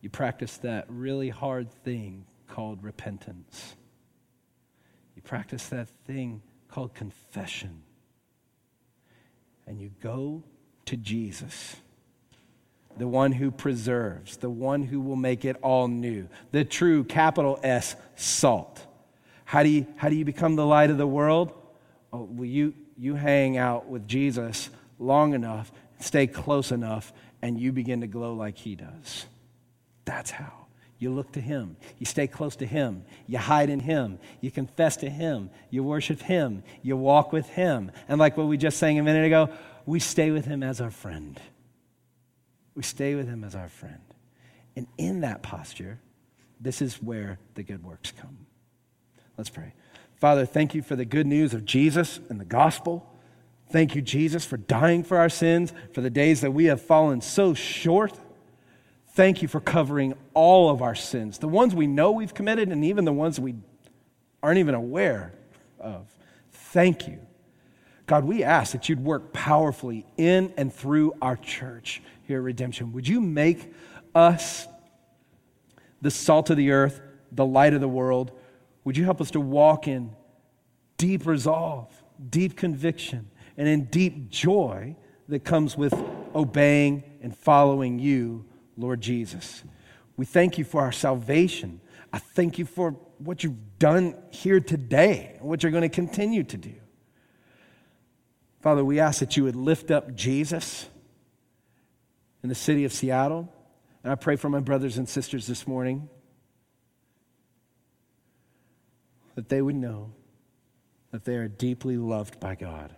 You 0.00 0.10
practice 0.10 0.56
that 0.58 0.86
really 0.88 1.28
hard 1.28 1.70
thing 1.84 2.24
called 2.48 2.82
repentance. 2.82 3.76
You 5.20 5.28
practice 5.28 5.66
that 5.66 5.86
thing 6.06 6.40
called 6.68 6.94
confession. 6.94 7.82
And 9.66 9.78
you 9.78 9.90
go 10.00 10.42
to 10.86 10.96
Jesus, 10.96 11.76
the 12.96 13.06
one 13.06 13.32
who 13.32 13.50
preserves, 13.50 14.38
the 14.38 14.48
one 14.48 14.82
who 14.82 14.98
will 14.98 15.16
make 15.16 15.44
it 15.44 15.56
all 15.60 15.88
new, 15.88 16.26
the 16.52 16.64
true 16.64 17.04
capital 17.04 17.60
S 17.62 17.96
salt. 18.16 18.86
How 19.44 19.62
do 19.62 19.68
you, 19.68 19.86
how 19.96 20.08
do 20.08 20.16
you 20.16 20.24
become 20.24 20.56
the 20.56 20.64
light 20.64 20.88
of 20.88 20.96
the 20.96 21.06
world? 21.06 21.52
Oh, 22.14 22.22
well, 22.22 22.46
you, 22.46 22.72
you 22.96 23.14
hang 23.14 23.58
out 23.58 23.88
with 23.88 24.08
Jesus 24.08 24.70
long 24.98 25.34
enough, 25.34 25.70
stay 25.98 26.28
close 26.28 26.72
enough, 26.72 27.12
and 27.42 27.60
you 27.60 27.72
begin 27.72 28.00
to 28.00 28.06
glow 28.06 28.32
like 28.32 28.56
he 28.56 28.74
does. 28.74 29.26
That's 30.06 30.30
how. 30.30 30.59
You 31.00 31.10
look 31.10 31.32
to 31.32 31.40
him. 31.40 31.76
You 31.98 32.04
stay 32.04 32.26
close 32.26 32.56
to 32.56 32.66
him. 32.66 33.04
You 33.26 33.38
hide 33.38 33.70
in 33.70 33.80
him. 33.80 34.18
You 34.42 34.50
confess 34.50 34.98
to 34.98 35.08
him. 35.08 35.48
You 35.70 35.82
worship 35.82 36.20
him. 36.20 36.62
You 36.82 36.96
walk 36.98 37.32
with 37.32 37.48
him. 37.48 37.90
And 38.06 38.20
like 38.20 38.36
what 38.36 38.46
we 38.46 38.58
just 38.58 38.78
sang 38.78 38.98
a 38.98 39.02
minute 39.02 39.24
ago, 39.24 39.48
we 39.86 39.98
stay 39.98 40.30
with 40.30 40.44
him 40.44 40.62
as 40.62 40.78
our 40.78 40.90
friend. 40.90 41.40
We 42.74 42.82
stay 42.82 43.14
with 43.14 43.26
him 43.26 43.44
as 43.44 43.54
our 43.54 43.70
friend. 43.70 44.02
And 44.76 44.86
in 44.98 45.22
that 45.22 45.42
posture, 45.42 45.98
this 46.60 46.82
is 46.82 47.02
where 47.02 47.38
the 47.54 47.62
good 47.62 47.82
works 47.82 48.12
come. 48.12 48.46
Let's 49.38 49.50
pray. 49.50 49.72
Father, 50.16 50.44
thank 50.44 50.74
you 50.74 50.82
for 50.82 50.96
the 50.96 51.06
good 51.06 51.26
news 51.26 51.54
of 51.54 51.64
Jesus 51.64 52.20
and 52.28 52.38
the 52.38 52.44
gospel. 52.44 53.10
Thank 53.70 53.94
you, 53.94 54.02
Jesus, 54.02 54.44
for 54.44 54.58
dying 54.58 55.02
for 55.02 55.16
our 55.16 55.30
sins, 55.30 55.72
for 55.94 56.02
the 56.02 56.10
days 56.10 56.42
that 56.42 56.50
we 56.50 56.66
have 56.66 56.82
fallen 56.82 57.22
so 57.22 57.54
short. 57.54 58.12
Thank 59.20 59.42
you 59.42 59.48
for 59.48 59.60
covering 59.60 60.14
all 60.32 60.70
of 60.70 60.80
our 60.80 60.94
sins, 60.94 61.36
the 61.36 61.46
ones 61.46 61.74
we 61.74 61.86
know 61.86 62.12
we've 62.12 62.32
committed 62.32 62.70
and 62.70 62.82
even 62.82 63.04
the 63.04 63.12
ones 63.12 63.38
we 63.38 63.54
aren't 64.42 64.56
even 64.60 64.74
aware 64.74 65.34
of. 65.78 66.06
Thank 66.52 67.06
you. 67.06 67.18
God, 68.06 68.24
we 68.24 68.42
ask 68.42 68.72
that 68.72 68.88
you'd 68.88 69.04
work 69.04 69.34
powerfully 69.34 70.06
in 70.16 70.54
and 70.56 70.72
through 70.72 71.12
our 71.20 71.36
church 71.36 72.00
here 72.22 72.38
at 72.38 72.44
Redemption. 72.44 72.94
Would 72.94 73.06
you 73.06 73.20
make 73.20 73.74
us 74.14 74.66
the 76.00 76.10
salt 76.10 76.48
of 76.48 76.56
the 76.56 76.70
earth, 76.70 77.02
the 77.30 77.44
light 77.44 77.74
of 77.74 77.82
the 77.82 77.88
world? 77.88 78.32
Would 78.84 78.96
you 78.96 79.04
help 79.04 79.20
us 79.20 79.30
to 79.32 79.40
walk 79.40 79.86
in 79.86 80.16
deep 80.96 81.26
resolve, 81.26 81.92
deep 82.30 82.56
conviction, 82.56 83.30
and 83.58 83.68
in 83.68 83.84
deep 83.84 84.30
joy 84.30 84.96
that 85.28 85.44
comes 85.44 85.76
with 85.76 85.92
obeying 86.34 87.02
and 87.20 87.36
following 87.36 87.98
you, 87.98 88.46
Lord 88.80 89.00
Jesus? 89.00 89.62
We 90.16 90.26
thank 90.26 90.58
you 90.58 90.64
for 90.64 90.80
our 90.80 90.92
salvation. 90.92 91.80
I 92.12 92.18
thank 92.18 92.58
you 92.58 92.64
for 92.64 92.92
what 93.18 93.44
you've 93.44 93.78
done 93.78 94.16
here 94.30 94.60
today 94.60 95.36
and 95.38 95.48
what 95.48 95.62
you're 95.62 95.72
going 95.72 95.82
to 95.82 95.88
continue 95.88 96.42
to 96.44 96.56
do. 96.56 96.74
Father, 98.60 98.84
we 98.84 99.00
ask 99.00 99.20
that 99.20 99.36
you 99.36 99.44
would 99.44 99.56
lift 99.56 99.90
up 99.90 100.14
Jesus 100.14 100.88
in 102.42 102.48
the 102.48 102.54
city 102.54 102.84
of 102.84 102.92
Seattle. 102.92 103.52
And 104.02 104.12
I 104.12 104.16
pray 104.16 104.36
for 104.36 104.48
my 104.48 104.60
brothers 104.60 104.98
and 104.98 105.08
sisters 105.08 105.46
this 105.46 105.66
morning 105.66 106.08
that 109.34 109.48
they 109.48 109.62
would 109.62 109.74
know 109.74 110.12
that 111.12 111.24
they 111.24 111.36
are 111.36 111.48
deeply 111.48 111.96
loved 111.96 112.40
by 112.40 112.54
God. 112.54 112.94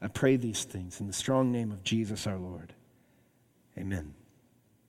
I 0.00 0.08
pray 0.08 0.36
these 0.36 0.64
things 0.64 1.00
in 1.00 1.06
the 1.06 1.12
strong 1.12 1.50
name 1.50 1.72
of 1.72 1.82
Jesus 1.82 2.26
our 2.26 2.38
Lord. 2.38 2.74
Amen. 3.78 4.17